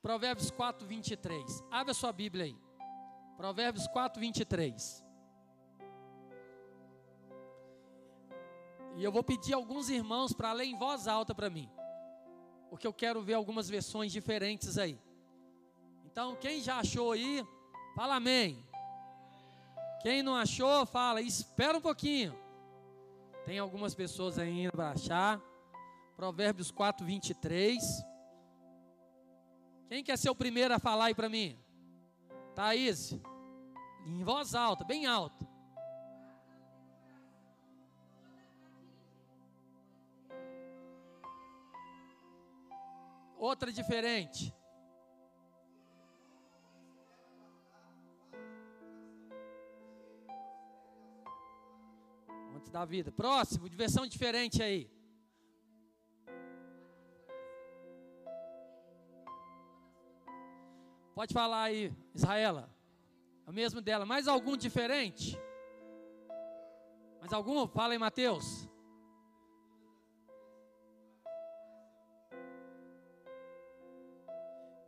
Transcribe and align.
Provérbios 0.00 0.50
4, 0.50 0.86
23. 0.86 1.64
Abre 1.70 1.90
a 1.90 1.94
sua 1.94 2.12
Bíblia 2.12 2.44
aí. 2.44 2.56
Provérbios 3.36 3.86
4, 3.88 4.20
23. 4.20 5.04
E 8.96 9.04
eu 9.04 9.12
vou 9.12 9.22
pedir 9.22 9.52
alguns 9.52 9.90
irmãos 9.90 10.32
para 10.32 10.52
ler 10.54 10.64
em 10.64 10.78
voz 10.78 11.06
alta 11.06 11.34
para 11.34 11.50
mim. 11.50 11.70
Porque 12.70 12.86
eu 12.86 12.92
quero 12.92 13.20
ver 13.20 13.34
algumas 13.34 13.68
versões 13.68 14.10
diferentes 14.10 14.78
aí. 14.78 14.98
Então, 16.06 16.34
quem 16.36 16.62
já 16.62 16.78
achou 16.78 17.12
aí, 17.12 17.46
fala 17.94 18.14
amém. 18.14 18.64
Quem 20.00 20.22
não 20.22 20.34
achou, 20.34 20.86
fala, 20.86 21.20
espera 21.20 21.76
um 21.76 21.82
pouquinho. 21.82 22.34
Tem 23.44 23.58
algumas 23.58 23.94
pessoas 23.94 24.38
ainda 24.38 24.72
para 24.72 24.92
achar. 24.92 25.40
Provérbios 26.16 26.70
4, 26.70 27.04
23. 27.04 27.78
Quem 29.86 30.02
quer 30.02 30.16
ser 30.16 30.30
o 30.30 30.34
primeiro 30.34 30.72
a 30.72 30.78
falar 30.78 31.06
aí 31.06 31.14
para 31.14 31.28
mim? 31.28 31.58
Thaís, 32.54 33.12
em 34.06 34.24
voz 34.24 34.54
alta, 34.54 34.82
bem 34.82 35.04
alta. 35.04 35.46
Outra 43.36 43.70
diferente. 43.70 44.54
Antes 52.54 52.70
da 52.70 52.86
vida. 52.86 53.12
Próximo, 53.12 53.68
diversão 53.68 54.06
diferente 54.06 54.62
aí. 54.62 54.95
Pode 61.16 61.32
falar 61.32 61.62
aí, 61.62 61.90
Israela. 62.14 62.70
É 63.46 63.50
o 63.50 63.52
mesmo 63.52 63.80
dela. 63.80 64.04
Mais 64.04 64.28
algum 64.28 64.54
diferente? 64.54 65.40
Mais 67.20 67.32
algum? 67.32 67.66
Fala 67.66 67.94
aí, 67.94 67.98
Mateus. 67.98 68.68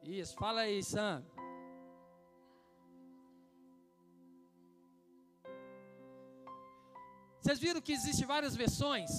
Isso, 0.02 0.34
fala 0.34 0.60
aí, 0.60 0.84
Sam. 0.84 1.24
Vocês 7.40 7.58
viram 7.58 7.80
que 7.80 7.92
existem 7.92 8.26
várias 8.26 8.54
versões? 8.54 9.10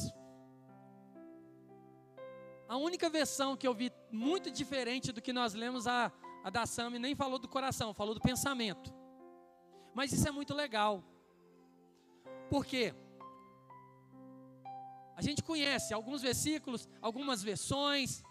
A 2.68 2.78
única 2.78 3.10
versão 3.10 3.58
que 3.58 3.68
eu 3.68 3.74
vi 3.74 3.92
muito 4.12 4.52
diferente 4.52 5.12
do 5.12 5.24
que 5.24 5.34
nós 5.34 5.56
lemos 5.56 5.88
a 5.88 6.12
a 6.44 6.50
da 6.50 6.66
Sami 6.66 7.00
nem 7.00 7.16
falou 7.16 7.40
do 7.40 7.48
coração, 7.48 7.94
falou 7.94 8.14
do 8.14 8.22
pensamento. 8.22 8.94
Mas 9.94 10.12
isso 10.12 10.28
é 10.28 10.32
muito 10.32 10.54
legal. 10.54 11.04
Por 12.50 12.66
quê? 12.66 12.94
A 15.16 15.22
gente 15.22 15.44
conhece 15.44 15.94
alguns 15.94 16.22
versículos, 16.22 16.88
algumas 17.02 17.44
versões, 17.44 18.24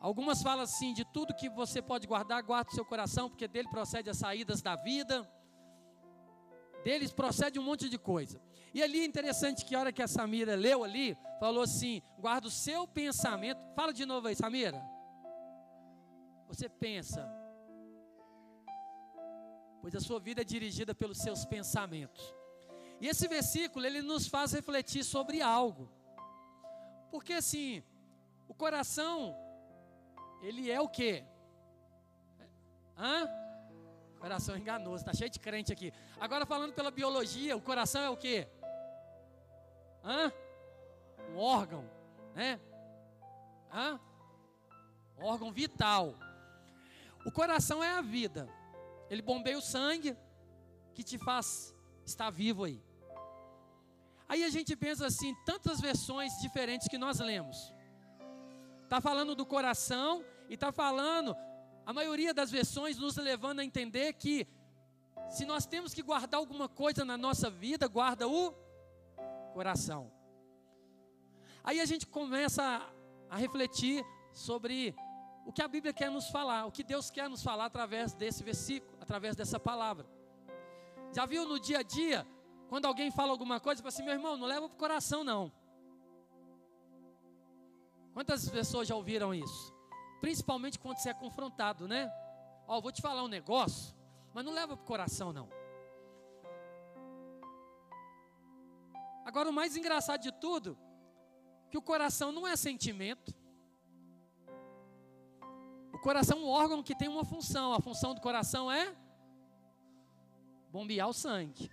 algumas 0.00 0.42
falam 0.42 0.64
assim: 0.64 0.94
de 0.94 1.04
tudo 1.12 1.34
que 1.34 1.48
você 1.50 1.82
pode 1.82 2.06
guardar, 2.06 2.42
guarda 2.42 2.70
o 2.70 2.74
seu 2.74 2.84
coração, 2.84 3.28
porque 3.28 3.46
dele 3.46 3.68
procede 3.68 4.08
as 4.08 4.16
saídas 4.16 4.62
da 4.62 4.76
vida, 4.76 5.30
deles 6.82 7.12
procede 7.12 7.58
um 7.58 7.62
monte 7.62 7.88
de 7.88 7.98
coisa. 7.98 8.40
E 8.72 8.82
ali 8.82 9.00
é 9.00 9.04
interessante 9.04 9.64
que 9.64 9.74
a 9.74 9.80
hora 9.80 9.92
que 9.92 10.02
a 10.02 10.08
Samira 10.08 10.54
leu 10.54 10.82
ali, 10.82 11.16
falou 11.38 11.62
assim: 11.62 12.00
guarda 12.18 12.48
o 12.48 12.50
seu 12.50 12.86
pensamento. 12.86 13.60
Fala 13.74 13.92
de 13.92 14.06
novo 14.06 14.28
aí, 14.28 14.34
Samira. 14.34 14.95
Você 16.48 16.68
pensa, 16.68 17.28
pois 19.80 19.94
a 19.94 20.00
sua 20.00 20.20
vida 20.20 20.40
é 20.40 20.44
dirigida 20.44 20.94
pelos 20.94 21.18
seus 21.18 21.44
pensamentos. 21.44 22.34
E 23.00 23.08
esse 23.08 23.28
versículo 23.28 23.84
ele 23.84 24.00
nos 24.02 24.26
faz 24.26 24.52
refletir 24.52 25.04
sobre 25.04 25.42
algo. 25.42 25.90
Porque 27.10 27.34
assim, 27.34 27.82
o 28.48 28.54
coração 28.54 29.36
ele 30.42 30.70
é 30.70 30.80
o 30.80 30.88
quê? 30.88 31.24
Hã? 32.96 33.28
Coração 34.18 34.56
enganoso, 34.56 35.04
tá 35.04 35.12
cheio 35.12 35.30
de 35.30 35.38
crente 35.38 35.72
aqui. 35.72 35.92
Agora 36.18 36.46
falando 36.46 36.72
pela 36.72 36.90
biologia, 36.90 37.56
o 37.56 37.60
coração 37.60 38.00
é 38.02 38.10
o 38.10 38.16
quê? 38.16 38.48
Hã? 40.02 40.32
Um 41.30 41.38
órgão, 41.38 41.84
né? 42.34 42.60
Hã? 43.72 44.00
Um 45.18 45.24
órgão 45.24 45.52
vital. 45.52 46.14
O 47.26 47.30
coração 47.30 47.82
é 47.82 47.90
a 47.90 48.00
vida. 48.00 48.48
Ele 49.10 49.20
bombeia 49.20 49.58
o 49.58 49.60
sangue 49.60 50.16
que 50.94 51.02
te 51.02 51.18
faz 51.18 51.74
estar 52.04 52.30
vivo 52.30 52.64
aí. 52.64 52.80
Aí 54.28 54.42
a 54.44 54.48
gente 54.48 54.74
pensa 54.74 55.06
assim, 55.06 55.34
tantas 55.44 55.80
versões 55.80 56.32
diferentes 56.40 56.88
que 56.88 56.96
nós 56.96 57.18
lemos. 57.20 57.74
Está 58.84 59.00
falando 59.00 59.34
do 59.34 59.44
coração 59.44 60.24
e 60.48 60.54
está 60.54 60.70
falando, 60.72 61.36
a 61.84 61.92
maioria 61.92 62.32
das 62.32 62.50
versões 62.50 62.96
nos 62.96 63.16
levando 63.16 63.60
a 63.60 63.64
entender 63.64 64.12
que 64.14 64.46
se 65.28 65.44
nós 65.44 65.66
temos 65.66 65.92
que 65.92 66.02
guardar 66.02 66.38
alguma 66.38 66.68
coisa 66.68 67.04
na 67.04 67.16
nossa 67.16 67.50
vida, 67.50 67.88
guarda 67.88 68.28
o 68.28 68.52
coração. 69.52 70.12
Aí 71.64 71.80
a 71.80 71.84
gente 71.84 72.06
começa 72.06 72.62
a, 73.28 73.36
refletir 73.36 74.04
sobre 74.32 74.94
o 75.46 75.52
que 75.52 75.62
a 75.62 75.68
Bíblia 75.68 75.92
quer 75.92 76.10
nos 76.10 76.28
falar, 76.28 76.66
o 76.66 76.72
que 76.72 76.82
Deus 76.82 77.08
quer 77.08 77.30
nos 77.30 77.40
falar 77.40 77.66
através 77.66 78.12
desse 78.12 78.42
versículo, 78.42 78.98
através 79.00 79.36
dessa 79.36 79.60
palavra. 79.60 80.04
Já 81.14 81.24
viu 81.24 81.46
no 81.46 81.60
dia 81.60 81.78
a 81.78 81.82
dia, 81.84 82.26
quando 82.68 82.84
alguém 82.84 83.12
fala 83.12 83.30
alguma 83.30 83.60
coisa, 83.60 83.80
fala 83.80 83.90
assim: 83.90 84.02
meu 84.02 84.12
irmão, 84.12 84.36
não 84.36 84.46
leva 84.46 84.68
para 84.68 84.74
o 84.74 84.78
coração, 84.78 85.22
não. 85.22 85.52
Quantas 88.12 88.48
pessoas 88.48 88.88
já 88.88 88.96
ouviram 88.96 89.32
isso? 89.32 89.72
Principalmente 90.20 90.80
quando 90.80 90.98
você 90.98 91.10
é 91.10 91.14
confrontado, 91.14 91.86
né? 91.86 92.10
Ó, 92.66 92.78
oh, 92.78 92.82
vou 92.82 92.90
te 92.90 93.00
falar 93.00 93.22
um 93.22 93.28
negócio, 93.28 93.94
mas 94.34 94.44
não 94.44 94.52
leva 94.52 94.76
para 94.76 94.82
o 94.82 94.86
coração, 94.86 95.32
não. 95.32 95.48
Agora, 99.24 99.48
o 99.48 99.52
mais 99.52 99.76
engraçado 99.76 100.22
de 100.22 100.32
tudo, 100.32 100.76
que 101.70 101.78
o 101.78 101.82
coração 101.82 102.32
não 102.32 102.46
é 102.46 102.56
sentimento. 102.56 103.32
Coração 106.06 106.38
é 106.38 106.40
um 106.40 106.48
órgão 106.48 106.84
que 106.84 106.94
tem 106.94 107.08
uma 107.08 107.24
função. 107.24 107.72
A 107.72 107.80
função 107.80 108.14
do 108.14 108.20
coração 108.20 108.70
é 108.70 108.94
bombear 110.70 111.08
o 111.08 111.12
sangue. 111.12 111.68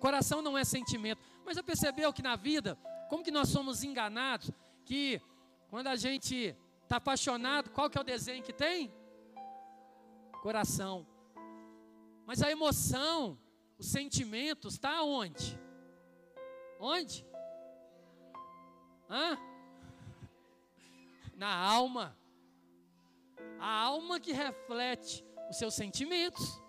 Coração 0.00 0.40
não 0.40 0.56
é 0.56 0.64
sentimento. 0.64 1.20
Mas 1.44 1.56
já 1.56 1.62
percebeu 1.62 2.10
que 2.10 2.22
na 2.22 2.36
vida, 2.36 2.74
como 3.10 3.22
que 3.22 3.30
nós 3.30 3.50
somos 3.50 3.84
enganados? 3.84 4.50
Que 4.86 5.20
quando 5.68 5.88
a 5.88 5.96
gente 5.96 6.56
está 6.84 6.96
apaixonado, 6.96 7.68
qual 7.68 7.90
que 7.90 7.98
é 7.98 8.00
o 8.00 8.04
desenho 8.04 8.42
que 8.42 8.50
tem? 8.50 8.90
Coração. 10.40 11.06
Mas 12.24 12.40
a 12.40 12.50
emoção, 12.50 13.38
os 13.78 13.88
sentimentos, 13.88 14.72
está 14.72 15.02
onde? 15.02 15.60
Onde? 16.80 17.26
Hã? 19.10 19.38
Na 21.36 21.54
alma 21.54 22.16
a 23.58 23.82
alma 23.82 24.20
que 24.20 24.32
reflete 24.32 25.24
os 25.48 25.56
seus 25.56 25.74
sentimentos. 25.74 26.60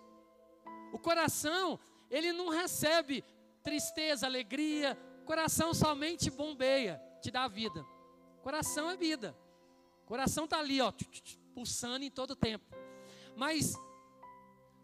O 0.92 0.98
coração, 0.98 1.78
ele 2.10 2.32
não 2.32 2.48
recebe 2.48 3.24
tristeza, 3.62 4.26
alegria, 4.26 4.98
o 5.22 5.24
coração 5.24 5.74
somente 5.74 6.30
bombeia, 6.30 7.02
te 7.20 7.30
dá 7.30 7.46
vida. 7.46 7.84
O 8.38 8.42
coração 8.42 8.88
é 8.88 8.96
vida. 8.96 9.36
O 10.04 10.06
coração 10.06 10.44
está 10.44 10.58
ali, 10.58 10.80
ó, 10.80 10.92
pulsando 11.54 12.04
em 12.04 12.10
todo 12.10 12.34
tempo. 12.34 12.74
Mas, 13.36 13.74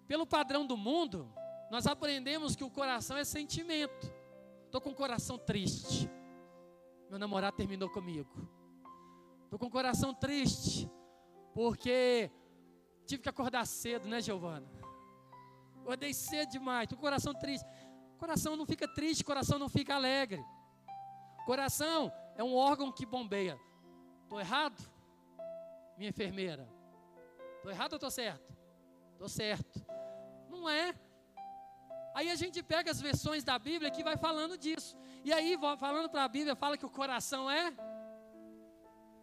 pelo 0.06 0.26
padrão 0.26 0.66
do 0.66 0.76
mundo, 0.76 1.32
nós 1.70 1.86
aprendemos 1.86 2.54
que 2.54 2.64
o 2.64 2.70
coração 2.70 3.16
é 3.16 3.24
sentimento. 3.24 4.12
Estou 4.66 4.80
com 4.80 4.90
o 4.90 4.94
coração 4.94 5.38
triste. 5.38 6.10
Meu 7.08 7.18
namorado 7.18 7.56
terminou 7.56 7.88
comigo. 7.88 8.30
Estou 9.44 9.58
com 9.58 9.66
o 9.66 9.70
coração 9.70 10.12
triste 10.12 10.90
porque 11.54 12.30
tive 13.06 13.22
que 13.22 13.28
acordar 13.28 13.64
cedo, 13.66 14.08
né, 14.08 14.20
Giovana? 14.20 14.66
Acordei 15.80 16.12
cedo 16.12 16.50
demais, 16.50 16.88
tô 16.88 16.96
com 16.96 17.00
o 17.00 17.04
coração 17.04 17.32
triste. 17.32 17.66
Coração 18.18 18.56
não 18.56 18.66
fica 18.66 18.88
triste, 18.88 19.22
coração 19.22 19.58
não 19.58 19.68
fica 19.68 19.94
alegre. 19.94 20.44
Coração 21.46 22.12
é 22.36 22.42
um 22.42 22.54
órgão 22.54 22.90
que 22.90 23.06
bombeia. 23.06 23.58
Estou 24.22 24.40
errado? 24.40 24.82
Minha 25.96 26.10
enfermeira. 26.10 26.68
Estou 27.56 27.70
errado 27.70 27.92
ou 27.92 27.96
estou 27.96 28.10
certo? 28.10 28.52
Estou 29.12 29.28
certo. 29.28 29.84
Não 30.48 30.68
é. 30.68 30.94
Aí 32.14 32.30
a 32.30 32.34
gente 32.34 32.62
pega 32.62 32.90
as 32.90 33.00
versões 33.00 33.44
da 33.44 33.58
Bíblia 33.58 33.90
que 33.90 34.02
vai 34.02 34.16
falando 34.16 34.56
disso. 34.56 34.96
E 35.24 35.32
aí, 35.32 35.58
falando 35.78 36.08
para 36.08 36.24
a 36.24 36.28
Bíblia, 36.28 36.54
fala 36.54 36.78
que 36.78 36.86
o 36.86 36.90
coração 36.90 37.50
é 37.50 37.72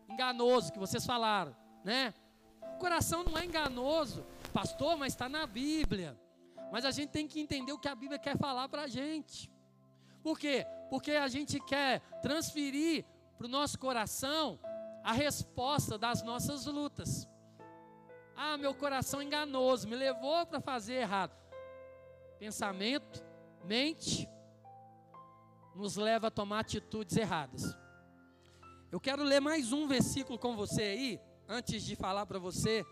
enganoso 0.09 0.71
que 0.71 0.79
vocês 0.79 1.05
falaram, 1.05 1.55
né? 1.83 2.13
Coração 2.81 3.23
não 3.23 3.37
é 3.37 3.45
enganoso, 3.45 4.25
pastor, 4.51 4.97
mas 4.97 5.13
está 5.13 5.29
na 5.29 5.45
Bíblia. 5.45 6.19
Mas 6.71 6.83
a 6.83 6.89
gente 6.89 7.11
tem 7.11 7.27
que 7.27 7.39
entender 7.39 7.71
o 7.71 7.77
que 7.77 7.87
a 7.87 7.93
Bíblia 7.93 8.17
quer 8.17 8.35
falar 8.35 8.67
para 8.69 8.81
a 8.81 8.87
gente. 8.87 9.51
Por 10.23 10.39
quê? 10.39 10.65
Porque 10.89 11.11
a 11.11 11.27
gente 11.27 11.59
quer 11.59 11.99
transferir 12.23 13.05
para 13.37 13.45
o 13.45 13.49
nosso 13.49 13.77
coração 13.77 14.59
a 15.03 15.13
resposta 15.13 15.95
das 15.95 16.23
nossas 16.23 16.65
lutas. 16.65 17.27
Ah, 18.35 18.57
meu 18.57 18.73
coração 18.73 19.21
enganoso 19.21 19.87
me 19.87 19.95
levou 19.95 20.43
para 20.47 20.59
fazer 20.59 20.95
errado. 20.95 21.37
Pensamento, 22.39 23.23
mente, 23.63 24.27
nos 25.75 25.97
leva 25.97 26.29
a 26.29 26.31
tomar 26.31 26.61
atitudes 26.61 27.15
erradas. 27.15 27.77
Eu 28.91 28.99
quero 28.99 29.21
ler 29.21 29.39
mais 29.39 29.71
um 29.71 29.87
versículo 29.87 30.39
com 30.39 30.55
você 30.55 30.81
aí, 30.81 31.21
antes 31.51 31.83
de 31.83 31.97
falar 31.97 32.25
para 32.25 32.39
você 32.39 32.85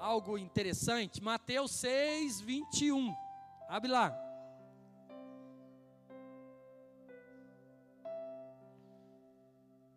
algo 0.00 0.36
interessante. 0.36 1.22
Mateus 1.22 1.70
6, 1.76 2.40
21. 2.40 3.14
Abre 3.68 3.88
lá. 3.88 4.24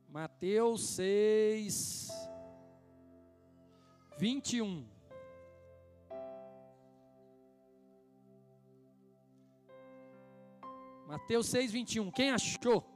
Mateus 0.07 0.89
6, 0.89 2.09
21. 4.19 4.88
Mateus 11.07 11.47
6, 11.47 11.71
21. 11.71 12.12
Quem 12.12 12.30
achou? 12.30 12.91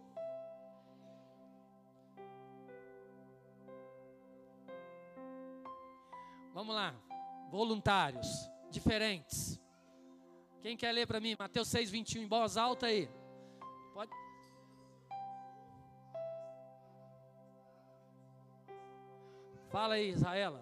Vamos 6.66 6.82
lá. 6.82 6.96
Voluntários, 7.52 8.28
diferentes. 8.72 9.62
Quem 10.64 10.76
quer 10.76 10.92
ler 10.94 11.06
para 11.06 11.20
mim? 11.20 11.36
Mateus 11.38 11.68
6, 11.68 11.92
21, 11.92 12.24
em 12.24 12.28
voz 12.28 12.58
alta 12.58 12.88
aí. 12.88 13.08
Pode. 13.94 14.12
Fala 19.70 19.94
aí, 19.94 20.10
Israela. 20.10 20.60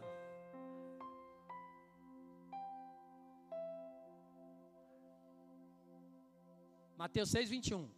Mateus 6.97 7.29
6, 7.29 7.49
21. 7.49 7.89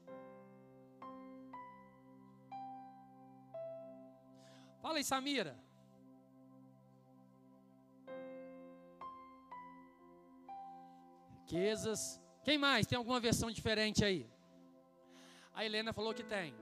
Fala 4.79 4.97
aí, 4.97 5.03
Samira. 5.03 5.64
Riquezas. 11.45 12.19
Quem 12.43 12.57
mais? 12.57 12.87
Tem 12.87 12.97
alguma 12.97 13.19
versão 13.19 13.51
diferente 13.51 14.03
aí? 14.03 14.27
A 15.53 15.63
Helena 15.63 15.93
falou 15.93 16.13
que 16.13 16.23
tem. 16.23 16.55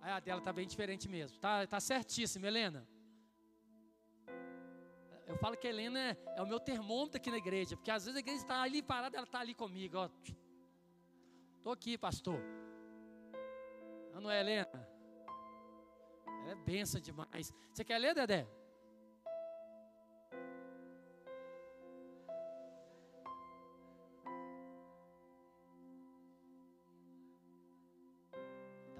A 0.00 0.18
dela 0.20 0.38
está 0.38 0.50
bem 0.50 0.66
diferente 0.66 1.06
mesmo. 1.06 1.38
Tá, 1.38 1.66
tá 1.66 1.78
certíssimo, 1.78 2.46
Helena. 2.46 2.88
Eu 5.26 5.36
falo 5.36 5.58
que 5.58 5.66
a 5.66 5.70
Helena 5.70 6.00
é, 6.00 6.16
é, 6.36 6.42
o 6.42 6.46
meu 6.46 6.58
termômetro 6.58 7.18
aqui 7.18 7.30
na 7.30 7.36
igreja, 7.36 7.76
porque 7.76 7.90
às 7.90 8.06
vezes 8.06 8.16
a 8.16 8.20
igreja 8.20 8.40
está 8.40 8.62
ali 8.62 8.80
parada, 8.82 9.18
ela 9.18 9.26
está 9.26 9.40
ali 9.40 9.54
comigo, 9.54 9.98
ó. 9.98 10.08
Estou 11.58 11.72
aqui, 11.72 11.98
pastor. 11.98 12.40
Não 14.14 14.30
é, 14.30 14.40
Helena? 14.40 14.88
Ela 16.26 16.52
é 16.52 16.54
benção 16.54 16.98
demais. 16.98 17.52
Você 17.72 17.84
quer 17.84 17.98
ler, 17.98 18.14
Dedé? 18.14 18.48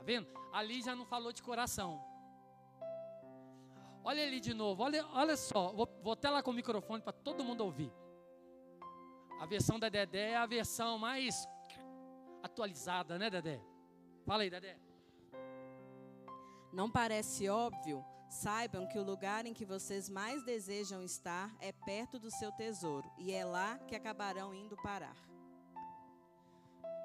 Vendo? 0.08 0.26
Ali 0.54 0.80
já 0.80 0.96
não 0.96 1.04
falou 1.04 1.32
de 1.34 1.42
coração. 1.42 2.02
Olha 4.02 4.22
ali 4.26 4.40
de 4.40 4.54
novo, 4.54 4.82
olha, 4.82 5.06
olha 5.08 5.36
só, 5.36 5.70
vou, 5.70 5.86
vou 6.02 6.14
até 6.14 6.30
lá 6.30 6.42
com 6.42 6.50
o 6.50 6.54
microfone 6.54 7.02
para 7.02 7.12
todo 7.12 7.44
mundo 7.44 7.62
ouvir. 7.62 7.92
A 9.38 9.44
versão 9.44 9.78
da 9.78 9.90
Dedé 9.90 10.30
é 10.30 10.36
a 10.36 10.46
versão 10.46 10.98
mais 10.98 11.46
atualizada, 12.42 13.18
né, 13.18 13.28
Dedé? 13.28 13.60
Fala 14.24 14.44
aí, 14.44 14.50
Dedé. 14.50 14.78
Não 16.72 16.90
parece 16.90 17.46
óbvio? 17.50 18.02
Saibam 18.30 18.86
que 18.86 18.98
o 18.98 19.04
lugar 19.04 19.44
em 19.44 19.52
que 19.52 19.66
vocês 19.66 20.08
mais 20.08 20.42
desejam 20.42 21.02
estar 21.02 21.54
é 21.60 21.70
perto 21.70 22.18
do 22.18 22.30
seu 22.30 22.50
tesouro, 22.52 23.10
e 23.18 23.30
é 23.30 23.44
lá 23.44 23.78
que 23.86 23.94
acabarão 23.94 24.54
indo 24.54 24.76
parar. 24.76 25.16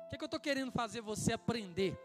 O 0.06 0.10
que, 0.10 0.16
é 0.16 0.18
que 0.18 0.24
eu 0.24 0.28
estou 0.28 0.40
querendo 0.40 0.72
fazer 0.72 1.02
você 1.02 1.34
aprender 1.34 1.98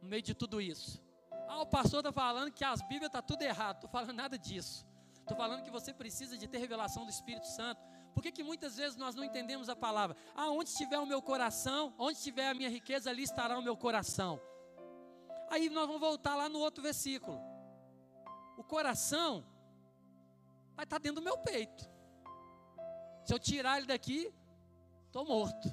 no 0.00 0.08
meio 0.08 0.22
de 0.22 0.34
tudo 0.34 0.60
isso? 0.60 1.02
Ah, 1.48 1.62
o 1.62 1.66
pastor 1.66 2.00
está 2.00 2.12
falando 2.12 2.52
que 2.52 2.64
as 2.64 2.82
Bíblias 2.82 3.10
tá 3.10 3.22
tudo 3.22 3.42
errado. 3.42 3.76
Estou 3.76 3.90
falando 3.90 4.12
nada 4.12 4.38
disso. 4.38 4.86
Estou 5.20 5.36
falando 5.36 5.62
que 5.62 5.70
você 5.70 5.92
precisa 5.92 6.36
de 6.36 6.46
ter 6.46 6.58
revelação 6.58 7.04
do 7.04 7.10
Espírito 7.10 7.46
Santo. 7.46 7.80
Por 8.14 8.22
que, 8.22 8.32
que 8.32 8.42
muitas 8.42 8.76
vezes 8.76 8.96
nós 8.96 9.14
não 9.14 9.24
entendemos 9.24 9.68
a 9.68 9.76
palavra? 9.76 10.16
Ah, 10.34 10.50
onde 10.50 10.70
estiver 10.70 10.98
o 10.98 11.06
meu 11.06 11.20
coração, 11.20 11.94
onde 11.98 12.16
estiver 12.18 12.48
a 12.48 12.54
minha 12.54 12.70
riqueza, 12.70 13.10
ali 13.10 13.22
estará 13.22 13.58
o 13.58 13.62
meu 13.62 13.76
coração. 13.76 14.40
Aí 15.50 15.68
nós 15.68 15.86
vamos 15.86 16.00
voltar 16.00 16.34
lá 16.34 16.48
no 16.48 16.58
outro 16.58 16.82
versículo. 16.82 17.40
O 18.56 18.64
coração 18.64 19.44
vai 20.74 20.84
estar 20.84 20.96
tá 20.96 21.02
dentro 21.02 21.20
do 21.20 21.24
meu 21.24 21.38
peito. 21.38 21.88
Se 23.24 23.34
eu 23.34 23.38
tirar 23.38 23.78
ele 23.78 23.86
daqui, 23.86 24.32
estou 25.06 25.24
morto. 25.24 25.68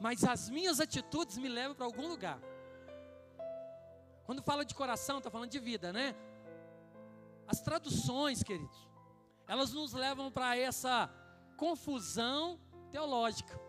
Mas 0.00 0.24
as 0.24 0.50
minhas 0.50 0.80
atitudes 0.80 1.38
me 1.38 1.48
levam 1.48 1.74
para 1.74 1.86
algum 1.86 2.06
lugar. 2.06 2.38
Quando 4.24 4.42
fala 4.42 4.64
de 4.64 4.74
coração, 4.74 5.18
está 5.18 5.30
falando 5.30 5.50
de 5.50 5.58
vida, 5.58 5.92
né? 5.92 6.14
As 7.46 7.60
traduções, 7.60 8.42
queridos, 8.42 8.88
elas 9.46 9.72
nos 9.72 9.92
levam 9.92 10.30
para 10.30 10.56
essa 10.56 11.10
confusão 11.56 12.58
teológica. 12.90 13.60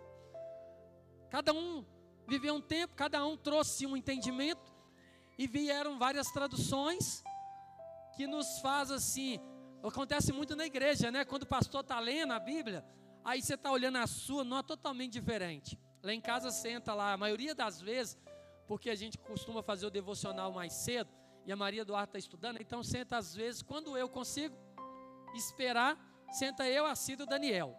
Cada 1.30 1.54
um 1.54 1.86
viveu 2.28 2.56
um 2.56 2.62
tempo, 2.62 2.96
cada 2.96 3.26
um 3.26 3.36
trouxe 3.36 3.86
um 3.86 3.98
entendimento 3.98 4.74
e 5.38 5.48
vieram 5.48 6.00
várias 6.00 6.32
traduções 6.32 7.24
que 8.16 8.26
nos 8.26 8.60
faz 8.60 8.90
assim. 8.92 9.40
Acontece 9.84 10.32
muito 10.32 10.56
na 10.56 10.66
igreja, 10.66 11.12
né? 11.12 11.26
Quando 11.26 11.44
o 11.44 11.48
pastor 11.48 11.82
está 11.82 12.00
lendo 12.00 12.32
a 12.32 12.40
Bíblia, 12.40 12.84
aí 13.24 13.42
você 13.42 13.56
está 13.56 13.72
olhando 13.72 13.98
a 13.98 14.08
sua, 14.08 14.44
não 14.44 14.60
é 14.60 14.64
totalmente 14.64 15.12
diferente. 15.12 15.78
Lá 16.02 16.14
em 16.14 16.22
casa 16.22 16.50
senta 16.50 16.94
lá, 16.94 17.14
a 17.14 17.18
maioria 17.18 17.54
das 17.54 17.82
vezes 17.82 18.18
porque 18.68 18.90
a 18.90 18.96
gente 18.96 19.18
costuma 19.18 19.62
fazer 19.62 19.86
o 19.86 19.90
devocional 19.90 20.52
mais 20.52 20.74
cedo 20.74 21.10
e 21.46 21.52
a 21.52 21.56
Maria 21.56 21.86
Duarte 21.86 22.10
está 22.10 22.20
estudando, 22.20 22.60
então 22.60 22.82
senta 22.82 23.18
às 23.18 23.36
vezes, 23.36 23.62
quando 23.62 23.96
eu 23.96 24.10
consigo 24.10 24.56
esperar, 25.36 25.98
senta 26.32 26.68
eu, 26.68 26.86
a 26.86 26.96
Cida 26.96 27.24
e 27.24 27.26
o 27.26 27.30
Daniel. 27.30 27.76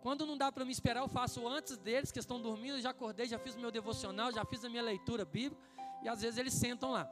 Quando 0.00 0.26
não 0.26 0.36
dá 0.36 0.50
para 0.50 0.64
me 0.64 0.72
esperar, 0.72 1.00
eu 1.00 1.08
faço 1.08 1.46
antes 1.46 1.76
deles, 1.78 2.10
que 2.10 2.18
estão 2.18 2.40
dormindo, 2.40 2.80
já 2.80 2.90
acordei, 2.90 3.26
já 3.26 3.38
fiz 3.38 3.54
o 3.54 3.60
meu 3.60 3.70
devocional, 3.70 4.32
já 4.32 4.44
fiz 4.44 4.64
a 4.64 4.68
minha 4.68 4.82
leitura 4.82 5.24
bíblica, 5.24 5.60
e 6.02 6.08
às 6.08 6.22
vezes 6.22 6.38
eles 6.38 6.54
sentam 6.54 6.90
lá. 6.90 7.08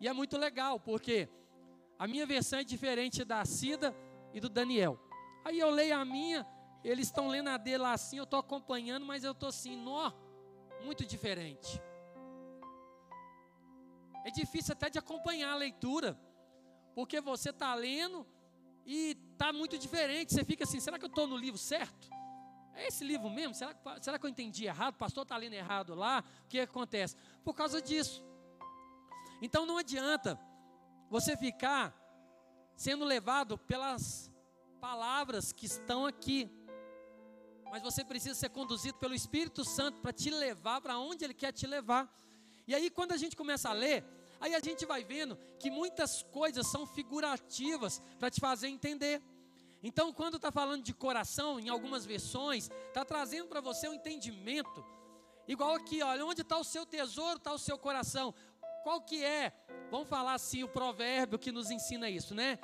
E 0.00 0.08
é 0.08 0.12
muito 0.12 0.36
legal, 0.36 0.78
porque 0.78 1.28
a 1.98 2.06
minha 2.06 2.26
versão 2.26 2.58
é 2.58 2.64
diferente 2.64 3.24
da 3.24 3.44
Cida 3.44 3.94
e 4.32 4.40
do 4.40 4.48
Daniel. 4.48 4.98
Aí 5.44 5.58
eu 5.58 5.70
leio 5.70 5.96
a 5.96 6.04
minha, 6.04 6.46
eles 6.82 7.06
estão 7.06 7.28
lendo 7.28 7.48
a 7.48 7.56
dele 7.56 7.78
lá 7.78 7.92
assim, 7.92 8.18
eu 8.18 8.24
estou 8.24 8.38
acompanhando, 8.38 9.06
mas 9.06 9.22
eu 9.24 9.32
estou 9.32 9.48
assim, 9.48 9.76
nó, 9.76 10.12
muito 10.82 11.06
diferente. 11.06 11.80
É 14.24 14.30
difícil 14.30 14.72
até 14.72 14.88
de 14.88 14.98
acompanhar 14.98 15.52
a 15.52 15.56
leitura, 15.56 16.18
porque 16.94 17.20
você 17.20 17.50
está 17.50 17.74
lendo 17.74 18.26
e 18.86 19.16
está 19.32 19.52
muito 19.52 19.78
diferente. 19.78 20.32
Você 20.32 20.44
fica 20.44 20.64
assim: 20.64 20.80
será 20.80 20.98
que 20.98 21.04
eu 21.04 21.08
estou 21.10 21.26
no 21.26 21.36
livro 21.36 21.58
certo? 21.58 22.08
É 22.74 22.88
esse 22.88 23.04
livro 23.04 23.30
mesmo? 23.30 23.54
Será, 23.54 23.76
será 24.00 24.18
que 24.18 24.26
eu 24.26 24.30
entendi 24.30 24.64
errado? 24.64 24.94
O 24.94 24.98
pastor 24.98 25.22
está 25.22 25.36
lendo 25.36 25.52
errado 25.52 25.94
lá? 25.94 26.24
O 26.44 26.48
que 26.48 26.58
acontece? 26.58 27.16
Por 27.44 27.54
causa 27.54 27.80
disso. 27.80 28.24
Então 29.40 29.66
não 29.66 29.76
adianta 29.76 30.40
você 31.10 31.36
ficar 31.36 31.94
sendo 32.74 33.04
levado 33.04 33.56
pelas 33.58 34.32
palavras 34.80 35.52
que 35.52 35.66
estão 35.66 36.06
aqui. 36.06 36.50
Mas 37.70 37.82
você 37.82 38.04
precisa 38.04 38.34
ser 38.34 38.48
conduzido 38.50 38.98
pelo 38.98 39.14
Espírito 39.14 39.64
Santo 39.64 40.00
para 40.00 40.12
te 40.12 40.30
levar 40.30 40.80
para 40.80 40.98
onde 40.98 41.24
Ele 41.24 41.34
quer 41.34 41.52
te 41.52 41.66
levar. 41.66 42.12
E 42.66 42.74
aí, 42.74 42.88
quando 42.88 43.12
a 43.12 43.16
gente 43.16 43.36
começa 43.36 43.68
a 43.68 43.72
ler, 43.72 44.04
aí 44.40 44.54
a 44.54 44.60
gente 44.60 44.84
vai 44.86 45.04
vendo 45.04 45.38
que 45.58 45.70
muitas 45.70 46.22
coisas 46.22 46.66
são 46.66 46.86
figurativas 46.86 48.02
para 48.18 48.30
te 48.30 48.40
fazer 48.40 48.68
entender. 48.68 49.22
Então, 49.82 50.12
quando 50.12 50.36
está 50.36 50.50
falando 50.50 50.82
de 50.82 50.94
coração, 50.94 51.60
em 51.60 51.68
algumas 51.68 52.06
versões, 52.06 52.70
está 52.88 53.04
trazendo 53.04 53.48
para 53.48 53.60
você 53.60 53.88
um 53.88 53.94
entendimento 53.94 54.84
Igual 55.46 55.74
aqui, 55.74 56.02
olha, 56.02 56.24
onde 56.24 56.40
está 56.40 56.56
o 56.56 56.64
seu 56.64 56.86
tesouro, 56.86 57.36
está 57.36 57.52
o 57.52 57.58
seu 57.58 57.78
coração. 57.78 58.34
Qual 58.82 59.00
que 59.00 59.22
é, 59.22 59.52
vamos 59.90 60.08
falar 60.08 60.34
assim, 60.34 60.62
o 60.62 60.68
provérbio 60.68 61.38
que 61.38 61.52
nos 61.52 61.70
ensina 61.70 62.08
isso, 62.08 62.34
né? 62.34 62.58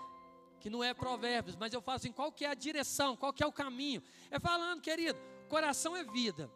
Que 0.58 0.70
não 0.70 0.82
é 0.82 0.92
provérbios, 0.94 1.56
mas 1.56 1.72
eu 1.72 1.80
falo 1.80 1.96
assim, 1.96 2.12
qual 2.12 2.32
que 2.32 2.44
é 2.44 2.48
a 2.48 2.54
direção, 2.54 3.16
qual 3.16 3.32
que 3.32 3.42
é 3.42 3.46
o 3.46 3.52
caminho? 3.52 4.02
É 4.30 4.38
falando, 4.38 4.80
querido, 4.80 5.18
coração 5.48 5.96
é 5.96 6.04
vida. 6.04 6.50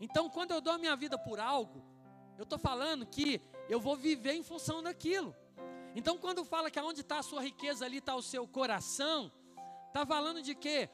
Então, 0.00 0.28
quando 0.28 0.52
eu 0.52 0.60
dou 0.60 0.72
a 0.72 0.78
minha 0.78 0.96
vida 0.96 1.18
por 1.18 1.38
algo, 1.38 1.82
eu 2.38 2.44
estou 2.44 2.58
falando 2.58 3.06
que 3.06 3.40
eu 3.68 3.80
vou 3.80 3.96
viver 3.96 4.34
em 4.34 4.42
função 4.42 4.82
daquilo. 4.82 5.34
Então, 5.94 6.18
quando 6.18 6.44
fala 6.44 6.70
que 6.70 6.78
aonde 6.78 7.00
está 7.00 7.18
a 7.18 7.22
sua 7.22 7.42
riqueza, 7.42 7.84
ali 7.84 7.98
está 7.98 8.14
o 8.14 8.22
seu 8.22 8.46
coração, 8.46 9.32
está 9.88 10.04
falando 10.04 10.42
de 10.42 10.54
quê? 10.54 10.90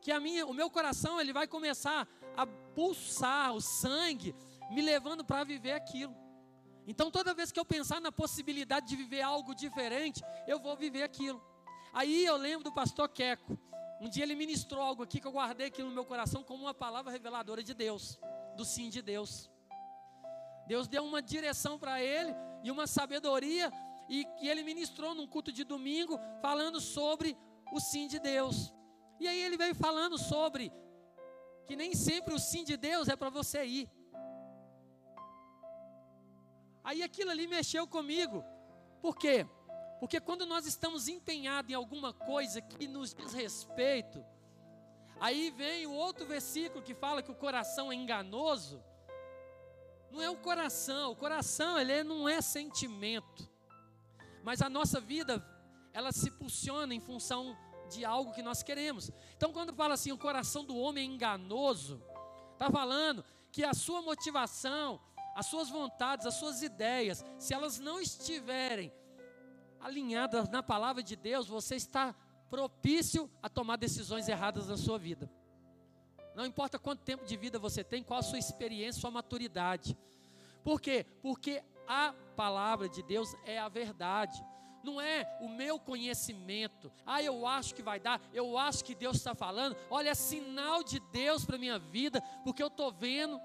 Que 0.00 0.10
a 0.10 0.18
minha, 0.18 0.46
o 0.46 0.54
meu 0.54 0.70
coração 0.70 1.20
ele 1.20 1.32
vai 1.32 1.46
começar 1.46 2.08
a 2.36 2.46
pulsar 2.46 3.54
o 3.54 3.60
sangue, 3.60 4.34
me 4.70 4.80
levando 4.80 5.24
para 5.24 5.44
viver 5.44 5.72
aquilo. 5.72 6.16
Então, 6.86 7.10
toda 7.10 7.34
vez 7.34 7.50
que 7.50 7.58
eu 7.58 7.64
pensar 7.64 8.00
na 8.00 8.12
possibilidade 8.12 8.86
de 8.86 8.96
viver 8.96 9.20
algo 9.20 9.54
diferente, 9.54 10.22
eu 10.46 10.58
vou 10.58 10.76
viver 10.76 11.02
aquilo. 11.02 11.42
Aí 11.92 12.24
eu 12.24 12.36
lembro 12.36 12.64
do 12.64 12.72
pastor 12.72 13.08
Queco. 13.08 13.58
Um 14.00 14.08
dia 14.08 14.22
ele 14.22 14.34
ministrou 14.34 14.82
algo 14.82 15.02
aqui 15.02 15.18
que 15.20 15.26
eu 15.26 15.32
guardei 15.32 15.66
aqui 15.68 15.82
no 15.82 15.90
meu 15.90 16.04
coração 16.04 16.42
como 16.42 16.64
uma 16.64 16.74
palavra 16.74 17.10
reveladora 17.10 17.62
de 17.62 17.74
Deus, 17.74 18.18
do 18.56 18.64
sim 18.64 18.88
de 18.88 19.02
Deus. 19.02 19.50
Deus 20.66 20.88
deu 20.88 21.04
uma 21.04 21.22
direção 21.22 21.78
para 21.78 22.02
ele 22.02 22.34
e 22.62 22.70
uma 22.70 22.86
sabedoria, 22.86 23.72
e 24.08 24.24
que 24.38 24.48
ele 24.48 24.62
ministrou 24.62 25.14
num 25.14 25.26
culto 25.26 25.52
de 25.52 25.64
domingo, 25.64 26.18
falando 26.40 26.80
sobre 26.80 27.36
o 27.72 27.80
sim 27.80 28.06
de 28.06 28.18
Deus. 28.18 28.72
E 29.18 29.26
aí 29.26 29.40
ele 29.40 29.56
veio 29.56 29.74
falando 29.74 30.18
sobre 30.18 30.72
que 31.66 31.74
nem 31.76 31.94
sempre 31.94 32.34
o 32.34 32.38
sim 32.38 32.64
de 32.64 32.76
Deus 32.76 33.08
é 33.08 33.16
para 33.16 33.30
você 33.30 33.64
ir. 33.64 33.90
Aí 36.84 37.02
aquilo 37.02 37.30
ali 37.30 37.46
mexeu 37.48 37.86
comigo. 37.86 38.44
Por 39.00 39.16
quê? 39.16 39.46
Porque 39.98 40.20
quando 40.20 40.46
nós 40.46 40.66
estamos 40.66 41.08
empenhados 41.08 41.70
em 41.70 41.74
alguma 41.74 42.12
coisa 42.12 42.60
que 42.60 42.86
nos 42.86 43.12
diz 43.14 43.32
respeito, 43.32 44.24
aí 45.18 45.50
vem 45.50 45.86
o 45.86 45.92
outro 45.92 46.26
versículo 46.26 46.84
que 46.84 46.94
fala 46.94 47.22
que 47.22 47.30
o 47.30 47.34
coração 47.34 47.90
é 47.90 47.94
enganoso. 47.94 48.82
Não 50.10 50.22
é 50.22 50.30
o 50.30 50.36
coração, 50.36 51.12
o 51.12 51.16
coração 51.16 51.78
ele 51.78 52.02
não 52.02 52.28
é 52.28 52.40
sentimento. 52.40 53.48
Mas 54.42 54.62
a 54.62 54.68
nossa 54.68 55.00
vida, 55.00 55.44
ela 55.92 56.12
se 56.12 56.28
impulsiona 56.28 56.94
em 56.94 57.00
função 57.00 57.56
de 57.90 58.04
algo 58.04 58.32
que 58.32 58.42
nós 58.42 58.62
queremos. 58.62 59.10
Então, 59.36 59.52
quando 59.52 59.74
fala 59.74 59.94
assim, 59.94 60.12
o 60.12 60.18
coração 60.18 60.64
do 60.64 60.76
homem 60.76 61.08
é 61.08 61.14
enganoso, 61.14 62.02
está 62.52 62.70
falando 62.70 63.24
que 63.50 63.64
a 63.64 63.74
sua 63.74 64.02
motivação, 64.02 65.00
as 65.34 65.46
suas 65.46 65.68
vontades, 65.68 66.26
as 66.26 66.34
suas 66.34 66.62
ideias, 66.62 67.24
se 67.38 67.54
elas 67.54 67.78
não 67.78 68.00
estiverem 68.00 68.92
alinhadas 69.80 70.48
na 70.48 70.62
palavra 70.62 71.02
de 71.02 71.16
Deus, 71.16 71.46
você 71.46 71.76
está 71.76 72.14
propício 72.48 73.30
a 73.42 73.48
tomar 73.48 73.76
decisões 73.76 74.28
erradas 74.28 74.68
na 74.68 74.76
sua 74.76 74.98
vida. 74.98 75.30
Não 76.36 76.46
importa 76.46 76.78
quanto 76.78 77.02
tempo 77.02 77.24
de 77.24 77.36
vida 77.36 77.58
você 77.58 77.82
tem, 77.82 78.04
qual 78.04 78.20
a 78.20 78.22
sua 78.22 78.38
experiência, 78.38 79.00
sua 79.00 79.10
maturidade. 79.10 79.96
Por 80.62 80.80
quê? 80.80 81.04
Porque 81.20 81.62
a 81.88 82.14
palavra 82.36 82.88
de 82.88 83.02
Deus 83.02 83.34
é 83.44 83.58
a 83.58 83.68
verdade 83.68 84.44
não 84.86 85.00
é 85.00 85.26
o 85.40 85.48
meu 85.48 85.78
conhecimento. 85.80 86.92
Ah, 87.04 87.20
eu 87.20 87.44
acho 87.46 87.74
que 87.74 87.82
vai 87.82 87.98
dar, 87.98 88.20
eu 88.32 88.56
acho 88.56 88.84
que 88.84 88.94
Deus 88.94 89.16
está 89.16 89.34
falando. 89.34 89.76
Olha, 89.90 90.10
é 90.10 90.14
sinal 90.14 90.84
de 90.84 91.00
Deus 91.00 91.44
para 91.44 91.56
a 91.56 91.58
minha 91.58 91.78
vida, 91.78 92.22
porque 92.44 92.62
eu 92.62 92.68
estou 92.68 92.92
vendo. 92.92 93.40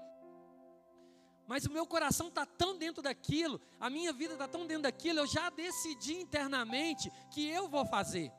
Mas 1.46 1.66
o 1.66 1.72
meu 1.72 1.84
coração 1.84 2.28
está 2.28 2.46
tão 2.46 2.78
dentro 2.78 3.02
daquilo, 3.02 3.60
a 3.80 3.90
minha 3.90 4.12
vida 4.12 4.34
está 4.34 4.46
tão 4.46 4.66
dentro 4.66 4.84
daquilo, 4.84 5.18
eu 5.18 5.26
já 5.26 5.50
decidi 5.50 6.14
internamente 6.14 7.12
que 7.30 7.46
eu 7.48 7.68
vou 7.68 7.84
fazer. 7.84 8.32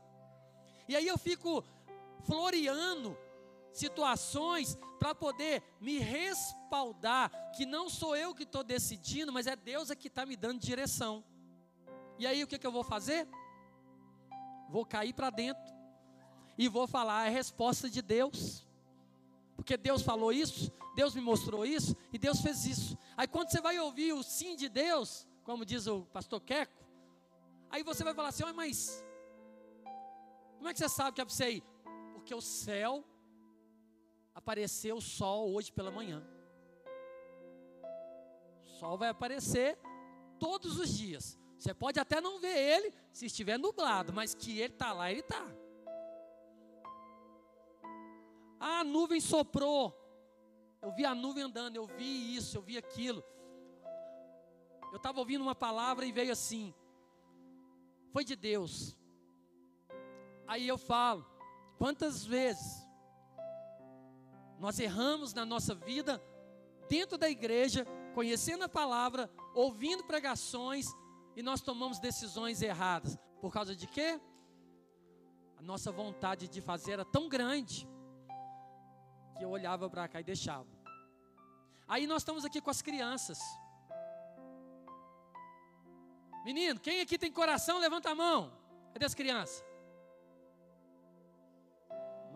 E 0.88 0.96
aí 0.96 1.08
eu 1.08 1.18
fico 1.18 1.64
floreando 2.26 3.18
situações 3.74 4.78
para 5.00 5.14
poder 5.14 5.62
me 5.82 6.00
respaldar 6.00 7.30
que 7.52 7.66
não 7.66 7.90
sou 7.90 8.16
eu 8.16 8.34
que 8.34 8.44
estou 8.44 8.64
decidindo, 8.64 9.34
mas 9.34 9.48
é 9.48 9.56
Deus 9.56 9.90
é 9.90 9.96
que 9.96 10.08
está 10.08 10.26
me 10.26 10.36
dando 10.36 10.60
direção. 10.60 11.24
E 12.18 12.26
aí 12.26 12.44
o 12.44 12.48
que, 12.48 12.58
que 12.58 12.66
eu 12.66 12.72
vou 12.72 12.84
fazer? 12.84 13.28
Vou 14.70 14.86
cair 14.86 15.14
para 15.14 15.30
dentro 15.30 15.74
e 16.58 16.70
vou 16.70 16.88
falar 16.88 17.26
a 17.26 17.30
resposta 17.30 17.90
de 17.90 18.02
Deus. 18.02 18.66
Porque 19.56 19.76
Deus 19.76 20.02
falou 20.02 20.32
isso, 20.32 20.72
Deus 20.96 21.16
me 21.16 21.22
mostrou 21.22 21.66
isso 21.66 21.96
e 22.12 22.18
Deus 22.18 22.42
fez 22.42 22.66
isso. 22.66 22.98
Aí 23.18 23.28
quando 23.28 23.52
você 23.52 23.60
vai 23.60 23.80
ouvir 23.80 24.14
o 24.14 24.24
sim 24.24 24.56
de 24.56 24.70
Deus, 24.70 25.28
como 25.44 25.66
diz 25.66 25.88
o 25.88 26.06
pastor 26.06 26.40
Queco, 26.42 26.84
aí 27.70 27.84
você 27.84 28.04
vai 28.04 28.14
falar 28.14 28.30
assim: 28.30 28.44
mas 28.56 29.04
como 30.58 30.70
é 30.70 30.74
que 30.74 30.80
você 30.80 30.90
sabe 30.90 31.14
que 31.14 31.22
é 31.22 31.26
para 31.26 31.34
você 31.34 31.52
ir? 31.56 31.64
Porque 32.14 32.34
o 32.34 32.42
céu 32.42 33.04
apareceu 34.34 34.98
o 34.98 35.02
sol 35.02 35.54
hoje 35.54 35.72
pela 35.72 35.92
manhã. 35.92 36.26
O 38.62 38.66
sol 38.80 38.98
vai 38.98 39.10
aparecer 39.10 39.78
todos 40.40 40.80
os 40.80 40.90
dias. 40.90 41.38
Você 41.58 41.74
pode 41.74 42.00
até 42.00 42.20
não 42.20 42.40
ver 42.40 42.58
ele 42.58 42.94
se 43.12 43.28
estiver 43.28 43.58
nublado, 43.58 44.12
mas 44.12 44.34
que 44.34 44.60
ele 44.60 44.74
está 44.74 44.92
lá, 44.92 45.10
ele 45.10 45.22
está. 45.22 45.46
A 48.60 48.84
nuvem 48.84 49.22
soprou. 49.22 49.98
Eu 50.82 50.92
vi 50.92 51.06
a 51.06 51.16
nuvem 51.16 51.44
andando, 51.44 51.78
eu 51.78 51.86
vi 51.86 52.36
isso, 52.36 52.58
eu 52.58 52.62
vi 52.62 52.78
aquilo. 52.78 53.24
Eu 54.92 54.98
estava 54.98 55.20
ouvindo 55.20 55.42
uma 55.42 55.56
palavra 55.56 56.06
e 56.06 56.12
veio 56.12 56.32
assim. 56.32 56.74
Foi 58.12 58.26
de 58.26 58.36
Deus. 58.36 58.98
Aí 60.46 60.68
eu 60.68 60.78
falo, 60.78 61.26
quantas 61.78 62.26
vezes 62.26 62.83
nós 64.64 64.80
erramos 64.80 65.34
na 65.34 65.46
nossa 65.46 65.76
vida 65.76 66.24
dentro 66.88 67.18
da 67.18 67.30
igreja, 67.30 67.86
conhecendo 68.14 68.64
a 68.64 68.70
palavra, 68.70 69.30
ouvindo 69.54 70.06
pregações, 70.06 70.86
e 71.36 71.44
nós 71.44 71.60
tomamos 71.60 72.00
decisões 72.00 72.62
erradas. 72.62 73.18
Por 73.42 73.52
causa 73.52 73.76
de 73.76 73.86
quê? 73.86 74.22
A 75.58 75.62
nossa 75.62 75.92
vontade 75.92 76.48
de 76.48 76.62
fazer 76.62 76.94
era 76.94 77.04
tão 77.04 77.28
grande 77.28 77.86
que 79.38 79.44
eu 79.44 79.50
olhava 79.50 79.90
para 79.90 80.08
cá 80.08 80.22
e 80.22 80.24
deixava. 80.24 80.70
Aí 81.86 82.08
nós 82.08 82.22
estamos 82.22 82.46
aqui 82.46 82.62
com 82.62 82.70
as 82.70 82.82
crianças. 82.82 83.40
Menino, 86.46 86.80
quem 86.80 87.02
aqui 87.02 87.18
tem 87.18 87.34
coração, 87.34 87.80
levanta 87.80 88.12
a 88.12 88.16
mão. 88.16 88.58
Cadê 88.94 89.06
as 89.06 89.14
crianças? 89.14 89.62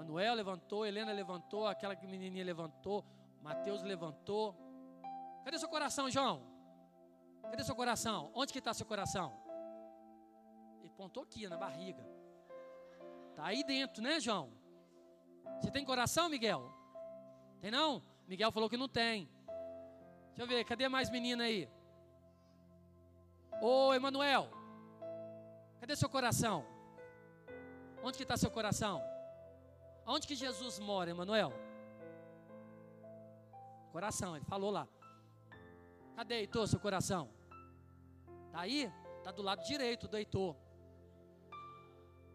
Manuel 0.08 0.36
levantou, 0.36 0.86
Helena 0.86 1.12
levantou, 1.12 1.68
aquela 1.68 1.94
menininha 2.02 2.46
levantou, 2.46 3.04
Mateus 3.42 3.84
levantou. 3.84 4.56
Cadê 5.44 5.60
seu 5.60 5.68
coração, 5.68 6.10
João? 6.10 6.48
Cadê 7.42 7.62
seu 7.62 7.76
coração? 7.76 8.32
Onde 8.34 8.54
que 8.54 8.60
está 8.60 8.74
seu 8.74 8.86
coração? 8.86 9.38
Ele 10.80 10.90
pontou 10.92 11.24
aqui 11.24 11.46
na 11.46 11.58
barriga. 11.58 12.08
Está 13.32 13.48
aí 13.48 13.66
dentro, 13.66 14.02
né, 14.02 14.18
João? 14.22 14.50
Você 15.60 15.70
tem 15.70 15.84
coração, 15.84 16.30
Miguel? 16.30 16.72
Tem 17.60 17.70
não? 17.70 18.02
Miguel 18.30 18.50
falou 18.50 18.70
que 18.70 18.78
não 18.78 18.88
tem. 18.88 19.30
Deixa 20.30 20.42
eu 20.42 20.48
ver, 20.48 20.64
cadê 20.64 20.88
mais 20.88 21.10
menina 21.10 21.44
aí? 21.44 21.70
Ô, 23.62 23.94
Emanuel, 23.94 24.50
cadê 25.82 25.98
seu 25.98 26.10
coração? 26.10 26.66
Onde 28.02 28.16
que 28.16 28.24
está 28.24 28.38
seu 28.38 28.50
coração? 28.50 29.17
Onde 30.10 30.26
que 30.26 30.36
Jesus 30.36 30.80
mora, 30.80 31.12
Emanuel? 31.12 31.52
Coração, 33.92 34.38
ele 34.38 34.46
falou 34.46 34.72
lá. 34.72 34.88
Cadê, 36.16 36.36
Heitor, 36.36 36.66
seu 36.66 36.80
coração? 36.80 37.30
Está 38.46 38.62
aí? 38.62 38.90
Está 39.18 39.32
do 39.32 39.42
lado 39.42 39.66
direito 39.66 40.08
do 40.08 40.16
Heitor. 40.16 40.56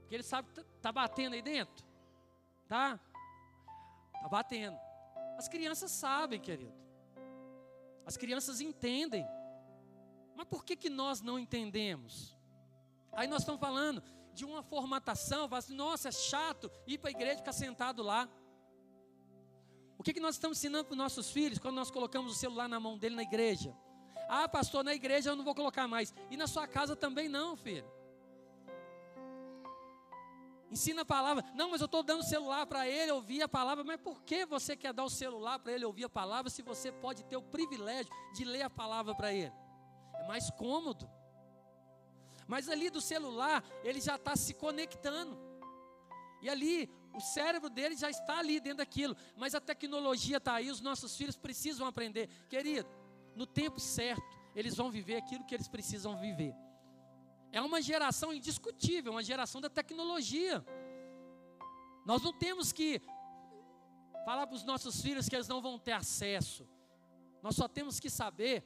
Porque 0.01 0.17
ele 0.17 0.23
sabe 0.23 0.49
que 0.53 0.61
está 0.61 0.65
tá 0.83 0.93
batendo 0.93 1.33
aí 1.33 1.41
dentro. 1.41 1.83
Tá? 2.69 3.01
Está 4.17 4.29
batendo. 4.29 4.79
As 5.39 5.49
crianças 5.49 5.91
sabem, 5.91 6.39
querido. 6.39 6.75
As 8.05 8.19
crianças 8.19 8.61
entendem. 8.61 9.27
Mas 10.37 10.47
por 10.47 10.63
que, 10.63 10.77
que 10.77 10.91
nós 10.91 11.23
não 11.23 11.39
entendemos? 11.39 12.37
Aí 13.13 13.27
nós 13.27 13.41
estamos 13.41 13.61
falando 13.61 14.03
de 14.33 14.45
uma 14.45 14.63
formatação, 14.63 15.49
assim, 15.53 15.75
nossa, 15.75 16.09
é 16.09 16.13
chato 16.13 16.71
ir 16.87 16.99
para 16.99 17.11
a 17.11 17.13
igreja 17.13 17.35
e 17.35 17.39
ficar 17.39 17.53
sentado 17.53 18.03
lá. 18.03 18.29
O 19.99 20.03
que, 20.03 20.13
que 20.13 20.21
nós 20.21 20.35
estamos 20.35 20.59
ensinando 20.59 20.85
para 20.87 20.93
os 20.93 20.99
nossos 20.99 21.31
filhos 21.31 21.59
quando 21.59 21.77
nós 21.77 21.91
colocamos 21.91 22.33
o 22.33 22.35
celular 22.35 22.69
na 22.69 22.81
mão 22.81 22.99
dele 22.99 23.15
na 23.15 23.23
igreja? 23.23 23.77
Ah, 24.29 24.49
pastor, 24.49 24.83
na 24.83 24.95
igreja 24.95 25.31
eu 25.31 25.37
não 25.37 25.45
vou 25.45 25.55
colocar 25.55 25.87
mais. 25.87 26.15
E 26.31 26.37
na 26.37 26.47
sua 26.47 26.67
casa 26.67 26.97
também 26.97 27.29
não, 27.29 27.57
filho. 27.57 27.89
Ensina 30.73 31.03
a 31.03 31.05
palavra. 31.05 31.45
Não, 31.55 31.71
mas 31.71 31.83
eu 31.83 31.85
estou 31.85 32.03
dando 32.03 32.21
o 32.21 32.25
celular 32.25 32.67
para 32.67 32.89
ele 32.89 33.13
ouvir 33.13 33.43
a 33.43 33.49
palavra. 33.49 33.85
Mas 33.85 34.01
por 34.01 34.23
que 34.23 34.47
você 34.47 34.75
quer 34.75 34.95
dar 34.95 35.05
o 35.05 35.11
celular 35.11 35.59
para 35.59 35.73
ele 35.73 35.85
ouvir 35.85 36.05
a 36.05 36.09
palavra 36.09 36.51
se 36.51 36.63
você 36.63 36.91
pode 36.91 37.23
ter 37.25 37.37
o 37.37 37.43
privilégio 37.43 38.11
de 38.35 38.43
ler 38.43 38.63
a 38.63 38.71
palavra 38.71 39.15
para 39.15 39.33
ele? 39.35 39.53
É 40.15 40.27
mais 40.27 40.51
cômodo. 40.51 41.09
Mas 42.47 42.69
ali 42.69 42.91
do 42.91 43.01
celular, 43.01 43.65
ele 43.83 44.01
já 44.01 44.17
está 44.17 44.37
se 44.37 44.55
conectando. 44.55 45.39
E 46.41 46.49
ali, 46.51 46.91
o 47.15 47.21
cérebro 47.21 47.71
dele 47.71 47.97
já 47.97 48.11
está 48.11 48.39
ali 48.39 48.61
dentro 48.61 48.79
daquilo. 48.79 49.17
Mas 49.37 49.55
a 49.55 49.61
tecnologia 49.61 50.39
está 50.39 50.55
aí, 50.55 50.71
os 50.71 50.81
nossos 50.81 51.17
filhos 51.17 51.37
precisam 51.37 51.87
aprender. 51.87 52.29
Querido, 52.49 52.89
no 53.37 53.47
tempo 53.47 53.79
certo, 53.79 54.23
eles 54.55 54.75
vão 54.75 54.91
viver 54.91 55.17
aquilo 55.17 55.45
que 55.45 55.55
eles 55.55 55.69
precisam 55.69 56.17
viver. 56.17 56.55
É 57.53 57.61
uma 57.61 57.81
geração 57.81 58.33
indiscutível, 58.33 59.13
uma 59.13 59.23
geração 59.23 59.61
da 59.61 59.69
tecnologia. 59.69 60.65
Nós 62.05 62.23
não 62.23 62.33
temos 62.33 62.73
que 62.73 63.01
falar 64.25 64.47
para 64.47 64.57
os 64.57 64.65
nossos 64.65 65.01
filhos 65.01 65.29
que 65.29 65.37
eles 65.37 65.49
não 65.49 65.61
vão 65.61 65.79
ter 65.79 65.93
acesso. 65.93 66.69
Nós 67.43 67.55
só 67.57 67.69
temos 67.69 68.01
que 68.01 68.09
saber 68.09 68.65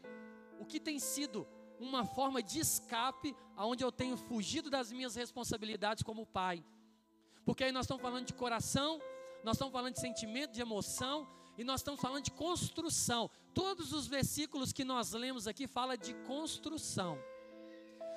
o 0.59 0.65
que 0.65 0.79
tem 0.79 0.99
sido 0.99 1.47
uma 1.79 2.05
forma 2.05 2.43
de 2.43 2.59
escape 2.59 3.35
aonde 3.57 3.85
eu 3.85 3.93
tenho 3.93 4.17
fugido 4.17 4.71
das 4.71 4.91
minhas 4.93 5.15
responsabilidades 5.15 6.03
como 6.03 6.27
pai. 6.27 6.65
Porque 7.45 7.65
aí 7.65 7.73
nós 7.73 7.85
estamos 7.85 8.03
falando 8.03 8.27
de 8.27 8.35
coração, 8.35 9.01
nós 9.45 9.57
estamos 9.57 9.73
falando 9.73 9.95
de 9.95 10.01
sentimento, 10.01 10.53
de 10.53 10.61
emoção, 10.61 11.29
e 11.57 11.65
nós 11.65 11.81
estamos 11.81 12.01
falando 12.01 12.25
de 12.25 12.31
construção. 12.31 13.31
Todos 13.55 13.93
os 13.93 14.07
versículos 14.07 14.73
que 14.73 14.85
nós 14.85 15.13
lemos 15.13 15.47
aqui 15.47 15.67
fala 15.67 15.97
de 15.97 16.13
construção 16.27 17.19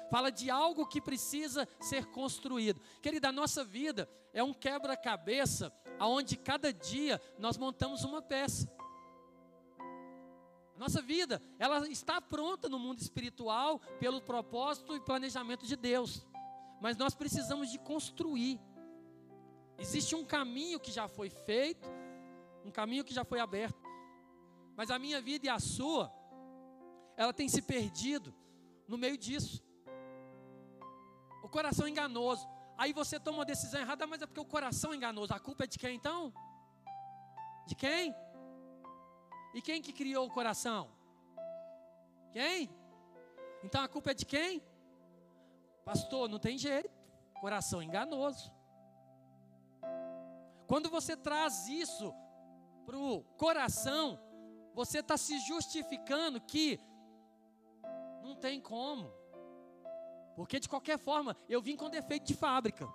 fala 0.09 0.31
de 0.31 0.49
algo 0.49 0.87
que 0.87 0.99
precisa 0.99 1.67
ser 1.79 2.05
construído. 2.07 2.81
Querida, 3.01 3.29
a 3.29 3.31
nossa 3.31 3.63
vida 3.63 4.09
é 4.33 4.43
um 4.43 4.53
quebra-cabeça, 4.53 5.71
aonde 5.97 6.35
cada 6.35 6.73
dia 6.73 7.21
nós 7.37 7.57
montamos 7.57 8.03
uma 8.03 8.21
peça. 8.21 8.67
Nossa 10.79 11.01
vida, 11.01 11.41
ela 11.59 11.85
está 11.89 12.21
pronta 12.21 12.69
no 12.69 12.79
mundo 12.79 13.01
espiritual 13.01 13.79
pelo 13.99 14.21
propósito 14.21 14.95
e 14.95 15.01
planejamento 15.01 15.67
de 15.67 15.75
Deus. 15.75 16.25
Mas 16.79 16.95
nós 16.95 17.13
precisamos 17.13 17.69
de 17.69 17.77
construir. 17.77 18.57
Existe 19.77 20.15
um 20.15 20.23
caminho 20.23 20.79
que 20.79 20.89
já 20.89 21.09
foi 21.09 21.29
feito, 21.29 21.85
um 22.63 22.71
caminho 22.71 23.03
que 23.03 23.13
já 23.13 23.25
foi 23.25 23.41
aberto. 23.41 23.77
Mas 24.77 24.89
a 24.89 24.97
minha 24.97 25.21
vida 25.21 25.47
e 25.47 25.49
a 25.49 25.59
sua, 25.59 26.09
ela 27.17 27.33
tem 27.33 27.49
se 27.49 27.61
perdido 27.61 28.33
no 28.87 28.97
meio 28.97 29.17
disso. 29.17 29.61
O 31.43 31.49
coração 31.49 31.87
é 31.87 31.89
enganoso. 31.89 32.47
Aí 32.77 32.93
você 32.93 33.19
toma 33.19 33.39
uma 33.39 33.45
decisão 33.45 33.81
errada, 33.81 34.07
mas 34.07 34.21
é 34.21 34.25
porque 34.25 34.39
o 34.39 34.45
coração 34.45 34.93
é 34.93 34.95
enganoso. 34.95 35.33
A 35.33 35.39
culpa 35.41 35.65
é 35.65 35.67
de 35.67 35.77
quem 35.77 35.97
então? 35.97 36.33
De 37.67 37.75
quem? 37.75 38.15
E 39.53 39.61
quem 39.61 39.81
que 39.81 39.91
criou 39.91 40.27
o 40.27 40.31
coração? 40.31 40.89
Quem? 42.31 42.69
Então 43.63 43.81
a 43.81 43.87
culpa 43.87 44.11
é 44.11 44.13
de 44.13 44.25
quem? 44.25 44.63
Pastor, 45.83 46.29
não 46.29 46.39
tem 46.39 46.57
jeito. 46.57 46.89
Coração 47.39 47.81
enganoso. 47.81 48.53
Quando 50.67 50.89
você 50.89 51.17
traz 51.17 51.67
isso 51.67 52.13
para 52.85 52.97
o 52.97 53.23
coração, 53.37 54.19
você 54.73 54.99
está 54.99 55.17
se 55.17 55.39
justificando 55.39 56.39
que 56.39 56.79
não 58.21 58.35
tem 58.35 58.61
como. 58.61 59.11
Porque 60.35 60.59
de 60.59 60.69
qualquer 60.69 60.97
forma, 60.97 61.35
eu 61.49 61.61
vim 61.61 61.75
com 61.75 61.89
defeito 61.89 62.25
de 62.27 62.35
fábrica. 62.35 62.87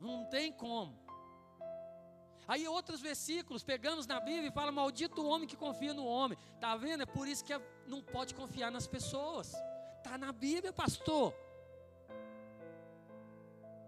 Não 0.00 0.24
tem 0.24 0.50
como. 0.50 1.05
Aí 2.48 2.66
outros 2.68 3.00
versículos, 3.00 3.64
pegamos 3.64 4.06
na 4.06 4.20
Bíblia 4.20 4.48
e 4.48 4.52
fala: 4.52 4.70
Maldito 4.70 5.22
o 5.22 5.28
homem 5.28 5.48
que 5.48 5.56
confia 5.56 5.92
no 5.92 6.06
homem. 6.06 6.38
Tá 6.60 6.76
vendo? 6.76 7.02
É 7.02 7.06
por 7.06 7.26
isso 7.26 7.44
que 7.44 7.52
não 7.86 8.00
pode 8.02 8.34
confiar 8.34 8.70
nas 8.70 8.86
pessoas. 8.86 9.52
Tá 10.02 10.16
na 10.16 10.32
Bíblia, 10.32 10.72
pastor. 10.72 11.34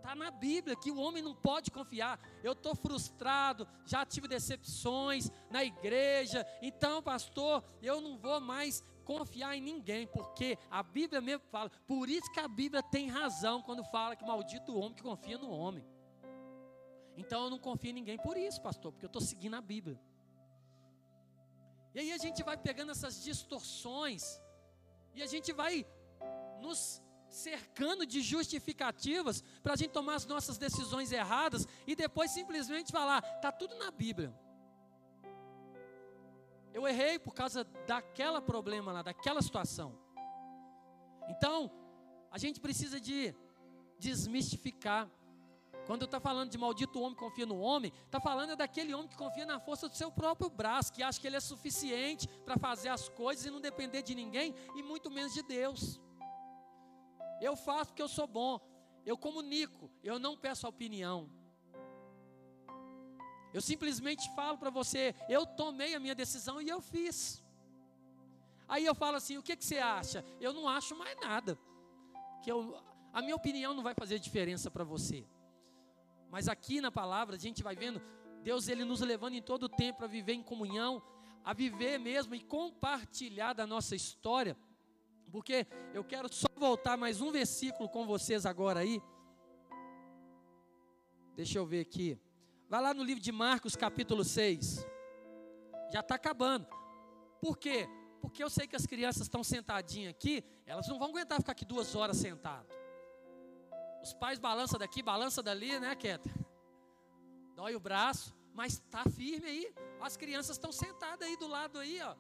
Tá 0.03 0.15
na 0.15 0.31
Bíblia 0.31 0.75
que 0.75 0.91
o 0.91 0.99
homem 0.99 1.23
não 1.23 1.35
pode 1.35 1.71
confiar. 1.71 2.19
Eu 2.43 2.53
estou 2.53 2.75
frustrado, 2.75 3.69
já 3.85 4.07
tive 4.07 4.27
decepções 4.27 5.31
na 5.51 5.63
igreja. 5.63 6.47
Então, 6.63 7.03
pastor, 7.03 7.63
eu 7.83 8.01
não 8.01 8.17
vou 8.17 8.41
mais 8.41 8.83
confiar 9.05 9.57
em 9.57 9.61
ninguém, 9.61 10.07
porque 10.07 10.59
a 10.71 10.83
Bíblia 10.83 11.21
mesmo 11.21 11.45
fala, 11.51 11.71
por 11.87 12.09
isso 12.09 12.31
que 12.33 12.41
a 12.41 12.49
Bíblia 12.49 12.83
tem 12.83 13.09
razão 13.09 13.63
quando 13.63 13.85
fala 13.85 14.17
que 14.17 14.25
maldito 14.25 14.73
o 14.73 14.79
homem 14.79 14.95
que 14.95 15.03
confia 15.03 15.39
no 15.39 15.51
homem. 15.51 15.85
Então 17.23 17.39
eu 17.45 17.51
não 17.51 17.59
confio 17.59 17.91
em 17.91 17.95
ninguém 18.01 18.19
por 18.27 18.37
isso, 18.37 18.61
pastor, 18.69 18.93
porque 18.93 19.05
eu 19.05 19.13
estou 19.15 19.21
seguindo 19.21 19.57
a 19.57 19.61
Bíblia. 19.61 19.99
E 21.95 21.99
aí 22.01 22.13
a 22.13 22.19
gente 22.25 22.43
vai 22.49 22.57
pegando 22.57 22.93
essas 22.93 23.23
distorções, 23.29 24.41
e 25.17 25.23
a 25.23 25.27
gente 25.27 25.53
vai 25.53 25.85
nos 26.61 27.03
cercando 27.29 28.07
de 28.07 28.21
justificativas 28.21 29.43
para 29.63 29.73
a 29.73 29.77
gente 29.77 29.91
tomar 29.91 30.15
as 30.15 30.27
nossas 30.27 30.57
decisões 30.57 31.11
erradas 31.13 31.67
e 31.87 31.95
depois 31.95 32.31
simplesmente 32.31 32.93
falar, 32.93 33.19
está 33.37 33.51
tudo 33.51 33.75
na 33.77 33.91
Bíblia. 33.91 34.33
Eu 36.73 36.87
errei 36.87 37.19
por 37.19 37.35
causa 37.35 37.65
daquela 37.87 38.41
problema 38.41 38.93
lá, 38.93 39.03
daquela 39.03 39.43
situação. 39.43 39.99
Então, 41.29 41.71
a 42.31 42.39
gente 42.39 42.61
precisa 42.61 43.01
de 43.01 43.35
desmistificar. 43.99 45.11
Quando 45.89 46.05
está 46.05 46.21
falando 46.21 46.51
de 46.51 46.59
maldito 46.59 47.01
homem 47.01 47.17
confia 47.17 47.47
no 47.47 47.59
homem, 47.61 47.91
está 48.05 48.21
falando 48.21 48.55
daquele 48.55 48.93
homem 48.93 49.09
que 49.09 49.17
confia 49.17 49.47
na 49.47 49.59
força 49.59 49.89
do 49.89 49.97
seu 49.97 50.11
próprio 50.13 50.51
braço, 50.51 50.93
que 50.93 51.03
acha 51.03 51.19
que 51.19 51.27
ele 51.27 51.37
é 51.37 51.41
suficiente 51.41 52.29
para 52.45 52.59
fazer 52.59 52.91
as 52.91 53.09
coisas 53.09 53.47
e 53.47 53.51
não 53.51 53.59
depender 53.59 54.03
de 54.03 54.15
ninguém, 54.15 54.55
e 54.77 54.83
muito 54.83 55.11
menos 55.11 55.33
de 55.33 55.43
Deus. 55.43 55.99
Eu 57.41 57.57
faço 57.57 57.87
porque 57.87 58.03
eu 58.03 58.09
sou 58.09 58.27
bom, 58.27 58.61
eu 59.07 59.17
comunico, 59.17 59.91
eu 60.05 60.19
não 60.19 60.37
peço 60.37 60.69
opinião. 60.69 61.31
Eu 63.55 63.63
simplesmente 63.63 64.31
falo 64.37 64.59
para 64.59 64.69
você, 64.69 65.15
eu 65.27 65.47
tomei 65.47 65.95
a 65.95 66.01
minha 66.01 66.15
decisão 66.15 66.61
e 66.61 66.69
eu 66.69 66.83
fiz. 66.83 67.43
Aí 68.69 68.85
eu 68.85 68.95
falo 68.95 69.17
assim, 69.17 69.39
o 69.39 69.43
que, 69.43 69.57
que 69.57 69.65
você 69.65 69.79
acha? 69.79 70.23
Eu 70.39 70.53
não 70.53 70.69
acho 70.69 70.95
mais 70.99 71.19
nada. 71.19 71.59
Que 72.43 72.53
eu, 72.53 72.79
a 73.11 73.23
minha 73.23 73.37
opinião 73.37 73.73
não 73.73 73.83
vai 73.83 73.95
fazer 73.95 74.19
diferença 74.19 74.71
para 74.71 74.85
você. 74.85 75.27
Mas 76.31 76.49
aqui 76.49 76.81
na 76.81 76.91
palavra 76.91 77.37
a 77.37 77.39
gente 77.39 77.63
vai 77.63 77.75
vendo 77.75 78.01
Deus 78.43 78.69
ele 78.69 78.85
nos 78.85 79.01
levando 79.01 79.35
em 79.35 79.43
todo 79.43 79.65
o 79.65 79.69
tempo 79.69 80.05
a 80.05 80.07
viver 80.07 80.33
em 80.33 80.43
comunhão, 80.43 81.03
a 81.45 81.53
viver 81.53 81.99
mesmo 81.99 82.35
e 82.35 82.41
compartilhar 82.41 83.53
da 83.53 83.67
nossa 83.67 83.97
história. 83.97 84.57
Porque 85.31 85.67
eu 85.93 86.05
quero 86.05 86.33
só 86.33 86.49
voltar 86.57 86.97
mais 86.97 87.21
um 87.21 87.31
versículo 87.31 87.89
com 87.89 88.07
vocês 88.07 88.47
agora 88.47 88.81
aí. 88.81 89.03
Deixa 91.37 91.59
eu 91.59 91.67
ver 91.67 91.81
aqui. 91.81 92.19
Vai 92.69 92.81
lá 92.81 92.95
no 92.95 93.03
livro 93.03 93.23
de 93.23 93.33
Marcos, 93.33 93.77
capítulo 93.77 94.25
6. 94.25 94.87
Já 95.93 96.01
está 96.01 96.15
acabando. 96.15 96.67
Por 97.41 97.57
quê? 97.59 97.89
Porque 98.21 98.43
eu 98.43 98.51
sei 98.51 98.67
que 98.67 98.77
as 98.77 98.87
crianças 98.87 99.23
estão 99.23 99.45
sentadinhas 99.45 100.11
aqui, 100.11 100.45
elas 100.67 100.89
não 100.89 100.99
vão 100.99 101.09
aguentar 101.09 101.39
ficar 101.39 101.53
aqui 101.53 101.65
duas 101.65 101.95
horas 101.95 102.17
sentado. 102.17 102.78
Os 104.03 104.13
pais 104.13 104.39
balançam 104.39 104.79
daqui, 104.79 105.03
balançam 105.03 105.43
dali, 105.43 105.79
né, 105.79 105.95
Keta? 105.95 106.31
Dói 107.55 107.75
o 107.75 107.81
braço, 107.81 108.35
mas 108.55 108.75
está 108.75 109.05
firme 109.05 109.47
aí. 109.47 109.75
As 110.01 110.17
crianças 110.17 110.57
estão 110.57 110.71
sentadas 110.71 111.27
aí 111.27 111.37
do 111.37 111.49
lado 111.49 111.79
aí, 111.79 112.01
ó. 112.01 112.15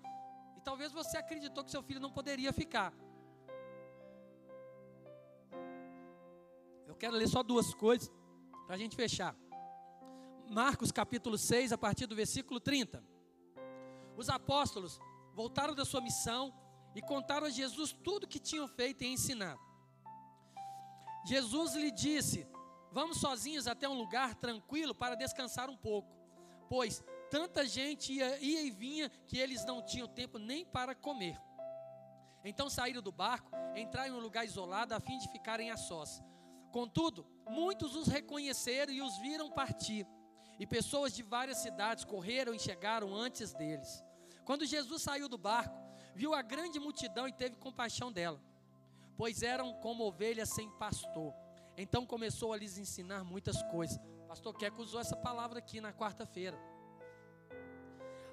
E 0.56 0.60
talvez 0.60 0.92
você 0.92 1.16
acreditou 1.16 1.64
que 1.64 1.70
seu 1.70 1.82
filho 1.82 2.00
não 2.00 2.10
poderia 2.10 2.52
ficar. 2.52 2.92
Eu 6.86 6.94
quero 6.96 7.14
ler 7.16 7.28
só 7.28 7.42
duas 7.42 7.72
coisas 7.74 8.10
para 8.66 8.74
a 8.74 8.78
gente 8.78 8.96
fechar. 8.96 9.36
Marcos 10.48 10.90
capítulo 10.90 11.38
6, 11.38 11.72
a 11.72 11.78
partir 11.78 12.06
do 12.06 12.16
versículo 12.16 12.58
30. 12.58 13.04
Os 14.16 14.28
apóstolos 14.28 14.98
voltaram 15.34 15.74
da 15.74 15.84
sua 15.84 16.00
missão 16.00 16.52
e 16.94 17.00
contaram 17.00 17.46
a 17.46 17.50
Jesus 17.50 17.92
tudo 17.92 18.26
que 18.26 18.40
tinham 18.40 18.66
feito 18.66 19.04
e 19.04 19.06
ensinado. 19.06 19.67
Jesus 21.24 21.74
lhe 21.74 21.90
disse: 21.90 22.46
Vamos 22.92 23.18
sozinhos 23.18 23.66
até 23.66 23.88
um 23.88 23.94
lugar 23.94 24.34
tranquilo 24.34 24.94
para 24.94 25.14
descansar 25.14 25.68
um 25.68 25.76
pouco, 25.76 26.08
pois 26.68 27.02
tanta 27.30 27.66
gente 27.66 28.12
ia, 28.12 28.38
ia 28.40 28.62
e 28.62 28.70
vinha 28.70 29.10
que 29.26 29.38
eles 29.38 29.64
não 29.64 29.82
tinham 29.82 30.08
tempo 30.08 30.38
nem 30.38 30.64
para 30.64 30.94
comer. 30.94 31.38
Então 32.44 32.70
saíram 32.70 33.02
do 33.02 33.12
barco, 33.12 33.50
entraram 33.74 34.14
em 34.14 34.16
um 34.16 34.20
lugar 34.20 34.44
isolado 34.44 34.94
a 34.94 35.00
fim 35.00 35.18
de 35.18 35.28
ficarem 35.28 35.70
a 35.70 35.76
sós. 35.76 36.22
Contudo, 36.72 37.26
muitos 37.46 37.94
os 37.96 38.06
reconheceram 38.06 38.92
e 38.92 39.02
os 39.02 39.18
viram 39.18 39.50
partir 39.50 40.06
e 40.58 40.66
pessoas 40.66 41.12
de 41.12 41.22
várias 41.22 41.58
cidades 41.58 42.04
correram 42.04 42.54
e 42.54 42.58
chegaram 42.58 43.14
antes 43.14 43.52
deles. 43.54 44.04
Quando 44.44 44.66
Jesus 44.66 45.02
saiu 45.02 45.28
do 45.28 45.38
barco, 45.38 45.78
viu 46.14 46.34
a 46.34 46.42
grande 46.42 46.80
multidão 46.80 47.28
e 47.28 47.32
teve 47.32 47.56
compaixão 47.56 48.10
dela, 48.10 48.42
pois 49.18 49.42
eram 49.42 49.74
como 49.74 50.04
ovelhas 50.04 50.48
sem 50.48 50.70
pastor. 50.70 51.34
Então 51.76 52.06
começou 52.06 52.52
a 52.52 52.56
lhes 52.56 52.78
ensinar 52.78 53.24
muitas 53.24 53.60
coisas. 53.64 53.98
Pastor 54.28 54.56
Queco 54.56 54.80
usou 54.80 55.00
essa 55.00 55.16
palavra 55.16 55.58
aqui 55.58 55.80
na 55.80 55.92
quarta-feira. 55.92 56.56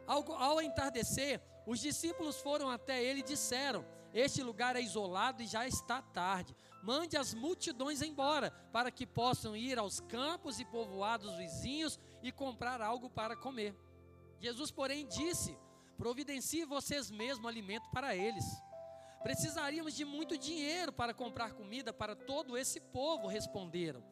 Ao, 0.05 0.31
ao 0.33 0.61
entardecer, 0.61 1.41
os 1.65 1.79
discípulos 1.79 2.39
foram 2.39 2.69
até 2.69 3.03
ele 3.03 3.21
e 3.21 3.23
disseram: 3.23 3.83
Este 4.13 4.43
lugar 4.43 4.75
é 4.75 4.81
isolado 4.81 5.41
e 5.41 5.47
já 5.47 5.67
está 5.67 6.03
tarde. 6.03 6.55
Mande 6.83 7.17
as 7.17 7.33
multidões 7.33 8.03
embora, 8.03 8.51
para 8.71 8.91
que 8.91 9.07
possam 9.07 9.57
ir 9.57 9.79
aos 9.79 9.99
campos 10.01 10.59
e 10.59 10.65
povoados 10.65 11.35
vizinhos 11.35 11.99
e 12.21 12.31
comprar 12.31 12.79
algo 12.79 13.09
para 13.09 13.35
comer. 13.35 13.75
Jesus, 14.39 14.69
porém, 14.69 15.07
disse: 15.07 15.57
Providencie 15.97 16.63
vocês 16.63 17.09
mesmos 17.09 17.47
alimento 17.47 17.89
para 17.89 18.15
eles. 18.15 18.45
Precisaríamos 19.25 19.95
de 19.95 20.05
muito 20.05 20.37
dinheiro 20.37 20.93
para 20.93 21.11
comprar 21.11 21.53
comida 21.53 21.91
para 21.91 22.15
todo 22.15 22.55
esse 22.55 22.79
povo, 22.79 23.25
responderam. 23.25 24.03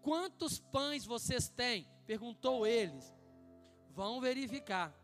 Quantos 0.00 0.60
pães 0.60 1.04
vocês 1.04 1.48
têm? 1.48 1.88
perguntou 2.06 2.64
eles. 2.64 3.12
Vão 3.90 4.20
verificar. 4.20 4.96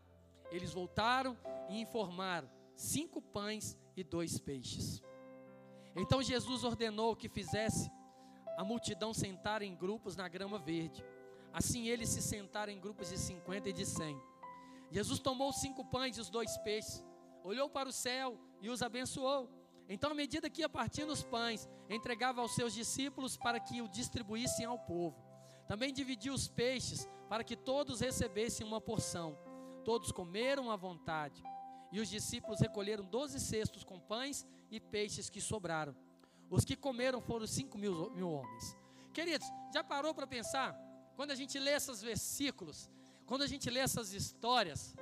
Eles 0.53 0.71
voltaram 0.71 1.37
e 1.67 1.81
informaram: 1.81 2.49
cinco 2.77 3.21
pães 3.21 3.77
e 3.93 4.05
dois 4.05 4.39
peixes. 4.39 5.03
Então 5.97 6.23
Jesus 6.23 6.63
ordenou 6.63 7.13
que 7.13 7.27
fizesse 7.27 7.91
a 8.57 8.63
multidão 8.63 9.13
sentar 9.13 9.61
em 9.61 9.75
grupos 9.75 10.15
na 10.15 10.29
grama 10.29 10.59
verde. 10.59 11.03
Assim 11.51 11.89
eles 11.89 12.07
se 12.07 12.21
sentaram 12.21 12.71
em 12.71 12.79
grupos 12.79 13.09
de 13.09 13.17
cinquenta 13.17 13.67
e 13.67 13.73
de 13.73 13.85
cem. 13.85 14.17
Jesus 14.89 15.19
tomou 15.19 15.51
cinco 15.51 15.83
pães 15.83 16.15
e 16.15 16.21
os 16.21 16.29
dois 16.29 16.57
peixes, 16.59 17.03
olhou 17.43 17.69
para 17.69 17.89
o 17.89 17.91
céu 17.91 18.39
e 18.61 18.69
os 18.69 18.81
abençoou. 18.81 19.49
Então, 19.89 20.11
à 20.11 20.13
medida 20.13 20.49
que 20.49 20.61
ia 20.61 20.69
partindo 20.69 21.11
os 21.11 21.23
pães, 21.23 21.67
entregava 21.89 22.41
aos 22.41 22.55
seus 22.55 22.73
discípulos 22.73 23.35
para 23.35 23.59
que 23.59 23.81
o 23.81 23.87
distribuíssem 23.87 24.65
ao 24.65 24.79
povo. 24.79 25.21
Também 25.67 25.91
dividiu 25.91 26.33
os 26.33 26.47
peixes 26.47 27.07
para 27.27 27.43
que 27.43 27.55
todos 27.55 27.99
recebessem 27.99 28.65
uma 28.65 28.79
porção. 28.79 29.37
Todos 29.83 30.11
comeram 30.11 30.71
à 30.71 30.75
vontade. 30.75 31.43
E 31.91 31.99
os 31.99 32.09
discípulos 32.09 32.59
recolheram 32.59 33.03
doze 33.03 33.39
cestos 33.39 33.83
com 33.83 33.99
pães 33.99 34.45
e 34.69 34.79
peixes 34.79 35.29
que 35.29 35.41
sobraram. 35.41 35.95
Os 36.49 36.63
que 36.63 36.75
comeram 36.75 37.21
foram 37.21 37.47
cinco 37.47 37.77
mil, 37.77 38.11
mil 38.11 38.29
homens. 38.29 38.77
Queridos, 39.13 39.47
já 39.73 39.83
parou 39.83 40.13
para 40.13 40.27
pensar? 40.27 40.73
Quando 41.15 41.31
a 41.31 41.35
gente 41.35 41.59
lê 41.59 41.71
esses 41.71 42.01
versículos, 42.01 42.89
quando 43.25 43.41
a 43.41 43.47
gente 43.47 43.69
lê 43.69 43.79
essas 43.79 44.13
histórias, 44.13 44.95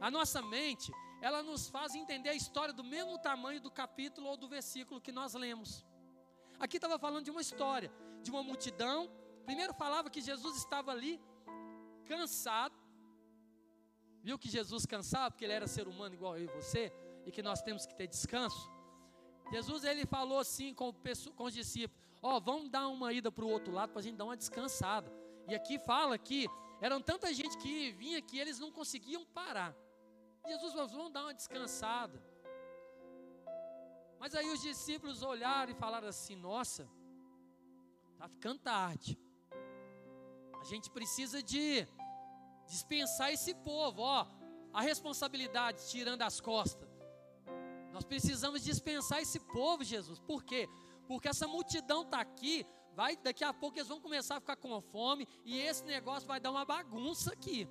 a 0.00 0.10
nossa 0.10 0.42
mente 0.42 0.92
ela 1.22 1.40
nos 1.40 1.68
faz 1.68 1.94
entender 1.94 2.30
a 2.30 2.34
história 2.34 2.74
do 2.74 2.82
mesmo 2.82 3.16
tamanho 3.16 3.60
do 3.60 3.70
capítulo 3.70 4.26
ou 4.26 4.36
do 4.36 4.48
versículo 4.48 5.00
que 5.00 5.12
nós 5.12 5.34
lemos. 5.34 5.86
Aqui 6.58 6.78
estava 6.78 6.98
falando 6.98 7.24
de 7.24 7.30
uma 7.30 7.40
história, 7.40 7.92
de 8.24 8.30
uma 8.32 8.42
multidão. 8.42 9.08
Primeiro 9.46 9.72
falava 9.72 10.10
que 10.10 10.20
Jesus 10.20 10.56
estava 10.56 10.90
ali, 10.90 11.20
cansado. 12.06 12.74
Viu 14.20 14.36
que 14.36 14.48
Jesus 14.48 14.84
cansava, 14.84 15.30
porque 15.30 15.44
ele 15.44 15.52
era 15.52 15.68
ser 15.68 15.86
humano 15.86 16.12
igual 16.12 16.36
eu 16.36 16.44
e 16.44 16.48
você, 16.48 16.92
e 17.24 17.30
que 17.30 17.42
nós 17.42 17.62
temos 17.62 17.86
que 17.86 17.94
ter 17.94 18.08
descanso. 18.08 18.68
Jesus 19.52 19.84
ele 19.84 20.04
falou 20.04 20.40
assim 20.40 20.74
com, 20.74 20.92
com 21.36 21.44
os 21.44 21.54
discípulos: 21.54 22.02
Ó, 22.20 22.36
oh, 22.36 22.40
vamos 22.40 22.68
dar 22.68 22.88
uma 22.88 23.12
ida 23.12 23.30
para 23.30 23.44
o 23.44 23.48
outro 23.48 23.72
lado 23.72 23.90
para 23.90 24.00
a 24.00 24.02
gente 24.02 24.16
dar 24.16 24.24
uma 24.24 24.36
descansada. 24.36 25.12
E 25.48 25.54
aqui 25.54 25.78
fala 25.78 26.18
que 26.18 26.48
eram 26.80 27.00
tanta 27.00 27.32
gente 27.32 27.56
que 27.58 27.92
vinha 27.92 28.20
que 28.20 28.38
eles 28.40 28.58
não 28.58 28.72
conseguiam 28.72 29.24
parar. 29.24 29.72
Jesus 30.46 30.72
vamos 30.74 31.12
dar 31.12 31.22
uma 31.22 31.34
descansada. 31.34 32.20
Mas 34.18 34.34
aí 34.34 34.48
os 34.50 34.60
discípulos 34.60 35.22
olharam 35.22 35.72
e 35.72 35.74
falaram 35.74 36.08
assim: 36.08 36.36
nossa, 36.36 36.88
está 38.12 38.28
ficando 38.28 38.60
tarde. 38.60 39.18
A 40.60 40.64
gente 40.64 40.90
precisa 40.90 41.42
de 41.42 41.86
dispensar 42.66 43.32
esse 43.32 43.54
povo, 43.54 44.02
ó, 44.02 44.26
a 44.72 44.80
responsabilidade 44.80 45.88
tirando 45.88 46.22
as 46.22 46.40
costas. 46.40 46.88
Nós 47.92 48.04
precisamos 48.04 48.62
dispensar 48.62 49.20
esse 49.20 49.40
povo, 49.40 49.84
Jesus. 49.84 50.18
Por 50.20 50.42
quê? 50.44 50.68
Porque 51.06 51.28
essa 51.28 51.46
multidão 51.46 52.02
está 52.02 52.20
aqui, 52.20 52.64
vai, 52.94 53.16
daqui 53.16 53.44
a 53.44 53.52
pouco 53.52 53.76
eles 53.76 53.88
vão 53.88 54.00
começar 54.00 54.36
a 54.36 54.40
ficar 54.40 54.56
com 54.56 54.80
fome 54.80 55.26
e 55.44 55.58
esse 55.58 55.84
negócio 55.84 56.26
vai 56.26 56.40
dar 56.40 56.50
uma 56.50 56.64
bagunça 56.64 57.32
aqui. 57.32 57.68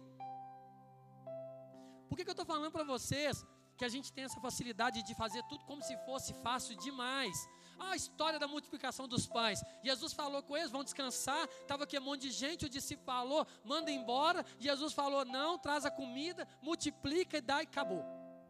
Por 2.12 2.18
que, 2.18 2.26
que 2.26 2.30
eu 2.30 2.34
estou 2.34 2.46
falando 2.46 2.74
para 2.74 2.84
vocês 2.84 3.46
que 3.78 3.86
a 3.86 3.88
gente 3.88 4.12
tem 4.12 4.26
essa 4.26 4.38
facilidade 4.42 5.02
de 5.02 5.16
fazer 5.16 5.42
tudo 5.44 5.64
como 5.64 5.82
se 5.82 5.96
fosse 6.00 6.34
fácil 6.44 6.76
demais? 6.76 7.34
Ah, 7.80 7.92
a 7.92 7.96
história 7.96 8.38
da 8.38 8.50
multiplicação 8.50 9.08
dos 9.08 9.26
pães. 9.26 9.64
Jesus 9.82 10.12
falou 10.12 10.44
com 10.44 10.58
eles, 10.58 10.70
vão 10.70 10.84
descansar. 10.84 11.48
Estava 11.62 11.86
aqui 11.86 11.98
um 11.98 12.02
monte 12.02 12.24
de 12.24 12.32
gente. 12.32 12.66
O 12.66 12.70
discípulo 12.70 13.06
falou, 13.06 13.48
manda 13.64 13.90
embora. 13.90 14.46
Jesus 14.60 14.92
falou, 14.92 15.24
não, 15.24 15.58
traz 15.58 15.86
a 15.86 15.90
comida, 15.90 16.46
multiplica 16.62 17.38
e 17.38 17.42
dá 17.42 17.62
e 17.62 17.64
acabou. 17.64 18.04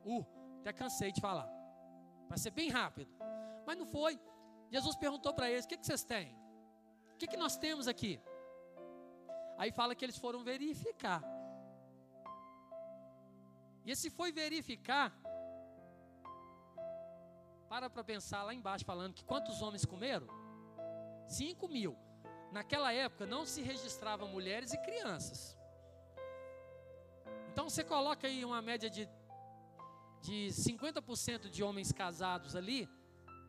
Uh, 0.04 0.26
até 0.62 0.74
cansei 0.74 1.12
de 1.12 1.22
falar. 1.22 1.48
Para 2.28 2.38
ser 2.38 2.50
bem 2.50 2.72
rápido. 2.72 3.14
Mas 3.68 3.78
não 3.78 3.86
foi. 3.86 4.20
Jesus 4.72 4.96
perguntou 4.96 5.36
para 5.36 5.52
eles: 5.52 5.66
o 5.66 5.68
que, 5.68 5.78
que 5.78 5.86
vocês 5.86 6.04
têm? 6.04 6.36
O 7.14 7.18
que, 7.20 7.28
que 7.28 7.38
nós 7.38 7.58
temos 7.58 7.88
aqui? 7.88 8.20
Aí 9.56 9.72
fala 9.72 9.94
que 9.94 10.04
eles 10.04 10.18
foram 10.18 10.44
verificar. 10.44 11.22
E 13.86 13.92
esse 13.92 14.10
foi 14.10 14.32
verificar, 14.32 15.12
para 17.68 17.90
para 17.90 18.04
pensar 18.04 18.44
lá 18.44 18.54
embaixo, 18.54 18.86
falando 18.86 19.14
que 19.14 19.24
quantos 19.24 19.62
homens 19.62 19.86
comeram? 19.86 20.28
Cinco 21.28 21.68
mil. 21.68 21.98
Naquela 22.52 22.92
época 22.92 23.26
não 23.26 23.46
se 23.46 23.62
registravam 23.62 24.28
mulheres 24.28 24.74
e 24.74 24.78
crianças. 24.78 25.58
Então 27.52 27.70
você 27.70 27.84
coloca 27.84 28.28
aí 28.28 28.44
uma 28.44 28.62
média 28.62 28.90
de, 28.90 29.08
de 30.22 30.48
50% 30.50 31.50
de 31.50 31.64
homens 31.64 31.92
casados 31.92 32.56
ali, 32.56 32.90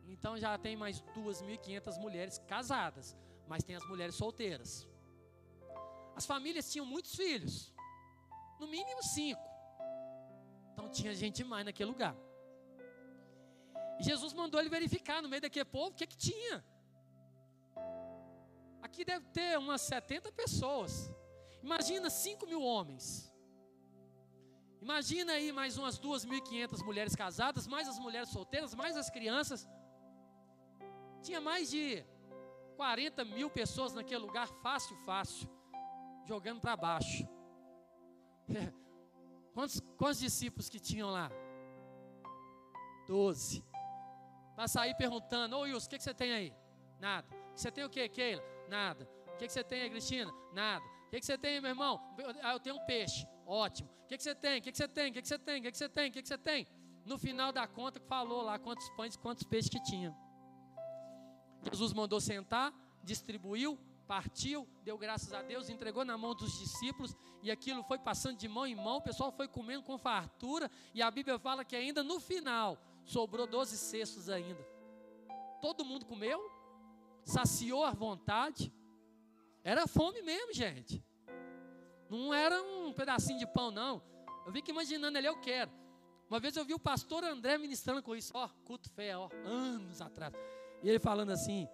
então 0.07 0.37
já 0.37 0.57
tem 0.57 0.75
mais 0.75 1.01
2.500 1.01 1.99
mulheres 1.99 2.37
casadas, 2.47 3.15
mas 3.47 3.63
tem 3.63 3.75
as 3.75 3.85
mulheres 3.87 4.15
solteiras. 4.15 4.87
As 6.15 6.25
famílias 6.25 6.71
tinham 6.71 6.85
muitos 6.85 7.15
filhos, 7.15 7.73
no 8.59 8.67
mínimo 8.67 9.03
cinco. 9.03 9.52
Tinha 10.97 11.13
gente 11.13 11.37
demais 11.37 11.65
naquele 11.65 11.89
lugar. 11.89 12.15
E 13.99 14.03
Jesus 14.03 14.33
mandou 14.33 14.59
ele 14.59 14.69
verificar 14.69 15.21
no 15.21 15.29
meio 15.29 15.41
daquele 15.41 15.65
povo 15.65 15.91
o 15.91 15.97
que, 15.99 16.07
que 16.07 16.17
tinha. 16.17 16.63
Aqui 18.81 19.03
deve 19.03 19.25
ter 19.37 19.57
umas 19.57 19.81
70 19.81 20.31
pessoas. 20.31 21.11
Imagina 21.61 22.09
5 22.09 22.45
mil 22.45 22.61
homens. 22.61 23.33
Imagina 24.81 25.33
aí 25.33 25.51
mais 25.51 25.77
umas 25.77 25.97
2.500 25.97 26.83
mulheres 26.83 27.15
casadas, 27.15 27.65
mais 27.65 27.87
as 27.87 27.97
mulheres 27.97 28.29
solteiras, 28.29 28.75
mais 28.75 28.97
as 28.97 29.09
crianças. 29.09 29.67
Tinha 31.21 31.39
mais 31.39 31.71
de 31.71 32.03
40 32.75 33.23
mil 33.23 33.49
pessoas 33.49 33.93
naquele 33.93 34.19
lugar, 34.19 34.47
fácil, 34.61 34.95
fácil, 35.05 35.49
jogando 36.25 36.59
para 36.59 36.75
baixo. 36.75 37.25
Quantos, 39.53 39.79
quantos 39.97 40.19
discípulos 40.19 40.69
que 40.69 40.79
tinham 40.79 41.09
lá? 41.11 41.31
Doze. 43.07 43.63
Para 44.55 44.67
sair 44.67 44.95
perguntando, 44.95 45.57
ô 45.57 45.61
Wilson, 45.61 45.87
o 45.87 45.89
que, 45.89 45.97
que 45.97 46.03
você 46.03 46.13
tem 46.13 46.31
aí? 46.31 46.53
Nada. 46.99 47.27
Você 47.55 47.71
tem 47.71 47.83
o 47.83 47.89
que, 47.89 48.07
Keila? 48.09 48.43
Nada. 48.67 49.07
O 49.33 49.37
que, 49.37 49.47
que 49.47 49.53
você 49.53 49.63
tem 49.63 49.81
aí, 49.81 49.89
Cristina? 49.89 50.31
Nada. 50.53 50.85
O 50.85 51.09
que, 51.09 51.19
que 51.19 51.25
você 51.25 51.37
tem, 51.37 51.61
meu 51.61 51.69
irmão? 51.69 51.99
Ah, 52.41 52.53
eu 52.53 52.59
tenho 52.59 52.75
um 52.75 52.85
peixe. 52.85 53.27
Ótimo. 53.45 53.89
O 54.03 54.07
que, 54.07 54.17
que 54.17 54.23
você 54.23 54.35
tem? 54.35 54.59
O 54.59 54.61
que, 54.61 54.71
que 54.71 54.77
você 54.77 54.87
tem? 54.87 55.09
O 55.09 55.13
que, 55.13 55.21
que 55.21 55.27
você 55.27 55.39
tem? 55.39 55.59
O 55.59 55.63
que, 55.63 55.71
que 55.71 55.77
você 55.77 55.89
tem? 55.89 56.09
O 56.09 56.11
que, 56.11 56.21
que 56.21 56.27
você 56.27 56.37
tem? 56.37 56.67
No 57.05 57.17
final 57.17 57.51
da 57.51 57.67
conta, 57.67 57.99
falou 57.99 58.41
lá 58.41 58.57
quantos 58.57 58.89
pães 58.91 59.15
e 59.15 59.19
quantos 59.19 59.43
peixes 59.43 59.69
que 59.69 59.81
tinha. 59.83 60.15
Jesus 61.71 61.93
mandou 61.93 62.19
sentar, 62.19 62.73
distribuiu, 63.03 63.77
partiu, 64.13 64.67
deu 64.83 64.95
graças 64.95 65.33
a 65.33 65.41
Deus, 65.41 65.69
entregou 65.69 66.05
na 66.05 66.15
mão 66.15 66.35
dos 66.35 66.59
discípulos 66.59 67.15
e 67.41 67.49
aquilo 67.49 67.81
foi 67.81 67.97
passando 67.97 68.37
de 68.37 68.47
mão 68.47 68.67
em 68.67 68.75
mão, 68.75 68.97
o 68.97 69.01
pessoal 69.01 69.31
foi 69.31 69.47
comendo 69.47 69.81
com 69.81 69.97
fartura 69.97 70.69
e 70.93 71.01
a 71.01 71.09
Bíblia 71.09 71.39
fala 71.39 71.65
que 71.65 71.75
ainda 71.75 72.03
no 72.03 72.19
final 72.19 72.77
sobrou 73.05 73.47
12 73.47 73.75
cestos 73.75 74.29
ainda. 74.29 74.63
Todo 75.59 75.83
mundo 75.83 76.05
comeu, 76.05 76.39
saciou 77.23 77.83
à 77.83 77.89
vontade. 77.89 78.71
Era 79.63 79.87
fome 79.87 80.21
mesmo, 80.21 80.53
gente. 80.53 81.03
Não 82.07 82.31
era 82.31 82.61
um 82.61 82.93
pedacinho 82.93 83.39
de 83.39 83.47
pão, 83.47 83.71
não. 83.71 83.99
Eu 84.45 84.53
que 84.53 84.69
imaginando 84.69 85.17
ali, 85.17 85.25
eu 85.25 85.39
quero. 85.41 85.71
Uma 86.29 86.39
vez 86.39 86.55
eu 86.55 86.63
vi 86.63 86.75
o 86.75 86.79
pastor 86.79 87.23
André 87.23 87.57
ministrando 87.57 88.03
com 88.03 88.15
isso, 88.15 88.31
ó, 88.35 88.47
culto 88.63 88.91
fé, 88.91 89.17
ó, 89.17 89.27
anos 89.43 90.01
atrás. 90.01 90.35
E 90.83 90.89
ele 90.89 90.99
falando 90.99 91.31
assim: 91.31 91.67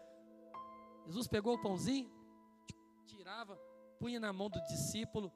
Jesus 1.05 1.27
pegou 1.27 1.55
o 1.55 1.61
pãozinho, 1.61 2.18
tirava, 3.15 3.55
punha 3.99 4.19
na 4.19 4.31
mão 4.31 4.49
do 4.49 4.61
discípulo, 4.63 5.31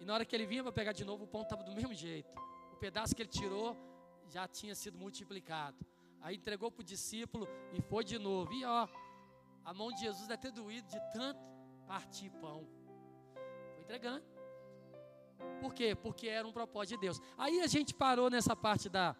e 0.00 0.04
na 0.04 0.14
hora 0.14 0.24
que 0.24 0.34
ele 0.36 0.46
vinha 0.46 0.62
para 0.62 0.72
pegar 0.72 0.92
de 0.92 1.04
novo, 1.04 1.24
o 1.24 1.26
pão 1.26 1.42
estava 1.42 1.62
do 1.62 1.72
mesmo 1.72 1.94
jeito. 1.94 2.32
O 2.72 2.76
pedaço 2.76 3.14
que 3.14 3.22
ele 3.22 3.28
tirou 3.30 3.76
já 4.26 4.46
tinha 4.46 4.74
sido 4.74 4.98
multiplicado. 4.98 5.78
Aí 6.20 6.36
entregou 6.36 6.70
para 6.70 6.82
o 6.82 6.84
discípulo 6.84 7.46
e 7.72 7.80
foi 7.80 8.04
de 8.04 8.18
novo. 8.18 8.52
E 8.52 8.64
ó, 8.64 8.88
A 9.64 9.72
mão 9.72 9.90
de 9.90 10.00
Jesus 10.00 10.28
deve 10.28 10.42
ter 10.42 10.52
doído 10.52 10.86
de 10.88 11.00
tanto 11.12 11.40
partir 11.86 12.30
pão. 12.30 12.66
Foi 13.72 13.82
entregando. 13.82 14.24
Por 15.60 15.72
quê? 15.72 15.94
Porque 15.94 16.28
era 16.28 16.46
um 16.46 16.52
propósito 16.52 16.96
de 16.96 17.00
Deus. 17.06 17.20
Aí 17.38 17.60
a 17.62 17.66
gente 17.66 17.94
parou 17.94 18.28
nessa 18.28 18.54
parte 18.54 18.88
da 18.88 19.16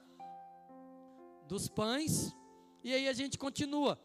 dos 1.46 1.68
pães 1.68 2.34
e 2.82 2.92
aí 2.92 3.08
a 3.08 3.12
gente 3.14 3.38
continua. 3.38 3.98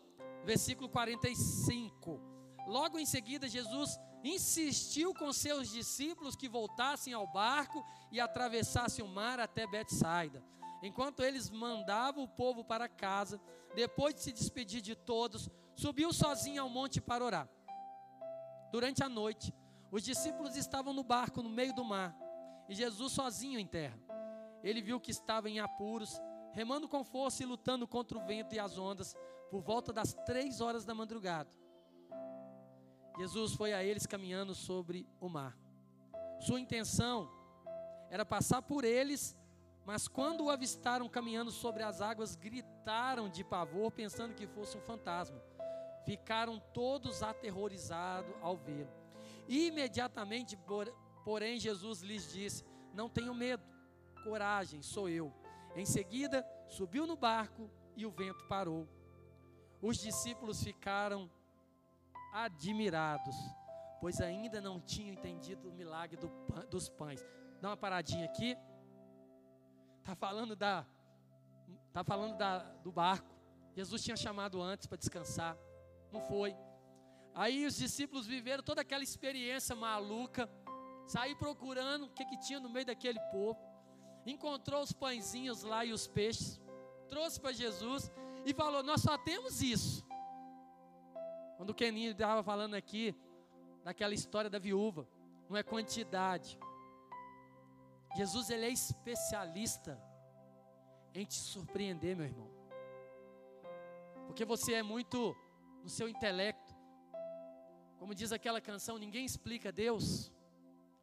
Versículo 0.45 0.87
45. 0.89 2.28
Logo 2.69 2.99
em 2.99 3.05
seguida 3.05 3.49
Jesus 3.49 3.99
insistiu 4.23 5.11
com 5.11 5.33
seus 5.33 5.71
discípulos 5.71 6.35
que 6.35 6.47
voltassem 6.47 7.13
ao 7.13 7.25
barco 7.25 7.83
e 8.11 8.19
atravessassem 8.19 9.03
o 9.03 9.07
mar 9.07 9.39
até 9.39 9.65
Betsaida. 9.65 10.43
Enquanto 10.83 11.23
eles 11.23 11.49
mandavam 11.49 12.25
o 12.25 12.27
povo 12.27 12.63
para 12.63 12.87
casa, 12.87 13.41
depois 13.73 14.13
de 14.13 14.21
se 14.21 14.31
despedir 14.31 14.81
de 14.81 14.95
todos, 14.95 15.49
subiu 15.75 16.13
sozinho 16.13 16.61
ao 16.61 16.69
monte 16.69 17.01
para 17.01 17.25
orar. 17.25 17.49
Durante 18.71 19.03
a 19.03 19.09
noite, 19.09 19.51
os 19.91 20.03
discípulos 20.03 20.55
estavam 20.55 20.93
no 20.93 21.03
barco 21.03 21.41
no 21.41 21.49
meio 21.49 21.73
do 21.73 21.83
mar 21.83 22.15
e 22.69 22.75
Jesus 22.75 23.13
sozinho 23.13 23.59
em 23.59 23.65
terra. 23.65 23.99
Ele 24.63 24.79
viu 24.79 24.99
que 24.99 25.09
estava 25.09 25.49
em 25.49 25.59
apuros, 25.59 26.21
remando 26.53 26.87
com 26.87 27.03
força 27.03 27.41
e 27.41 27.47
lutando 27.47 27.87
contra 27.87 28.15
o 28.15 28.25
vento 28.27 28.53
e 28.53 28.59
as 28.59 28.77
ondas, 28.77 29.15
por 29.49 29.59
volta 29.59 29.91
das 29.91 30.13
três 30.23 30.61
horas 30.61 30.85
da 30.85 30.93
madrugada. 30.93 31.49
Jesus 33.19 33.53
foi 33.53 33.73
a 33.73 33.83
eles 33.83 34.07
caminhando 34.07 34.55
sobre 34.55 35.05
o 35.19 35.27
mar. 35.27 35.53
Sua 36.39 36.57
intenção 36.57 37.29
era 38.09 38.23
passar 38.23 38.61
por 38.61 38.85
eles, 38.85 39.37
mas 39.85 40.07
quando 40.07 40.45
o 40.45 40.49
avistaram 40.49 41.09
caminhando 41.09 41.51
sobre 41.51 41.83
as 41.83 41.99
águas, 41.99 42.37
gritaram 42.37 43.27
de 43.27 43.43
pavor, 43.43 43.91
pensando 43.91 44.33
que 44.33 44.47
fosse 44.47 44.77
um 44.77 44.81
fantasma. 44.81 45.37
Ficaram 46.05 46.61
todos 46.73 47.21
aterrorizados 47.21 48.33
ao 48.41 48.55
vê-lo. 48.55 48.89
Imediatamente, 49.49 50.57
porém, 51.25 51.59
Jesus 51.59 51.99
lhes 51.99 52.31
disse: 52.31 52.63
Não 52.93 53.09
tenham 53.09 53.33
medo, 53.33 53.63
coragem, 54.23 54.81
sou 54.81 55.09
eu. 55.09 55.33
Em 55.75 55.85
seguida, 55.85 56.47
subiu 56.69 57.05
no 57.05 57.17
barco 57.17 57.69
e 57.97 58.05
o 58.05 58.11
vento 58.11 58.45
parou. 58.45 58.87
Os 59.81 59.97
discípulos 59.97 60.63
ficaram 60.63 61.29
admirados, 62.31 63.35
pois 63.99 64.21
ainda 64.21 64.61
não 64.61 64.79
tinham 64.79 65.13
entendido 65.13 65.69
o 65.69 65.73
milagre 65.73 66.17
do, 66.17 66.29
dos 66.69 66.89
pães. 66.89 67.25
Dá 67.61 67.69
uma 67.69 67.77
paradinha 67.77 68.25
aqui. 68.25 68.57
Tá 70.03 70.15
falando 70.15 70.55
da 70.55 70.85
tá 71.91 72.03
falando 72.03 72.37
da, 72.37 72.59
do 72.83 72.91
barco. 72.91 73.35
Jesus 73.75 74.03
tinha 74.03 74.15
chamado 74.15 74.61
antes 74.61 74.87
para 74.87 74.97
descansar. 74.97 75.57
Não 76.11 76.21
foi. 76.21 76.55
Aí 77.33 77.65
os 77.65 77.75
discípulos 77.75 78.25
viveram 78.25 78.63
toda 78.63 78.81
aquela 78.81 79.03
experiência 79.03 79.75
maluca, 79.75 80.49
sair 81.07 81.35
procurando 81.35 82.05
o 82.05 82.09
que, 82.09 82.25
que 82.25 82.37
tinha 82.39 82.59
no 82.59 82.69
meio 82.69 82.85
daquele 82.85 83.19
povo. 83.31 83.59
Encontrou 84.25 84.81
os 84.81 84.91
pãezinhos 84.91 85.63
lá 85.63 85.85
e 85.85 85.93
os 85.93 86.07
peixes, 86.07 86.59
trouxe 87.07 87.39
para 87.39 87.51
Jesus 87.51 88.11
e 88.45 88.53
falou: 88.53 88.83
Nós 88.83 89.01
só 89.01 89.17
temos 89.17 89.61
isso. 89.61 90.05
Quando 91.59 91.71
o 91.71 91.73
Keninho 91.73 92.11
estava 92.11 92.41
falando 92.41 92.73
aqui 92.73 93.13
daquela 93.83 94.13
história 94.13 94.49
da 94.49 94.57
viúva, 94.57 95.05
não 95.49 95.57
é 95.57 95.61
quantidade. 95.61 96.57
Jesus 98.15 98.49
ele 98.49 98.65
é 98.65 98.69
especialista 98.69 100.01
em 101.13 101.25
te 101.25 101.33
surpreender, 101.33 102.15
meu 102.15 102.27
irmão. 102.27 102.49
Porque 104.25 104.45
você 104.45 104.75
é 104.75 104.81
muito 104.81 105.35
no 105.83 105.89
seu 105.89 106.07
intelecto. 106.07 106.73
Como 107.97 108.15
diz 108.15 108.31
aquela 108.31 108.61
canção, 108.61 108.97
ninguém 108.97 109.25
explica 109.25 109.69
Deus. 109.69 110.31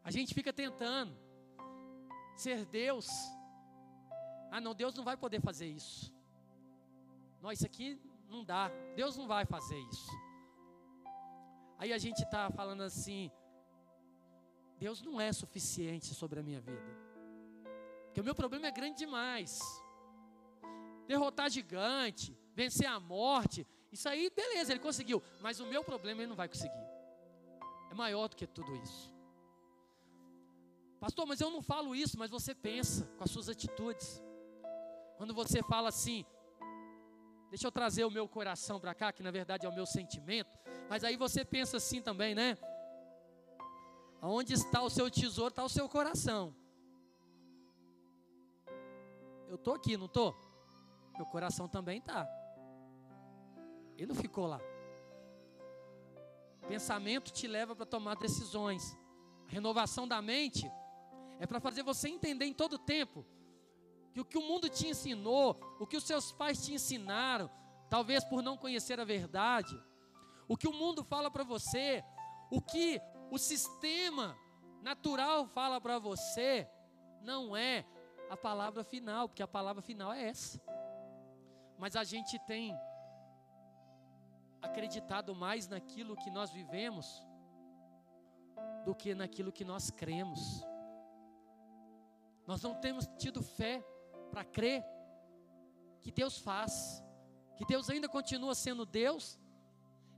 A 0.02 0.10
gente 0.10 0.32
fica 0.32 0.54
tentando 0.54 1.14
ser 2.34 2.64
Deus. 2.64 3.06
Ah, 4.50 4.58
não, 4.58 4.74
Deus 4.74 4.94
não 4.94 5.04
vai 5.04 5.18
poder 5.18 5.42
fazer 5.42 5.66
isso. 5.66 6.10
Não, 7.42 7.52
isso 7.52 7.66
aqui 7.66 8.00
não 8.26 8.42
dá. 8.42 8.70
Deus 8.94 9.18
não 9.18 9.28
vai 9.28 9.44
fazer 9.44 9.78
isso. 9.90 10.25
Aí 11.78 11.92
a 11.92 11.98
gente 11.98 12.22
está 12.22 12.50
falando 12.50 12.82
assim: 12.82 13.30
Deus 14.78 15.02
não 15.02 15.20
é 15.20 15.32
suficiente 15.32 16.14
sobre 16.14 16.40
a 16.40 16.42
minha 16.42 16.60
vida. 16.60 17.06
Porque 18.06 18.20
o 18.20 18.24
meu 18.24 18.34
problema 18.34 18.66
é 18.66 18.70
grande 18.70 18.98
demais. 18.98 19.60
Derrotar 21.06 21.50
gigante, 21.50 22.36
vencer 22.54 22.86
a 22.86 22.98
morte, 22.98 23.66
isso 23.92 24.08
aí, 24.08 24.30
beleza, 24.30 24.72
ele 24.72 24.80
conseguiu. 24.80 25.22
Mas 25.40 25.60
o 25.60 25.66
meu 25.66 25.84
problema 25.84 26.20
ele 26.20 26.28
não 26.28 26.36
vai 26.36 26.48
conseguir. 26.48 26.86
É 27.90 27.94
maior 27.94 28.28
do 28.28 28.36
que 28.36 28.46
tudo 28.46 28.74
isso. 28.76 29.14
Pastor, 30.98 31.26
mas 31.26 31.40
eu 31.40 31.50
não 31.50 31.62
falo 31.62 31.94
isso, 31.94 32.18
mas 32.18 32.30
você 32.30 32.54
pensa 32.54 33.04
com 33.16 33.24
as 33.24 33.30
suas 33.30 33.48
atitudes. 33.48 34.22
Quando 35.16 35.32
você 35.32 35.62
fala 35.62 35.88
assim, 35.88 36.24
deixa 37.48 37.66
eu 37.66 37.72
trazer 37.72 38.04
o 38.04 38.10
meu 38.10 38.28
coração 38.28 38.80
para 38.80 38.94
cá, 38.94 39.12
que 39.12 39.22
na 39.22 39.30
verdade 39.30 39.66
é 39.66 39.68
o 39.68 39.74
meu 39.74 39.86
sentimento. 39.86 40.58
Mas 40.88 41.04
aí 41.04 41.16
você 41.16 41.44
pensa 41.44 41.76
assim 41.78 42.00
também, 42.00 42.34
né? 42.34 42.56
Onde 44.22 44.54
está 44.54 44.82
o 44.82 44.90
seu 44.90 45.10
tesouro, 45.10 45.50
está 45.50 45.64
o 45.64 45.68
seu 45.68 45.88
coração. 45.88 46.54
Eu 49.48 49.56
estou 49.56 49.74
aqui, 49.74 49.96
não 49.96 50.06
estou? 50.06 50.34
Meu 51.16 51.26
coração 51.26 51.68
também 51.68 51.98
está. 51.98 52.28
Ele 53.96 54.06
não 54.06 54.14
ficou 54.14 54.46
lá. 54.46 54.60
Pensamento 56.68 57.32
te 57.32 57.46
leva 57.46 57.74
para 57.74 57.86
tomar 57.86 58.16
decisões. 58.16 58.96
A 59.48 59.52
renovação 59.52 60.06
da 60.06 60.20
mente 60.20 60.70
é 61.38 61.46
para 61.46 61.60
fazer 61.60 61.82
você 61.82 62.08
entender 62.08 62.44
em 62.44 62.52
todo 62.52 62.78
tempo 62.78 63.24
que 64.12 64.20
o 64.20 64.24
que 64.24 64.38
o 64.38 64.42
mundo 64.42 64.68
te 64.68 64.88
ensinou, 64.88 65.60
o 65.78 65.86
que 65.86 65.96
os 65.96 66.04
seus 66.04 66.32
pais 66.32 66.64
te 66.64 66.72
ensinaram, 66.72 67.50
talvez 67.88 68.24
por 68.24 68.42
não 68.42 68.56
conhecer 68.56 68.98
a 68.98 69.04
verdade, 69.04 69.78
o 70.48 70.56
que 70.56 70.68
o 70.68 70.72
mundo 70.72 71.02
fala 71.02 71.30
para 71.30 71.44
você, 71.44 72.04
o 72.50 72.60
que 72.60 73.00
o 73.30 73.38
sistema 73.38 74.36
natural 74.82 75.46
fala 75.46 75.80
para 75.80 75.98
você, 75.98 76.68
não 77.20 77.56
é 77.56 77.84
a 78.30 78.36
palavra 78.36 78.84
final, 78.84 79.28
porque 79.28 79.42
a 79.42 79.48
palavra 79.48 79.82
final 79.82 80.12
é 80.12 80.28
essa. 80.28 80.60
Mas 81.78 81.96
a 81.96 82.04
gente 82.04 82.38
tem 82.46 82.74
acreditado 84.62 85.34
mais 85.34 85.68
naquilo 85.68 86.16
que 86.16 86.30
nós 86.30 86.50
vivemos 86.50 87.22
do 88.84 88.94
que 88.94 89.14
naquilo 89.14 89.52
que 89.52 89.64
nós 89.64 89.90
cremos. 89.90 90.64
Nós 92.46 92.62
não 92.62 92.74
temos 92.74 93.06
tido 93.18 93.42
fé 93.42 93.84
para 94.30 94.44
crer 94.44 94.84
que 96.00 96.12
Deus 96.12 96.38
faz, 96.38 97.02
que 97.56 97.64
Deus 97.66 97.90
ainda 97.90 98.08
continua 98.08 98.54
sendo 98.54 98.86
Deus 98.86 99.38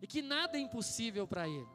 e 0.01 0.07
que 0.07 0.23
nada 0.23 0.57
é 0.57 0.61
impossível 0.61 1.27
para 1.27 1.49
Ele. 1.49 1.69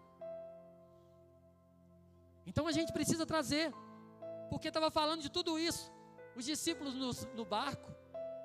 Então 2.46 2.68
a 2.68 2.72
gente 2.72 2.92
precisa 2.92 3.26
trazer, 3.26 3.74
porque 4.50 4.68
estava 4.68 4.92
falando 4.92 5.22
de 5.22 5.30
tudo 5.30 5.58
isso. 5.58 5.92
Os 6.36 6.46
discípulos 6.46 6.94
no, 6.94 7.12
no 7.36 7.46
barco 7.46 7.92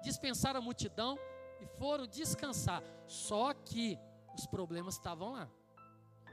dispensaram 0.02 0.60
a 0.60 0.62
multidão 0.62 1.18
e 1.60 1.66
foram 1.78 2.06
descansar. 2.06 2.82
Só 3.06 3.52
que 3.54 3.98
os 4.36 4.46
problemas 4.46 4.94
estavam 4.94 5.32
lá. 5.32 5.48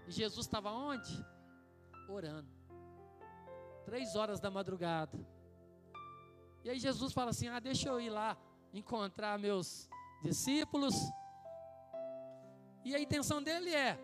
E 0.08 0.12
Jesus 0.12 0.46
estava 0.46 0.72
onde? 0.72 1.26
Orando. 2.08 2.50
Três 3.86 4.16
horas 4.16 4.40
da 4.40 4.52
madrugada. 4.52 5.18
E 6.64 6.70
aí 6.70 6.80
Jesus 6.80 7.14
fala 7.14 7.32
assim: 7.32 7.48
Ah, 7.48 7.60
deixa 7.60 7.90
eu 7.90 8.00
ir 8.00 8.10
lá 8.10 8.38
encontrar 8.74 9.40
meus 9.40 9.90
discípulos 10.22 10.96
e 12.86 12.96
a 12.96 13.00
intenção 13.00 13.42
dele 13.42 13.74
é: 13.74 14.00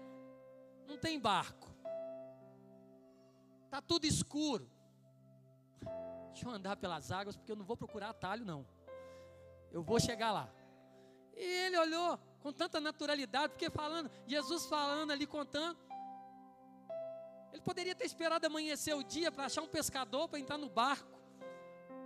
não 0.88 0.98
tem 0.98 1.20
barco, 1.20 1.70
está 3.66 3.80
tudo 3.80 4.06
escuro. 4.06 4.68
Deixa 6.32 6.48
eu 6.48 6.52
andar 6.52 6.76
pelas 6.78 7.12
águas, 7.12 7.38
porque 7.38 7.52
eu 7.52 7.56
não 7.56 7.64
vou 7.64 7.78
procurar 7.78 8.10
atalho, 8.10 8.44
não. 8.44 8.66
Eu 9.72 9.84
vou 9.84 10.00
chegar 10.00 10.32
lá. 10.32 10.50
E 11.36 11.44
ele 11.44 11.78
olhou 11.78 12.18
com 12.40 12.52
tanta 12.52 12.82
naturalidade, 12.82 13.54
porque 13.54 13.70
falando, 13.70 14.10
Jesus 14.26 14.66
falando 14.66 15.12
ali, 15.12 15.28
contando. 15.28 15.80
Ele 17.54 17.62
poderia 17.62 17.94
ter 17.94 18.06
esperado 18.06 18.48
amanhecer 18.48 18.96
o 18.96 19.04
dia 19.04 19.32
para 19.32 19.46
achar 19.46 19.62
um 19.62 19.68
pescador 19.68 20.28
para 20.28 20.40
entrar 20.40 20.58
no 20.58 20.70
barco. 20.70 21.20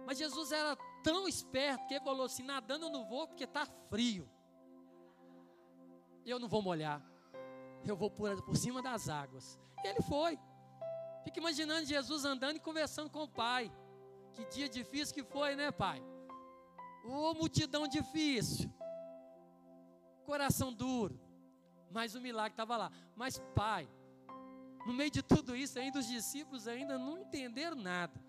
Mas 0.06 0.18
Jesus 0.18 0.52
era 0.52 0.76
tão 1.04 1.28
esperto 1.28 1.88
que 1.88 1.94
ele 1.94 2.04
falou 2.04 2.26
assim: 2.26 2.44
nadando 2.44 2.88
eu 2.88 2.90
não 2.90 3.06
vou 3.06 3.28
porque 3.28 3.46
está 3.46 3.66
frio 3.90 4.30
eu 6.32 6.40
não 6.40 6.48
vou 6.48 6.62
molhar, 6.62 7.02
eu 7.86 7.96
vou 7.96 8.10
por, 8.10 8.42
por 8.44 8.56
cima 8.56 8.82
das 8.82 9.10
águas. 9.10 9.60
E 9.84 9.88
ele 9.88 10.02
foi. 10.02 10.40
Fica 11.24 11.40
imaginando 11.40 11.86
Jesus 11.86 12.26
andando 12.26 12.58
e 12.58 12.60
conversando 12.60 13.10
com 13.10 13.24
o 13.24 13.28
pai. 13.28 13.72
Que 14.34 14.46
dia 14.46 14.68
difícil 14.68 15.16
que 15.16 15.24
foi, 15.24 15.56
né, 15.56 15.72
pai? 15.72 16.04
Ô 17.06 17.30
oh, 17.30 17.34
multidão 17.34 17.88
difícil, 17.88 18.70
coração 20.26 20.74
duro. 20.74 21.20
Mas 21.92 22.16
o 22.16 22.22
milagre 22.22 22.54
estava 22.54 22.76
lá. 22.76 22.92
Mas, 23.16 23.40
pai, 23.54 23.88
no 24.86 24.94
meio 24.94 25.10
de 25.10 25.22
tudo 25.22 25.56
isso, 25.56 25.80
ainda 25.80 26.00
os 26.00 26.08
discípulos 26.08 26.68
ainda 26.68 26.98
não 26.98 27.18
entenderam 27.20 27.76
nada. 27.76 28.20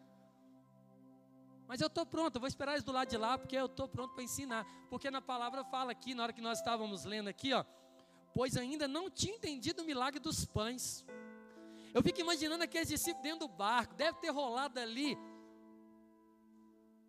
Mas 1.66 1.80
eu 1.80 1.88
estou 1.88 2.06
pronto, 2.06 2.36
eu 2.36 2.40
vou 2.40 2.46
esperar 2.46 2.72
eles 2.72 2.84
do 2.84 2.92
lado 2.92 3.08
de 3.08 3.16
lá, 3.16 3.36
porque 3.36 3.56
eu 3.56 3.66
estou 3.66 3.88
pronto 3.88 4.14
para 4.14 4.22
ensinar. 4.22 4.64
Porque 4.88 5.10
na 5.10 5.20
palavra 5.20 5.64
fala 5.64 5.90
aqui, 5.90 6.14
na 6.14 6.22
hora 6.22 6.32
que 6.32 6.40
nós 6.40 6.58
estávamos 6.58 7.04
lendo 7.04 7.28
aqui, 7.28 7.52
ó, 7.52 7.64
pois 8.36 8.54
ainda 8.54 8.86
não 8.86 9.08
tinha 9.08 9.34
entendido 9.34 9.80
o 9.80 9.86
milagre 9.86 10.20
dos 10.20 10.44
pães. 10.44 11.06
Eu 11.94 12.02
fico 12.02 12.20
imaginando 12.20 12.62
aqueles 12.64 12.88
discípulos 12.88 13.22
dentro 13.22 13.48
do 13.48 13.48
barco, 13.48 13.94
deve 13.94 14.18
ter 14.18 14.28
rolado 14.28 14.78
ali 14.78 15.16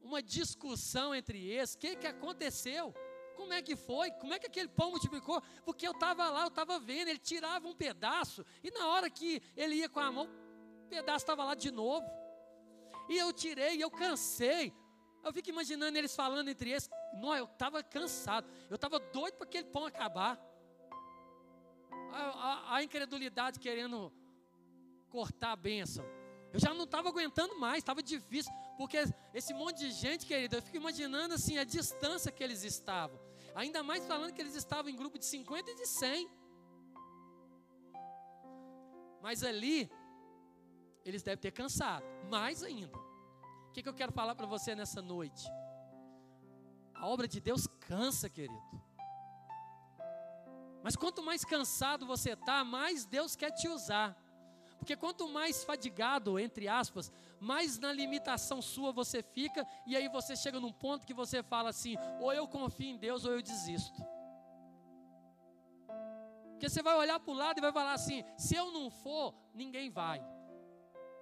uma 0.02 0.24
discussão 0.24 1.14
entre 1.14 1.46
eles. 1.46 1.74
O 1.74 1.80
que, 1.80 1.98
que 1.98 2.08
aconteceu? 2.08 2.96
Como 3.36 3.52
é 3.52 3.62
que 3.62 3.76
foi? 3.76 4.10
Como 4.12 4.34
é 4.34 4.40
que 4.40 4.48
aquele 4.48 4.70
pão 4.70 4.92
multiplicou? 4.92 5.44
Porque 5.66 5.86
eu 5.86 5.92
estava 5.92 6.30
lá, 6.30 6.44
eu 6.44 6.48
estava 6.48 6.80
vendo, 6.80 7.10
ele 7.10 7.20
tirava 7.20 7.68
um 7.68 7.76
pedaço, 7.76 8.46
e 8.64 8.72
na 8.72 8.88
hora 8.88 9.10
que 9.10 9.44
ele 9.58 9.76
ia 9.76 9.90
com 9.90 10.00
a 10.00 10.10
mão, 10.10 10.30
o 10.86 10.88
pedaço 10.88 11.26
estava 11.26 11.44
lá 11.44 11.56
de 11.56 11.72
novo. 11.72 12.08
E 13.10 13.18
eu 13.18 13.34
tirei, 13.34 13.84
eu 13.84 13.92
cansei. 13.92 14.74
Eu 15.26 15.34
fico 15.34 15.50
imaginando 15.50 15.98
eles 15.98 16.16
falando 16.16 16.48
entre 16.48 16.70
eles. 16.70 16.90
Não, 17.16 17.36
eu 17.36 17.44
estava 17.44 17.84
cansado. 17.84 18.50
Eu 18.70 18.76
estava 18.76 18.98
doido 18.98 19.34
para 19.34 19.46
aquele 19.46 19.66
pão 19.66 19.86
acabar. 19.86 20.40
A, 22.12 22.20
a, 22.20 22.76
a 22.76 22.84
incredulidade 22.84 23.60
querendo 23.60 24.12
cortar 25.10 25.52
a 25.52 25.56
bênção. 25.56 26.06
Eu 26.54 26.60
já 26.60 26.74
não 26.74 26.86
estava 26.86 27.10
aguentando 27.10 27.60
mais, 27.60 27.80
estava 27.80 28.02
difícil, 28.02 28.52
porque 28.78 28.98
esse 29.34 29.54
monte 29.54 29.80
de 29.80 29.92
gente, 29.92 30.26
querido, 30.26 30.56
eu 30.56 30.62
fico 30.62 30.78
imaginando 30.78 31.34
assim 31.34 31.58
a 31.58 31.64
distância 31.64 32.32
que 32.32 32.44
eles 32.44 32.64
estavam. 32.64 33.20
Ainda 33.54 33.84
mais 33.84 34.06
falando 34.06 34.34
que 34.34 34.42
eles 34.42 34.56
estavam 34.56 34.90
em 34.90 34.96
grupo 34.96 35.18
de 35.18 35.26
50 35.26 35.72
e 35.72 35.76
de 35.76 35.86
100. 35.88 36.30
Mas 39.22 39.44
ali, 39.44 39.90
eles 41.04 41.22
devem 41.22 41.42
ter 41.42 41.52
cansado, 41.52 42.06
mais 42.30 42.64
ainda. 42.64 42.98
O 43.68 43.72
que, 43.72 43.84
que 43.84 43.90
eu 43.90 43.94
quero 43.94 44.12
falar 44.12 44.36
para 44.36 44.48
você 44.48 44.76
nessa 44.76 45.02
noite? 45.02 45.44
A 46.94 47.08
obra 47.08 47.28
de 47.28 47.40
Deus 47.40 47.68
cansa, 47.80 48.30
querido. 48.30 48.62
Mas 50.84 50.96
quanto 50.96 51.24
mais 51.24 51.44
cansado 51.44 52.06
você 52.06 52.32
está, 52.32 52.64
mais 52.64 53.06
Deus 53.06 53.36
quer 53.36 53.52
te 53.52 53.68
usar. 53.68 54.16
Porque 54.78 54.96
quanto 54.96 55.28
mais 55.28 55.64
fadigado, 55.64 56.40
entre 56.40 56.68
aspas, 56.68 57.12
mais 57.40 57.80
na 57.80 57.92
limitação 57.92 58.62
sua 58.62 58.92
você 58.92 59.22
fica, 59.22 59.66
e 59.86 59.96
aí 59.98 60.08
você 60.08 60.36
chega 60.36 60.60
num 60.60 60.72
ponto 60.72 61.06
que 61.06 61.14
você 61.14 61.42
fala 61.42 61.70
assim: 61.70 61.96
ou 62.20 62.32
eu 62.32 62.48
confio 62.48 62.90
em 62.90 62.98
Deus, 62.98 63.26
ou 63.26 63.32
eu 63.32 63.42
desisto. 63.42 64.02
Porque 66.52 66.70
você 66.70 66.82
vai 66.82 66.96
olhar 66.96 67.20
para 67.20 67.32
o 67.32 67.36
lado 67.36 67.58
e 67.58 67.62
vai 67.62 67.72
falar 67.72 67.94
assim: 67.94 68.24
se 68.38 68.56
eu 68.56 68.72
não 68.72 68.90
for, 68.90 69.34
ninguém 69.54 69.90
vai. 69.90 70.24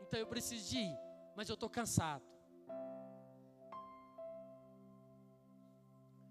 Então 0.02 0.20
eu 0.20 0.28
preciso 0.28 0.70
de 0.70 0.78
ir, 0.78 0.98
mas 1.36 1.50
eu 1.50 1.56
estou 1.56 1.70
cansado. 1.70 2.24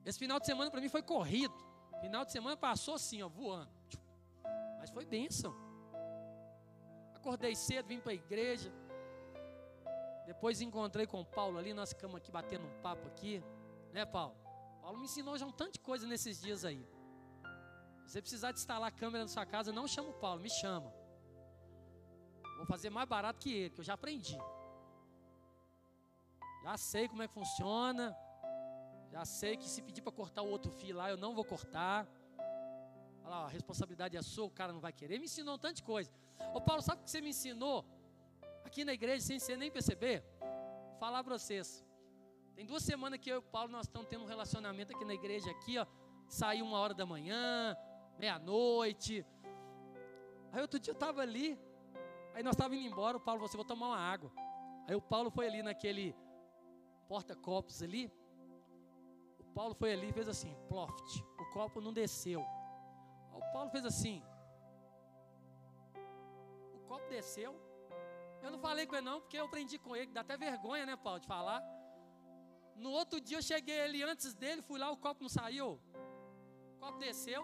Esse 0.05 0.19
final 0.19 0.39
de 0.39 0.47
semana 0.47 0.71
para 0.71 0.81
mim 0.81 0.89
foi 0.89 1.03
corrido. 1.03 1.55
Final 2.05 2.25
de 2.25 2.33
semana 2.37 2.57
passou 2.69 2.95
assim, 2.95 3.23
ó, 3.23 3.29
voando. 3.29 3.71
Mas 4.79 4.90
foi 4.90 5.05
bênção 5.05 5.53
acordei 7.25 7.55
cedo, 7.57 7.87
vim 7.87 8.01
para 8.01 8.12
a 8.12 8.14
igreja. 8.14 8.71
Depois 10.27 10.61
encontrei 10.61 11.07
com 11.07 11.21
o 11.23 11.25
Paulo 11.25 11.59
ali, 11.59 11.73
nós 11.73 11.88
ficamos 11.95 12.17
aqui 12.17 12.31
batendo 12.31 12.67
um 12.67 12.81
papo 12.83 13.07
aqui. 13.09 13.43
Né, 13.95 14.05
Paulo? 14.05 14.37
Paulo 14.83 14.99
me 14.99 15.05
ensinou 15.05 15.37
já 15.38 15.47
um 15.47 15.53
tanto 15.53 15.75
de 15.75 15.81
coisa 15.81 16.07
nesses 16.07 16.40
dias 16.43 16.64
aí. 16.67 16.87
Se 18.05 18.12
você 18.12 18.21
precisar 18.21 18.53
de 18.53 18.59
instalar 18.59 18.88
a 18.88 18.93
câmera 18.93 19.25
na 19.25 19.29
sua 19.29 19.47
casa, 19.47 19.73
não 19.73 19.88
chama 19.88 20.11
o 20.11 20.12
Paulo, 20.12 20.40
me 20.43 20.51
chama. 20.51 20.93
Vou 22.59 22.67
fazer 22.67 22.90
mais 22.90 23.09
barato 23.09 23.40
que 23.40 23.53
ele, 23.53 23.71
que 23.71 23.81
eu 23.81 23.85
já 23.85 23.95
aprendi. 23.95 24.38
Já 26.62 26.77
sei 26.77 27.09
como 27.09 27.23
é 27.23 27.29
que 27.29 27.33
funciona. 27.33 28.14
Já 29.14 29.24
sei 29.24 29.57
que 29.57 29.68
se 29.68 29.81
pedir 29.81 30.03
para 30.03 30.11
cortar 30.11 30.42
o 30.42 30.50
outro 30.50 30.72
fio 30.72 30.96
lá, 30.96 31.09
eu 31.09 31.16
não 31.16 31.37
vou 31.37 31.44
cortar. 31.44 32.05
Olha 33.22 33.29
lá, 33.29 33.44
a 33.44 33.48
responsabilidade 33.48 34.16
é 34.16 34.22
sua, 34.22 34.46
o 34.46 34.50
cara 34.50 34.72
não 34.72 34.81
vai 34.81 34.92
querer. 34.92 35.20
Me 35.20 35.27
ensinou 35.27 35.55
um 35.55 35.59
tanto 35.59 35.77
de 35.77 35.85
coisa. 35.85 36.11
Ô 36.53 36.61
Paulo, 36.61 36.83
sabe 36.83 37.00
o 37.00 37.05
que 37.05 37.11
você 37.12 37.20
me 37.20 37.31
ensinou? 37.31 37.85
Aqui 38.64 38.85
na 38.85 38.92
igreja, 38.92 39.24
sem 39.24 39.38
você 39.38 39.57
nem 39.57 39.70
perceber? 39.70 40.24
Vou 40.40 40.98
falar 40.98 41.22
para 41.22 41.38
vocês. 41.38 41.87
Tem 42.57 42.66
duas 42.66 42.83
semanas 42.83 43.20
que 43.20 43.31
eu 43.31 43.37
e 43.37 43.38
o 43.38 43.42
Paulo 43.42 43.70
nós 43.70 43.87
estamos 43.87 44.09
tendo 44.09 44.24
um 44.24 44.27
relacionamento 44.27 44.92
aqui 44.92 45.05
na 45.05 45.14
igreja, 45.14 45.48
aqui, 45.48 45.79
ó. 45.79 45.87
Uma 46.64 46.81
hora 46.81 46.92
da 46.92 47.07
manhã, 47.07 47.77
meia-noite. 48.18 49.24
Aí 50.50 50.61
outro 50.61 50.81
dia 50.81 50.90
eu 50.90 50.94
estava 50.94 51.20
ali, 51.20 51.57
aí 52.35 52.42
nós 52.42 52.55
estávamos 52.55 52.83
indo 52.83 52.90
embora, 52.92 53.16
o 53.16 53.20
Paulo 53.20 53.38
falou 53.38 53.48
assim, 53.48 53.57
vou 53.57 53.64
tomar 53.64 53.90
uma 53.90 53.96
água. 53.96 54.33
Aí 54.88 54.96
o 54.96 55.00
Paulo 55.00 55.31
foi 55.31 55.46
ali 55.46 55.62
naquele 55.62 56.16
porta-copos 57.07 57.81
ali. 57.81 58.11
Paulo 59.55 59.75
foi 59.75 59.93
ali 59.93 60.09
e 60.11 60.12
fez 60.12 60.29
assim, 60.29 60.55
ploft. 60.69 61.23
O 61.38 61.45
copo 61.53 61.81
não 61.81 61.93
desceu. 61.93 62.40
O 63.33 63.40
Paulo 63.53 63.71
fez 63.71 63.85
assim. 63.87 64.23
O 66.75 66.81
copo 66.88 67.09
desceu. 67.09 67.55
Eu 68.43 68.51
não 68.51 68.59
falei 68.59 68.87
com 68.87 68.95
ele 68.97 69.07
não, 69.07 69.21
porque 69.21 69.38
eu 69.38 69.47
aprendi 69.47 69.79
com 69.79 69.97
ele, 69.97 70.11
dá 70.12 70.21
até 70.21 70.37
vergonha, 70.37 70.85
né, 70.85 70.97
Paulo, 70.97 71.21
de 71.21 71.27
falar. 71.27 71.62
No 72.77 72.90
outro 72.90 73.21
dia 73.21 73.38
eu 73.38 73.43
cheguei 73.43 73.81
ali 73.81 74.03
antes 74.03 74.35
dele, 74.35 74.61
fui 74.61 74.79
lá, 74.79 74.90
o 74.90 74.97
copo 74.97 75.23
não 75.23 75.29
saiu. 75.29 75.81
O 76.75 76.79
copo 76.81 76.99
desceu. 76.99 77.43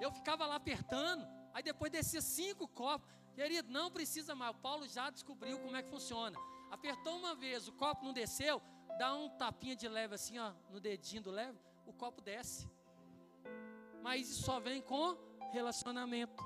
Eu 0.00 0.10
ficava 0.12 0.46
lá 0.46 0.54
apertando, 0.54 1.26
aí 1.52 1.62
depois 1.62 1.90
descia 1.90 2.22
cinco 2.22 2.66
copos. 2.68 3.12
Querido, 3.34 3.70
não 3.70 3.90
precisa 3.90 4.34
mais. 4.34 4.54
O 4.54 4.60
Paulo 4.60 4.86
já 4.86 5.10
descobriu 5.10 5.58
como 5.58 5.76
é 5.76 5.82
que 5.82 5.90
funciona. 5.90 6.38
Apertou 6.70 7.16
uma 7.18 7.34
vez, 7.34 7.68
o 7.68 7.72
copo 7.72 8.04
não 8.04 8.12
desceu, 8.12 8.62
dá 8.98 9.14
um 9.14 9.28
tapinha 9.28 9.76
de 9.76 9.88
leve 9.88 10.14
assim, 10.14 10.38
ó, 10.38 10.52
no 10.70 10.80
dedinho 10.80 11.22
do 11.22 11.30
leve, 11.30 11.58
o 11.86 11.92
copo 11.92 12.20
desce 12.20 12.70
mas 14.02 14.28
isso 14.28 14.42
só 14.42 14.58
vem 14.58 14.82
com 14.82 15.16
relacionamento. 15.52 16.44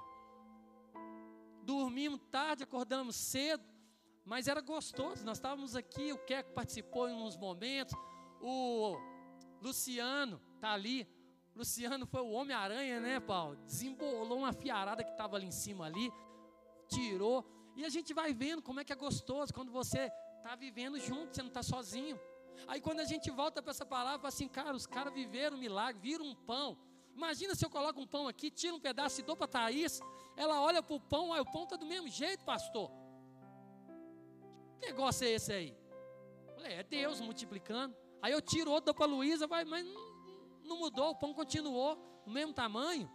Dormimos 1.63 2.21
tarde, 2.31 2.63
acordamos 2.63 3.17
cedo, 3.17 3.65
mas 4.25 4.47
era 4.47 4.61
gostoso. 4.61 5.25
Nós 5.25 5.39
estávamos 5.39 5.75
aqui, 5.75 6.13
o 6.13 6.19
Keco 6.19 6.53
participou 6.53 7.09
em 7.09 7.15
uns 7.15 7.37
momentos, 7.37 7.95
o 8.41 8.97
Luciano 9.61 10.41
está 10.55 10.73
ali. 10.73 11.09
Luciano 11.55 12.07
foi 12.07 12.21
o 12.21 12.31
Homem-Aranha, 12.31 13.01
né, 13.01 13.19
Paulo? 13.19 13.57
Desembolou 13.65 14.39
uma 14.39 14.53
fiarada 14.53 15.03
que 15.03 15.11
estava 15.11 15.37
ali 15.37 15.47
em 15.47 15.51
cima 15.51 15.87
ali, 15.87 16.13
tirou. 16.87 17.45
E 17.75 17.85
a 17.85 17.89
gente 17.89 18.13
vai 18.13 18.35
vendo 18.35 18.61
como 18.63 18.81
é 18.81 18.85
que 18.85 18.93
é 18.93 18.97
gostoso 18.97 19.53
quando 19.53 19.73
você 19.73 20.11
está 20.37 20.55
vivendo 20.55 20.99
junto, 20.99 21.35
você 21.35 21.43
não 21.43 21.49
está 21.49 21.63
sozinho. 21.63 22.21
Aí 22.66 22.81
quando 22.81 23.01
a 23.01 23.05
gente 23.05 23.31
volta 23.31 23.62
para 23.62 23.71
essa 23.71 23.87
palavra, 23.87 24.29
assim, 24.29 24.49
cara, 24.49 24.75
os 24.75 24.87
caras 24.87 25.12
viveram 25.12 25.57
um 25.57 25.61
milagre, 25.61 26.01
viram 26.01 26.25
um 26.25 26.35
pão, 26.35 26.79
Imagina 27.16 27.55
se 27.55 27.64
eu 27.64 27.71
coloco 27.71 27.99
um 27.99 28.07
pão 28.07 28.29
aqui, 28.29 28.51
tiro 28.51 28.77
um 28.77 28.81
pedaço 28.81 29.21
e 29.21 29.25
dou 29.25 29.35
para 29.35 29.49
Thaís. 29.49 30.01
Ela 30.37 30.61
olha 30.61 30.83
para 30.83 30.95
o 30.95 31.01
pão, 31.01 31.33
aí 31.33 31.40
o 31.40 31.51
pão 31.51 31.64
está 31.64 31.75
do 31.75 31.87
mesmo 31.87 32.09
jeito, 32.09 32.45
pastor. 32.45 32.90
Que 34.79 34.88
negócio 34.88 35.27
é 35.27 35.31
esse 35.31 35.51
aí? 35.51 35.75
Falei, 36.55 36.75
é 36.75 36.83
Deus 36.83 37.19
multiplicando. 37.19 37.97
Aí 38.21 38.33
eu 38.33 38.42
tiro 38.42 38.71
outro, 38.71 38.87
dou 38.87 38.95
para 38.95 39.07
a 39.07 39.09
Luísa, 39.09 39.47
vai, 39.47 39.64
mas 39.64 39.83
não, 39.87 40.12
não 40.62 40.79
mudou, 40.79 41.11
o 41.11 41.16
pão 41.16 41.33
continuou, 41.33 41.97
do 42.27 42.31
mesmo 42.31 42.53
tamanho. 42.53 43.11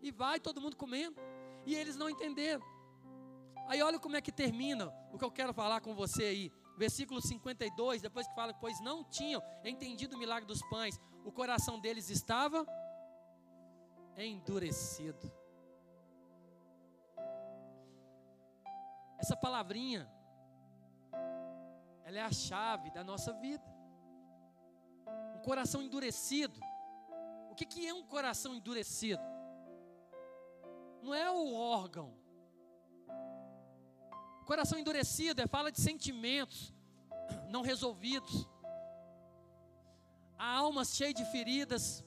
E 0.00 0.12
vai 0.12 0.38
todo 0.38 0.60
mundo 0.60 0.76
comendo. 0.76 1.20
E 1.66 1.74
eles 1.74 1.96
não 1.96 2.08
entenderam. 2.08 2.62
Aí 3.66 3.82
olha 3.82 3.98
como 3.98 4.14
é 4.14 4.20
que 4.20 4.30
termina 4.30 4.94
o 5.12 5.18
que 5.18 5.24
eu 5.24 5.30
quero 5.30 5.52
falar 5.52 5.80
com 5.80 5.92
você 5.92 6.22
aí. 6.22 6.52
Versículo 6.76 7.20
52, 7.20 8.02
depois 8.02 8.26
que 8.26 8.34
fala, 8.34 8.52
pois 8.54 8.80
não 8.80 9.04
tinham 9.04 9.42
entendido 9.64 10.16
o 10.16 10.18
milagre 10.18 10.46
dos 10.46 10.60
pães, 10.68 11.00
o 11.24 11.30
coração 11.30 11.78
deles 11.78 12.10
estava 12.10 12.66
endurecido. 14.16 15.32
Essa 19.18 19.36
palavrinha, 19.36 20.10
ela 22.04 22.18
é 22.18 22.22
a 22.22 22.32
chave 22.32 22.90
da 22.90 23.02
nossa 23.02 23.32
vida. 23.32 23.64
Um 25.36 25.42
coração 25.42 25.80
endurecido. 25.80 26.60
O 27.50 27.54
que, 27.54 27.64
que 27.64 27.86
é 27.86 27.94
um 27.94 28.04
coração 28.04 28.54
endurecido? 28.54 29.22
Não 31.00 31.14
é 31.14 31.30
o 31.30 31.54
órgão. 31.54 32.23
Coração 34.44 34.78
endurecido 34.78 35.40
é 35.40 35.46
fala 35.46 35.72
de 35.72 35.80
sentimentos 35.80 36.74
não 37.48 37.62
resolvidos. 37.62 38.48
A 40.38 40.56
alma 40.56 40.84
cheia 40.84 41.14
de 41.14 41.24
feridas, 41.26 42.04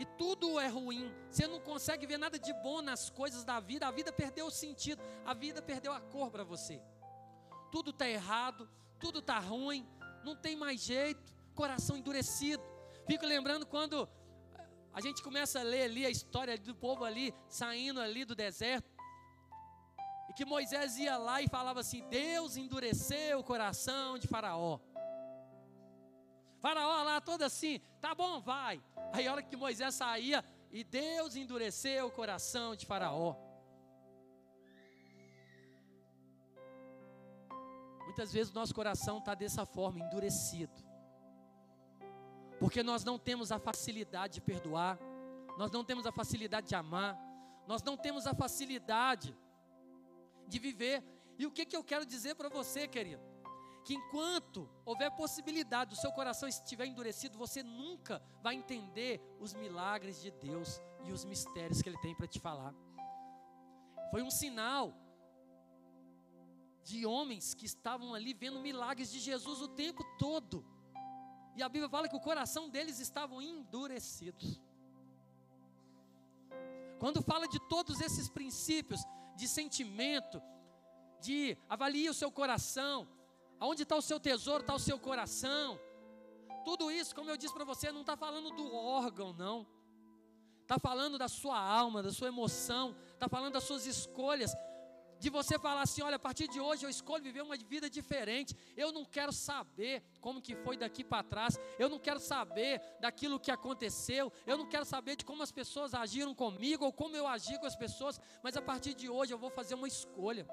e 0.00 0.06
tudo 0.16 0.58
é 0.58 0.66
ruim. 0.66 1.12
Você 1.30 1.46
não 1.46 1.60
consegue 1.60 2.06
ver 2.06 2.16
nada 2.16 2.38
de 2.38 2.52
bom 2.54 2.80
nas 2.80 3.10
coisas 3.10 3.44
da 3.44 3.60
vida. 3.60 3.86
A 3.86 3.90
vida 3.90 4.10
perdeu 4.10 4.46
o 4.46 4.50
sentido, 4.50 5.02
a 5.26 5.34
vida 5.34 5.60
perdeu 5.60 5.92
a 5.92 6.00
cor 6.00 6.30
para 6.30 6.42
você. 6.42 6.80
Tudo 7.70 7.90
está 7.90 8.08
errado, 8.08 8.66
tudo 8.98 9.18
está 9.18 9.38
ruim, 9.38 9.86
não 10.24 10.34
tem 10.34 10.56
mais 10.56 10.80
jeito, 10.80 11.34
coração 11.54 11.98
endurecido. 11.98 12.62
Fico 13.06 13.26
lembrando 13.26 13.66
quando 13.66 14.08
A 14.92 15.00
gente 15.00 15.22
começa 15.22 15.60
a 15.60 15.62
ler 15.62 15.82
ali 15.82 16.04
a 16.04 16.10
história 16.10 16.58
do 16.58 16.74
povo 16.74 17.04
ali, 17.04 17.32
saindo 17.48 18.00
ali 18.00 18.24
do 18.24 18.34
deserto. 18.34 18.89
E 20.30 20.32
que 20.32 20.44
Moisés 20.44 20.96
ia 20.96 21.16
lá 21.16 21.42
e 21.42 21.48
falava 21.48 21.80
assim: 21.80 22.06
Deus 22.08 22.56
endureceu 22.56 23.40
o 23.40 23.44
coração 23.44 24.16
de 24.16 24.28
Faraó. 24.28 24.78
Faraó 26.60 27.02
lá 27.02 27.20
todo 27.20 27.42
assim, 27.42 27.80
tá 28.00 28.14
bom, 28.14 28.40
vai. 28.40 28.80
Aí 29.12 29.26
a 29.26 29.32
hora 29.32 29.42
que 29.42 29.56
Moisés 29.56 29.92
saía, 29.92 30.44
e 30.70 30.84
Deus 30.84 31.34
endureceu 31.34 32.06
o 32.06 32.12
coração 32.12 32.76
de 32.76 32.86
Faraó. 32.86 33.34
Muitas 38.04 38.32
vezes 38.32 38.52
o 38.52 38.54
nosso 38.54 38.72
coração 38.72 39.18
está 39.18 39.34
dessa 39.34 39.66
forma, 39.66 39.98
endurecido. 39.98 40.84
Porque 42.60 42.84
nós 42.84 43.02
não 43.02 43.18
temos 43.18 43.50
a 43.50 43.58
facilidade 43.58 44.34
de 44.34 44.40
perdoar, 44.40 44.96
nós 45.58 45.72
não 45.72 45.82
temos 45.82 46.06
a 46.06 46.12
facilidade 46.12 46.68
de 46.68 46.76
amar, 46.76 47.18
nós 47.66 47.82
não 47.82 47.96
temos 47.96 48.28
a 48.28 48.34
facilidade 48.34 49.36
de 50.50 50.58
viver. 50.58 51.02
E 51.38 51.46
o 51.46 51.50
que, 51.50 51.64
que 51.64 51.76
eu 51.76 51.84
quero 51.90 52.04
dizer 52.04 52.34
para 52.34 52.48
você, 52.48 52.86
querido? 52.86 53.22
Que 53.84 53.94
enquanto 53.94 54.68
houver 54.84 55.10
possibilidade 55.12 55.90
do 55.90 55.96
seu 55.96 56.12
coração 56.12 56.48
estiver 56.48 56.86
endurecido, 56.86 57.38
você 57.38 57.62
nunca 57.62 58.22
vai 58.42 58.54
entender 58.54 59.22
os 59.38 59.54
milagres 59.54 60.20
de 60.20 60.30
Deus 60.30 60.80
e 61.06 61.12
os 61.12 61.24
mistérios 61.24 61.80
que 61.80 61.88
Ele 61.88 61.98
tem 61.98 62.14
para 62.14 62.26
te 62.26 62.38
falar. 62.38 62.74
Foi 64.10 64.22
um 64.22 64.30
sinal 64.30 64.92
de 66.82 67.06
homens 67.06 67.54
que 67.54 67.64
estavam 67.64 68.12
ali 68.12 68.34
vendo 68.34 68.60
milagres 68.60 69.10
de 69.10 69.20
Jesus 69.20 69.60
o 69.62 69.68
tempo 69.68 70.04
todo. 70.18 70.64
E 71.56 71.62
a 71.62 71.68
Bíblia 71.68 71.88
fala 71.88 72.08
que 72.08 72.16
o 72.16 72.20
coração 72.20 72.68
deles 72.68 72.98
estavam 72.98 73.40
endurecidos. 73.40 74.60
Quando 76.98 77.22
fala 77.22 77.48
de 77.48 77.58
todos 77.68 78.00
esses 78.00 78.28
princípios 78.28 79.00
de 79.40 79.48
sentimento, 79.48 80.40
de 81.20 81.56
avalie 81.68 82.08
o 82.10 82.14
seu 82.14 82.30
coração, 82.30 83.08
aonde 83.58 83.82
está 83.84 83.96
o 83.96 84.02
seu 84.02 84.20
tesouro, 84.20 84.60
está 84.60 84.74
o 84.74 84.78
seu 84.88 84.98
coração. 84.98 85.80
Tudo 86.64 86.90
isso, 86.90 87.14
como 87.14 87.30
eu 87.30 87.36
disse 87.36 87.54
para 87.54 87.64
você, 87.64 87.90
não 87.90 88.02
está 88.02 88.16
falando 88.16 88.50
do 88.50 88.66
órgão, 88.74 89.32
não. 89.32 89.66
Está 90.62 90.78
falando 90.78 91.16
da 91.18 91.26
sua 91.26 91.58
alma, 91.58 92.02
da 92.02 92.12
sua 92.12 92.28
emoção, 92.28 92.94
está 93.14 93.28
falando 93.28 93.54
das 93.54 93.64
suas 93.64 93.86
escolhas, 93.86 94.54
de 95.20 95.28
você 95.28 95.58
falar 95.58 95.82
assim, 95.82 96.02
olha, 96.02 96.16
a 96.16 96.18
partir 96.18 96.48
de 96.48 96.58
hoje 96.58 96.84
eu 96.84 96.90
escolho 96.90 97.22
viver 97.22 97.42
uma 97.42 97.56
vida 97.56 97.88
diferente. 97.90 98.56
Eu 98.74 98.90
não 98.90 99.04
quero 99.04 99.32
saber 99.32 100.02
como 100.20 100.40
que 100.40 100.56
foi 100.56 100.76
daqui 100.78 101.04
para 101.04 101.22
trás. 101.22 101.60
Eu 101.78 101.90
não 101.90 101.98
quero 101.98 102.18
saber 102.18 102.80
daquilo 102.98 103.38
que 103.38 103.50
aconteceu. 103.50 104.32
Eu 104.46 104.56
não 104.56 104.66
quero 104.66 104.86
saber 104.86 105.16
de 105.16 105.24
como 105.24 105.42
as 105.42 105.52
pessoas 105.52 105.92
agiram 105.92 106.34
comigo 106.34 106.86
ou 106.86 106.92
como 106.92 107.14
eu 107.14 107.28
agi 107.28 107.58
com 107.58 107.66
as 107.66 107.76
pessoas, 107.76 108.18
mas 108.42 108.56
a 108.56 108.62
partir 108.62 108.94
de 108.94 109.10
hoje 109.10 109.32
eu 109.34 109.38
vou 109.38 109.50
fazer 109.50 109.74
uma 109.74 109.86
escolha. 109.86 110.48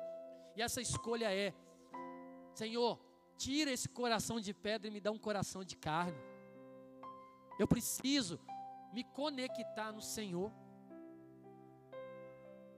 E 0.56 0.62
essa 0.62 0.82
escolha 0.82 1.34
é: 1.34 1.54
Senhor, 2.54 3.00
tira 3.38 3.72
esse 3.72 3.88
coração 3.88 4.38
de 4.40 4.54
pedra 4.54 4.90
e 4.90 4.92
me 4.92 5.00
dá 5.00 5.12
um 5.12 5.18
coração 5.18 5.64
de 5.64 5.78
carne. 5.78 6.18
Eu 7.58 7.68
preciso 7.68 8.38
me 8.92 9.04
conectar 9.04 9.94
no 9.94 10.02
Senhor. 10.02 10.52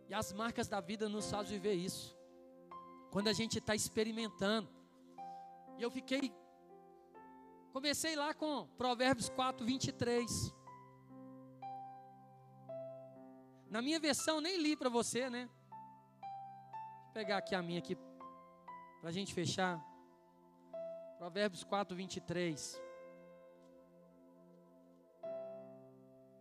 E 0.10 0.14
as 0.14 0.34
marcas 0.34 0.68
da 0.68 0.82
vida 0.82 1.08
nos 1.08 1.30
fazem 1.30 1.60
viver 1.60 1.76
isso. 1.76 2.18
Quando 3.12 3.28
a 3.28 3.34
gente 3.34 3.60
está 3.60 3.76
experimentando. 3.76 4.68
E 5.78 5.84
eu 5.84 5.92
fiquei. 5.92 6.34
Comecei 7.72 8.16
lá 8.16 8.34
com 8.34 8.68
Provérbios 8.76 9.30
4, 9.30 9.64
23. 9.64 10.54
Na 13.70 13.84
minha 13.84 14.00
versão, 14.00 14.42
nem 14.42 14.58
li 14.58 14.76
para 14.76 14.90
você, 14.90 15.30
né? 15.30 15.48
Eu 17.06 17.14
pegar 17.14 17.38
aqui 17.38 17.54
a 17.54 17.62
minha 17.62 17.78
aqui. 17.78 17.96
Para 19.00 19.10
a 19.10 19.12
gente 19.12 19.32
fechar. 19.32 19.80
Provérbios 21.20 21.64
4, 21.64 21.96
23. 21.96 22.82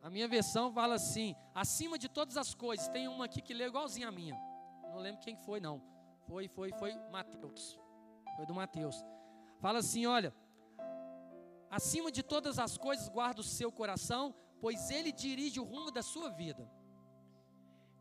A 0.03 0.11
minha 0.11 0.29
versão 0.29 0.73
fala 0.73 0.95
assim: 0.95 1.35
acima 1.55 1.99
de 1.99 2.09
todas 2.09 2.37
as 2.37 2.55
coisas. 2.55 2.89
Tem 2.89 3.09
uma 3.09 3.25
aqui 3.25 3.41
que 3.41 3.55
lê 3.55 3.67
igualzinho 3.67 4.09
a 4.09 4.13
minha. 4.13 4.37
Não 4.91 4.99
lembro 4.99 5.21
quem 5.21 5.37
foi, 5.37 5.61
não. 5.61 5.83
Foi, 6.27 6.49
foi, 6.49 6.73
foi 6.73 6.95
Mateus. 7.11 7.79
Foi 8.37 8.47
do 8.47 8.55
Mateus. 8.55 9.05
Fala 9.61 9.79
assim: 9.81 10.07
olha. 10.07 10.35
Acima 11.71 12.11
de 12.11 12.23
todas 12.23 12.59
as 12.59 12.79
coisas, 12.79 13.11
guarda 13.11 13.43
o 13.43 13.45
seu 13.45 13.71
coração, 13.71 14.35
pois 14.59 14.91
ele 14.91 15.13
dirige 15.13 15.61
o 15.61 15.65
rumo 15.65 15.91
da 15.91 16.03
sua 16.03 16.31
vida. 16.31 16.67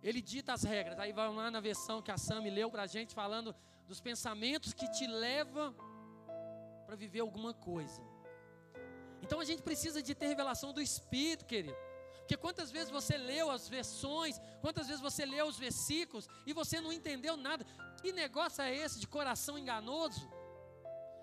Ele 0.01 0.21
dita 0.21 0.53
as 0.53 0.63
regras. 0.63 0.97
Aí 0.99 1.11
vamos 1.11 1.35
lá 1.35 1.51
na 1.51 1.59
versão 1.59 2.01
que 2.01 2.09
a 2.09 2.17
Sami 2.17 2.49
leu 2.49 2.71
para 2.71 2.83
a 2.83 2.87
gente, 2.87 3.13
falando 3.13 3.53
dos 3.85 3.99
pensamentos 3.99 4.73
que 4.73 4.89
te 4.89 5.05
levam 5.05 5.75
para 6.85 6.95
viver 6.95 7.19
alguma 7.19 7.53
coisa. 7.53 8.01
Então 9.21 9.41
a 9.41 9.45
gente 9.45 9.61
precisa 9.61 10.01
de 10.01 10.15
ter 10.15 10.27
revelação 10.27 10.71
do 10.71 10.81
Espírito, 10.81 11.45
querido. 11.45 11.86
Porque 12.27 12.35
quantas 12.35 12.69
vezes 12.69 12.89
você 12.89 13.17
leu 13.17 13.49
as 13.49 13.69
versões, 13.69 14.37
quantas 14.59 14.87
vezes 14.87 15.01
você 15.01 15.25
leu 15.25 15.47
os 15.47 15.57
versículos 15.57 16.27
e 16.45 16.51
você 16.51 16.81
não 16.81 16.91
entendeu 16.91 17.37
nada. 17.37 17.65
Que 18.01 18.11
negócio 18.11 18.61
é 18.61 18.75
esse 18.75 18.99
de 18.99 19.07
coração 19.07 19.57
enganoso? 19.57 20.29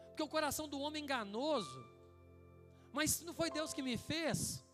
Porque 0.06 0.22
o 0.22 0.28
coração 0.28 0.66
do 0.66 0.80
homem 0.80 1.02
é 1.02 1.04
enganoso. 1.04 1.78
Mas 2.90 3.20
não 3.20 3.34
foi 3.34 3.50
Deus 3.50 3.74
que 3.74 3.82
me 3.82 3.98
fez? 3.98 4.64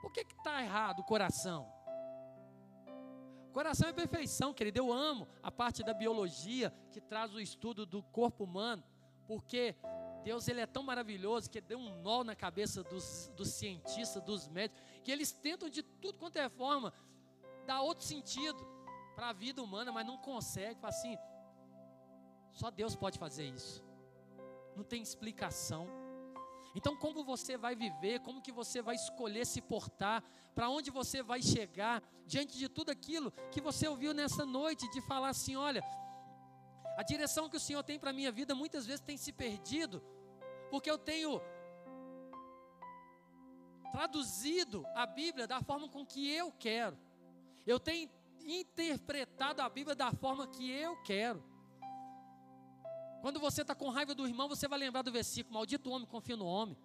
Por 0.00 0.10
que 0.10 0.20
está 0.20 0.62
errado 0.62 1.00
o 1.00 1.04
coração? 1.04 1.70
Coração 3.52 3.90
é 3.90 3.92
perfeição, 3.92 4.54
querido. 4.54 4.78
Eu 4.78 4.90
amo 4.90 5.28
a 5.42 5.52
parte 5.52 5.82
da 5.82 5.92
biologia 5.92 6.72
que 6.90 7.00
traz 7.00 7.34
o 7.34 7.40
estudo 7.40 7.84
do 7.84 8.02
corpo 8.02 8.44
humano, 8.44 8.82
porque 9.26 9.74
Deus 10.24 10.48
ele 10.48 10.60
é 10.60 10.66
tão 10.66 10.82
maravilhoso 10.82 11.50
que 11.50 11.60
deu 11.60 11.78
um 11.78 12.02
nó 12.02 12.24
na 12.24 12.34
cabeça 12.34 12.82
dos, 12.82 13.30
dos 13.36 13.48
cientistas, 13.50 14.22
dos 14.22 14.48
médicos, 14.48 14.82
que 15.04 15.12
eles 15.12 15.32
tentam 15.32 15.68
de 15.68 15.82
tudo 15.82 16.18
quanto 16.18 16.36
é 16.36 16.48
forma 16.48 16.92
dar 17.66 17.80
outro 17.82 18.04
sentido 18.04 18.66
para 19.14 19.30
a 19.30 19.32
vida 19.32 19.62
humana, 19.62 19.92
mas 19.92 20.06
não 20.06 20.18
consegue. 20.18 20.80
Fala 20.80 20.92
assim, 20.92 21.16
só 22.52 22.70
Deus 22.70 22.94
pode 22.96 23.18
fazer 23.18 23.44
isso. 23.44 23.84
Não 24.76 24.84
tem 24.84 25.02
explicação. 25.02 25.88
Então, 26.74 26.94
como 26.96 27.24
você 27.24 27.56
vai 27.56 27.74
viver, 27.74 28.20
como 28.20 28.42
que 28.42 28.52
você 28.52 28.82
vai 28.82 28.94
escolher 28.94 29.46
se 29.46 29.62
portar, 29.62 30.22
para 30.54 30.68
onde 30.68 30.90
você 30.90 31.22
vai 31.22 31.40
chegar, 31.40 32.02
diante 32.26 32.58
de 32.58 32.68
tudo 32.68 32.90
aquilo 32.90 33.32
que 33.50 33.60
você 33.60 33.88
ouviu 33.88 34.12
nessa 34.12 34.44
noite, 34.44 34.90
de 34.90 35.00
falar 35.00 35.30
assim: 35.30 35.56
olha, 35.56 35.82
a 36.96 37.02
direção 37.02 37.48
que 37.48 37.56
o 37.56 37.60
Senhor 37.60 37.82
tem 37.82 37.98
para 37.98 38.10
a 38.10 38.12
minha 38.12 38.32
vida 38.32 38.54
muitas 38.54 38.86
vezes 38.86 39.00
tem 39.00 39.16
se 39.16 39.32
perdido, 39.32 40.02
porque 40.70 40.90
eu 40.90 40.98
tenho 40.98 41.40
traduzido 43.92 44.86
a 44.94 45.06
Bíblia 45.06 45.46
da 45.46 45.60
forma 45.62 45.88
com 45.88 46.04
que 46.04 46.30
eu 46.30 46.52
quero. 46.52 46.98
Eu 47.66 47.78
tenho 47.78 48.10
interpretado 48.44 49.60
a 49.60 49.68
Bíblia 49.68 49.94
da 49.94 50.12
forma 50.12 50.46
que 50.46 50.70
eu 50.70 50.96
quero. 51.02 51.42
Quando 53.20 53.40
você 53.40 53.62
está 53.62 53.74
com 53.74 53.88
raiva 53.88 54.14
do 54.14 54.26
irmão, 54.26 54.48
você 54.48 54.68
vai 54.68 54.78
lembrar 54.78 55.02
do 55.02 55.12
versículo: 55.12 55.54
Maldito 55.54 55.90
homem, 55.90 56.06
confia 56.06 56.36
no 56.36 56.46
homem. 56.46 56.76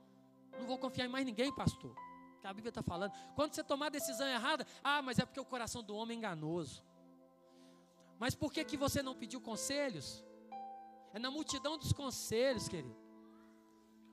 Não 0.58 0.66
vou 0.66 0.78
confiar 0.78 1.06
em 1.06 1.10
mais 1.10 1.26
ninguém, 1.26 1.54
pastor. 1.54 1.96
Que 2.42 2.48
a 2.48 2.54
Bíblia 2.54 2.70
está 2.70 2.82
falando. 2.82 3.14
Quando 3.36 3.54
você 3.54 3.64
tomar 3.64 3.88
a 3.88 3.90
decisão 3.90 4.28
errada, 4.28 4.66
ah, 4.84 5.02
mas 5.02 5.20
é 5.20 5.26
porque 5.26 5.40
o 5.40 5.46
coração 5.46 5.84
do 5.84 5.96
homem 5.96 6.16
é 6.16 6.18
enganoso. 6.18 6.84
Mas 8.22 8.36
por 8.36 8.54
que, 8.54 8.64
que 8.64 8.78
você 8.78 9.02
não 9.02 9.16
pediu 9.16 9.42
conselhos? 9.42 10.24
É 11.12 11.18
na 11.18 11.32
multidão 11.32 11.76
dos 11.76 11.92
conselhos, 11.92 12.68
querido. 12.70 12.96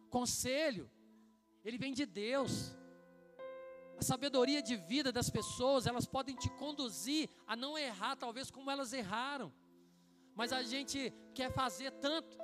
Conselho, 0.08 0.90
ele 1.62 1.76
vem 1.76 1.92
de 1.92 2.06
Deus. 2.06 2.74
A 3.98 4.02
sabedoria 4.10 4.62
de 4.62 4.76
vida 4.76 5.12
das 5.12 5.28
pessoas, 5.28 5.86
elas 5.86 6.06
podem 6.06 6.34
te 6.34 6.48
conduzir 6.62 7.28
a 7.46 7.54
não 7.54 7.76
errar, 7.76 8.16
talvez 8.16 8.50
como 8.50 8.70
elas 8.70 8.94
erraram. 8.94 9.52
Mas 10.34 10.54
a 10.54 10.62
gente 10.62 11.12
quer 11.34 11.52
fazer 11.52 11.90
tanto 12.06 12.38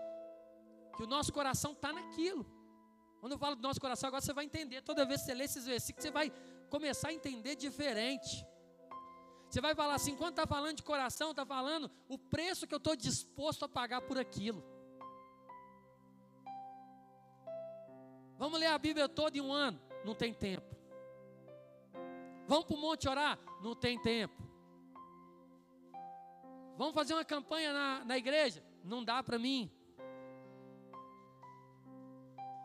que 0.95 1.03
o 1.03 1.07
nosso 1.07 1.33
coração 1.33 1.73
está 1.73 1.95
naquilo. 1.95 2.45
Quando 3.21 3.33
eu 3.33 3.39
falo 3.39 3.57
do 3.57 3.63
nosso 3.63 3.81
coração, 3.81 4.09
agora 4.09 4.21
você 4.21 4.35
vai 4.35 4.45
entender. 4.45 4.83
Toda 4.83 5.07
vez 5.07 5.21
que 5.23 5.29
você 5.29 5.35
lê 5.35 5.45
esses 5.45 5.65
versículos, 5.65 6.03
você 6.03 6.11
vai 6.11 6.31
começar 6.69 7.09
a 7.09 7.15
entender 7.15 7.57
diferente. 7.57 8.47
Você 9.55 9.61
vai 9.61 9.73
falar 9.73 9.95
assim, 9.95 10.17
quando 10.17 10.31
está 10.31 10.49
falando 10.49 10.79
de 10.79 10.83
coração, 10.83 11.31
está 11.31 11.47
falando 11.47 11.89
o 12.09 12.19
preço 12.19 12.67
que 12.67 12.75
eu 12.75 12.79
estou 12.79 12.97
disposto 12.97 13.65
a 13.65 13.69
pagar 13.69 14.01
por 14.01 14.19
aquilo. 14.19 14.65
Vamos 18.37 18.59
ler 18.59 18.67
a 18.67 18.77
Bíblia 18.77 19.09
toda 19.09 19.39
em 19.39 19.41
um 19.41 19.53
ano? 19.53 19.81
Não 20.05 20.13
tem 20.13 20.35
tempo. 20.35 20.75
Vamos 22.49 22.65
para 22.65 22.77
o 22.77 22.81
monte 22.81 23.09
orar? 23.09 23.39
Não 23.63 23.77
tem 23.77 23.97
tempo. 23.97 24.43
Vamos 26.77 26.93
fazer 26.93 27.15
uma 27.15 27.25
campanha 27.25 27.73
na, 27.73 28.05
na 28.05 28.19
igreja? 28.19 28.61
Não 28.83 29.05
dá 29.05 29.23
para 29.23 29.39
mim. 29.39 29.71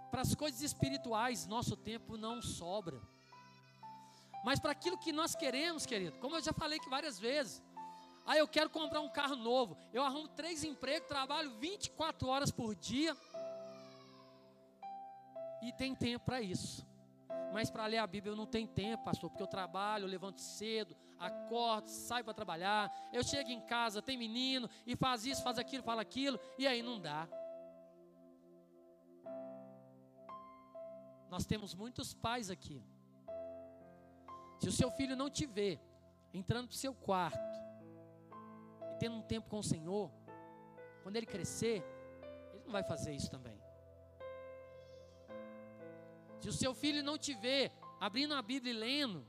Para 0.09 0.21
as 0.21 0.33
coisas 0.33 0.61
espirituais, 0.61 1.45
nosso 1.45 1.77
tempo 1.77 2.17
não 2.17 2.41
sobra. 2.41 2.99
Mas 4.43 4.59
para 4.59 4.71
aquilo 4.71 4.97
que 4.97 5.11
nós 5.11 5.35
queremos, 5.35 5.85
querido, 5.85 6.17
como 6.19 6.35
eu 6.35 6.41
já 6.41 6.53
falei 6.53 6.79
que 6.79 6.89
várias 6.89 7.19
vezes, 7.19 7.61
ah, 8.25 8.37
eu 8.37 8.47
quero 8.47 8.69
comprar 8.69 9.01
um 9.01 9.09
carro 9.09 9.35
novo. 9.35 9.77
Eu 9.91 10.03
arrumo 10.03 10.27
três 10.27 10.63
empregos, 10.63 11.07
trabalho 11.07 11.51
24 11.57 12.27
horas 12.27 12.51
por 12.51 12.75
dia. 12.75 13.15
E 15.61 15.73
tem 15.73 15.95
tempo 15.95 16.25
para 16.25 16.41
isso. 16.41 16.87
Mas 17.51 17.69
para 17.69 17.85
ler 17.87 17.97
a 17.97 18.07
Bíblia 18.07 18.31
eu 18.31 18.37
não 18.37 18.45
tenho 18.45 18.67
tempo, 18.67 19.03
pastor, 19.03 19.29
porque 19.29 19.41
eu 19.41 19.47
trabalho, 19.47 20.03
eu 20.03 20.07
levanto 20.07 20.39
cedo, 20.39 20.95
acordo, 21.17 21.87
saio 21.87 22.23
para 22.23 22.33
trabalhar. 22.33 23.09
Eu 23.11 23.23
chego 23.23 23.49
em 23.49 23.61
casa, 23.61 24.01
tem 24.01 24.17
menino, 24.17 24.69
e 24.85 24.95
faz 24.95 25.25
isso, 25.25 25.41
faz 25.41 25.57
aquilo, 25.57 25.83
fala 25.83 26.01
aquilo, 26.01 26.39
e 26.57 26.67
aí 26.67 26.81
não 26.81 26.99
dá. 26.99 27.27
Nós 31.29 31.45
temos 31.45 31.73
muitos 31.73 32.13
pais 32.13 32.49
aqui. 32.49 32.83
Se 34.59 34.67
o 34.67 34.71
seu 34.71 34.91
filho 34.91 35.15
não 35.15 35.29
te 35.29 35.45
vê 35.45 35.79
entrando 36.33 36.67
para 36.67 36.75
o 36.75 36.77
seu 36.77 36.93
quarto 36.93 37.39
e 38.91 38.95
tendo 38.99 39.15
um 39.15 39.21
tempo 39.21 39.49
com 39.49 39.59
o 39.59 39.63
Senhor, 39.63 40.11
quando 41.01 41.15
ele 41.15 41.25
crescer, 41.25 41.83
ele 42.53 42.63
não 42.65 42.71
vai 42.71 42.83
fazer 42.83 43.13
isso 43.13 43.31
também. 43.31 43.57
Se 46.41 46.49
o 46.49 46.53
seu 46.53 46.73
filho 46.73 47.01
não 47.01 47.17
te 47.17 47.33
vê 47.33 47.71
abrindo 47.99 48.33
a 48.33 48.41
Bíblia 48.41 48.73
e 48.73 48.77
lendo, 48.77 49.25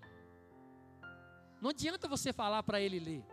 não 1.61 1.71
adianta 1.71 2.09
você 2.09 2.33
falar 2.33 2.63
para 2.65 2.81
ele 2.81 2.99
ler. 2.99 3.25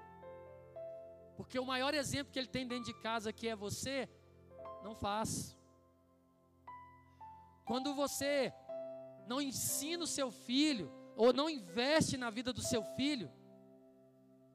Porque 1.36 1.60
o 1.60 1.66
maior 1.66 1.94
exemplo 1.94 2.32
que 2.32 2.40
ele 2.40 2.48
tem 2.48 2.68
dentro 2.68 2.86
de 2.86 3.00
casa 3.00 3.34
que 3.34 3.48
é 3.48 3.56
você, 3.56 4.10
não 4.84 4.96
faz. 4.96 5.58
Quando 7.66 7.94
você 7.94 8.54
não 9.28 9.42
ensina 9.42 10.04
o 10.04 10.08
seu 10.08 10.32
filho, 10.32 10.92
ou 11.18 11.34
não 11.34 11.50
investe 11.50 12.16
na 12.16 12.30
vida 12.30 12.54
do 12.54 12.62
seu 12.62 12.84
filho, 12.96 13.30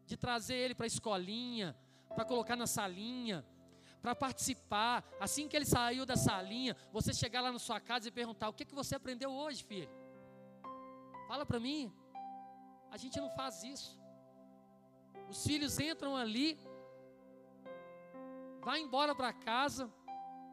de 0.07 0.17
trazer 0.17 0.55
ele 0.55 0.75
para 0.75 0.87
a 0.87 0.95
escolinha, 0.95 1.77
para 2.15 2.25
colocar 2.25 2.55
na 2.55 2.69
salinha, 2.69 3.45
para 4.01 4.15
participar, 4.15 5.05
assim 5.21 5.49
que 5.49 5.57
ele 5.57 5.65
saiu 5.65 6.07
da 6.07 6.17
salinha, 6.17 6.77
você 6.93 7.13
chegar 7.13 7.41
lá 7.41 7.51
na 7.53 7.59
sua 7.59 7.81
casa 7.81 8.09
e 8.09 8.13
perguntar: 8.13 8.49
o 8.49 8.53
que, 8.53 8.65
que 8.65 8.75
você 8.75 8.95
aprendeu 8.95 9.31
hoje, 9.31 9.65
filho? 9.65 9.91
Fala 11.27 11.45
para 11.45 11.59
mim. 11.59 11.93
A 12.91 12.97
gente 12.97 13.19
não 13.21 13.31
faz 13.31 13.63
isso. 13.65 13.99
Os 15.29 15.45
filhos 15.45 15.79
entram 15.81 16.15
ali, 16.15 16.59
vai 18.61 18.81
embora 18.81 19.15
para 19.15 19.33
casa, 19.33 19.91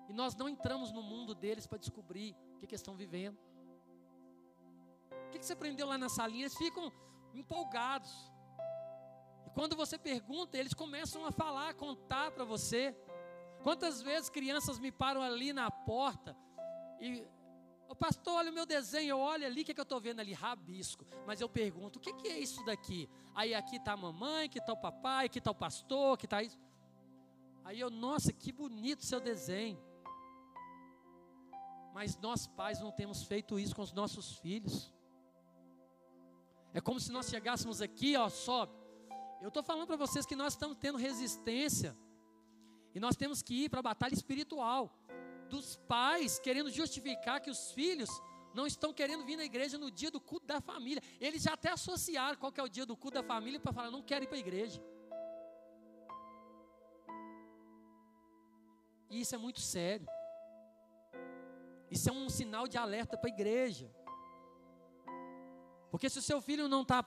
e 0.08 0.14
nós 0.14 0.36
não 0.36 0.48
entramos 0.50 0.92
no 0.92 1.04
mundo 1.04 1.36
deles 1.36 1.68
para 1.68 1.78
descobrir 1.78 2.36
que, 2.60 2.66
que 2.66 2.76
estão 2.76 2.96
vivendo. 2.96 3.38
O 5.30 5.32
que, 5.32 5.46
você 5.46 5.54
aprendeu 5.54 5.88
lá 5.88 5.98
na 5.98 6.10
salinha? 6.10 6.44
Eles 6.44 6.58
ficam 6.58 6.92
empolgados. 7.36 8.12
E 9.46 9.50
quando 9.52 9.76
você 9.76 9.98
pergunta, 9.98 10.58
eles 10.58 10.74
começam 10.74 11.24
a 11.26 11.32
falar, 11.32 11.70
a 11.70 11.74
contar 11.74 12.32
para 12.32 12.44
você. 12.44 12.96
Quantas 13.62 14.02
vezes 14.02 14.30
crianças 14.30 14.80
me 14.80 14.92
param 14.92 15.22
ali 15.22 15.54
na 15.54 15.70
porta 15.70 16.36
e 17.00 17.28
o 17.88 17.96
pastor, 17.96 18.36
olha 18.36 18.52
o 18.52 18.54
meu 18.54 18.66
desenho, 18.66 19.10
eu 19.10 19.20
olho 19.20 19.46
ali, 19.46 19.62
o 19.62 19.66
que, 19.66 19.74
que 19.74 19.80
eu 19.80 19.84
estou 19.84 20.00
vendo 20.00 20.20
ali? 20.20 20.34
Rabisco. 20.34 21.06
Mas 21.26 21.42
eu 21.42 21.50
pergunto, 21.50 21.98
o 21.98 22.00
que, 22.00 22.14
que 22.14 22.28
é 22.28 22.40
isso 22.40 22.64
daqui? 22.66 23.10
Aí 23.34 23.54
aqui 23.54 23.78
está 23.78 23.94
a 23.94 23.98
mamãe, 23.98 24.46
aqui 24.46 24.60
está 24.60 24.74
o 24.74 24.78
papai, 24.78 25.26
aqui 25.26 25.40
está 25.40 25.52
o 25.52 25.56
pastor, 25.56 26.14
aqui 26.14 26.26
está 26.26 26.42
isso. 26.42 26.58
Aí 27.64 27.80
eu, 27.80 27.90
nossa, 27.90 28.34
que 28.34 28.52
bonito 28.52 29.06
seu 29.06 29.20
desenho. 29.20 29.80
Mas 31.94 32.18
nós 32.18 32.48
pais 32.48 32.80
não 32.80 32.92
temos 32.92 33.24
feito 33.24 33.60
isso 33.60 33.76
com 33.76 33.82
os 33.82 33.92
nossos 33.92 34.38
filhos. 34.38 34.94
É 36.74 36.80
como 36.80 37.00
se 37.00 37.12
nós 37.12 37.28
chegássemos 37.28 37.82
aqui, 37.82 38.16
ó, 38.16 38.30
sobe. 38.30 38.74
Eu 39.42 39.48
estou 39.48 39.64
falando 39.64 39.88
para 39.88 39.96
vocês 39.96 40.26
que 40.26 40.36
nós 40.36 40.54
estamos 40.54 40.78
tendo 40.78 40.98
resistência. 40.98 41.98
E 42.94 43.00
nós 43.00 43.16
temos 43.16 43.42
que 43.42 43.66
ir 43.66 43.70
para 43.70 43.80
a 43.80 43.84
batalha 43.84 44.14
espiritual. 44.14 44.96
Dos 45.50 45.78
pais 45.88 46.40
querendo 46.40 46.70
justificar 46.70 47.40
que 47.42 47.50
os 47.50 47.72
filhos 47.72 48.10
não 48.54 48.68
estão 48.68 48.94
querendo 48.94 49.26
vir 49.26 49.38
na 49.38 49.46
igreja 49.46 49.78
no 49.78 49.90
dia 49.90 50.12
do 50.12 50.20
culto 50.20 50.46
da 50.46 50.60
família. 50.60 51.02
Eles 51.20 51.44
já 51.44 51.54
até 51.54 51.72
associaram 51.72 52.38
qual 52.38 52.52
é 52.56 52.64
o 52.64 52.68
dia 52.68 52.86
do 52.86 52.96
culto 52.96 53.16
da 53.16 53.24
família 53.24 53.60
para 53.60 53.74
falar, 53.74 53.92
não 53.92 54.02
quero 54.02 54.26
ir 54.26 54.28
para 54.28 54.38
a 54.38 54.40
igreja. 54.40 54.82
E 59.10 59.22
isso 59.22 59.34
é 59.34 59.38
muito 59.38 59.60
sério. 59.60 60.08
Isso 61.90 62.10
é 62.10 62.12
um 62.12 62.30
sinal 62.30 62.68
de 62.68 62.78
alerta 62.78 63.18
para 63.18 63.30
a 63.30 63.34
igreja. 63.34 63.92
Porque 65.90 66.10
se 66.10 66.20
o 66.20 66.22
seu 66.22 66.42
filho 66.42 66.68
não 66.68 66.84
está 66.84 67.04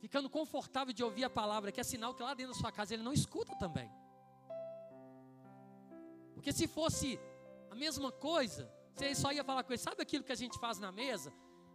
ficando 0.00 0.28
confortável 0.30 0.92
de 0.92 1.02
ouvir 1.02 1.24
a 1.24 1.30
palavra, 1.30 1.72
que 1.72 1.80
é 1.80 1.84
sinal 1.84 2.14
que 2.14 2.22
lá 2.22 2.34
dentro 2.34 2.52
da 2.52 2.58
sua 2.58 2.72
casa 2.72 2.94
ele 2.94 3.02
não 3.02 3.12
escuta 3.12 3.54
também. 3.56 3.90
Porque 6.34 6.52
se 6.52 6.66
fosse 6.66 7.18
a 7.70 7.74
mesma 7.74 8.12
coisa, 8.12 8.70
você 8.94 9.14
só 9.14 9.32
ia 9.32 9.44
falar 9.44 9.62
com 9.64 9.72
ele, 9.72 9.78
sabe 9.78 10.02
aquilo 10.02 10.24
que 10.24 10.32
a 10.32 10.36
gente 10.36 10.58
faz 10.58 10.78
na 10.78 10.92
mesa? 10.92 11.32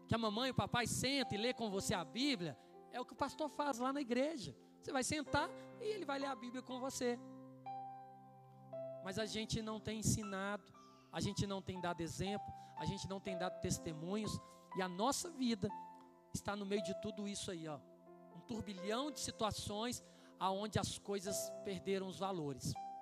Que 0.07 0.15
a 0.15 0.17
mamãe 0.17 0.47
e 0.49 0.51
o 0.51 0.55
papai 0.55 0.87
sentam 0.87 1.37
e 1.37 1.41
lê 1.41 1.53
com 1.53 1.69
você 1.69 1.93
a 1.93 2.03
Bíblia? 2.03 2.57
É 2.91 2.99
o 2.99 3.05
que 3.05 3.13
o 3.13 3.15
pastor 3.15 3.49
faz 3.49 3.77
lá 3.77 3.93
na 3.93 4.01
igreja. 4.01 4.55
Você 4.81 4.91
vai 4.91 5.03
sentar 5.03 5.49
e 5.79 5.85
ele 5.85 6.05
vai 6.05 6.19
ler 6.19 6.27
a 6.27 6.35
Bíblia 6.35 6.61
com 6.61 6.79
você. 6.79 7.19
Mas 9.03 9.17
a 9.19 9.25
gente 9.25 9.61
não 9.61 9.79
tem 9.79 9.99
ensinado, 9.99 10.63
a 11.11 11.19
gente 11.19 11.45
não 11.45 11.61
tem 11.61 11.79
dado 11.79 12.01
exemplo, 12.01 12.47
a 12.77 12.85
gente 12.85 13.07
não 13.07 13.19
tem 13.19 13.37
dado 13.37 13.59
testemunhos, 13.61 14.39
e 14.75 14.81
a 14.81 14.87
nossa 14.87 15.29
vida 15.29 15.69
está 16.34 16.55
no 16.55 16.65
meio 16.65 16.84
de 16.84 16.93
tudo 17.01 17.27
isso 17.27 17.51
aí, 17.51 17.67
ó. 17.67 17.79
Um 18.36 18.39
turbilhão 18.41 19.11
de 19.11 19.19
situações 19.19 20.03
aonde 20.39 20.79
as 20.79 20.97
coisas 20.97 21.51
perderam 21.63 22.07
os 22.07 22.17
valores. 22.17 22.73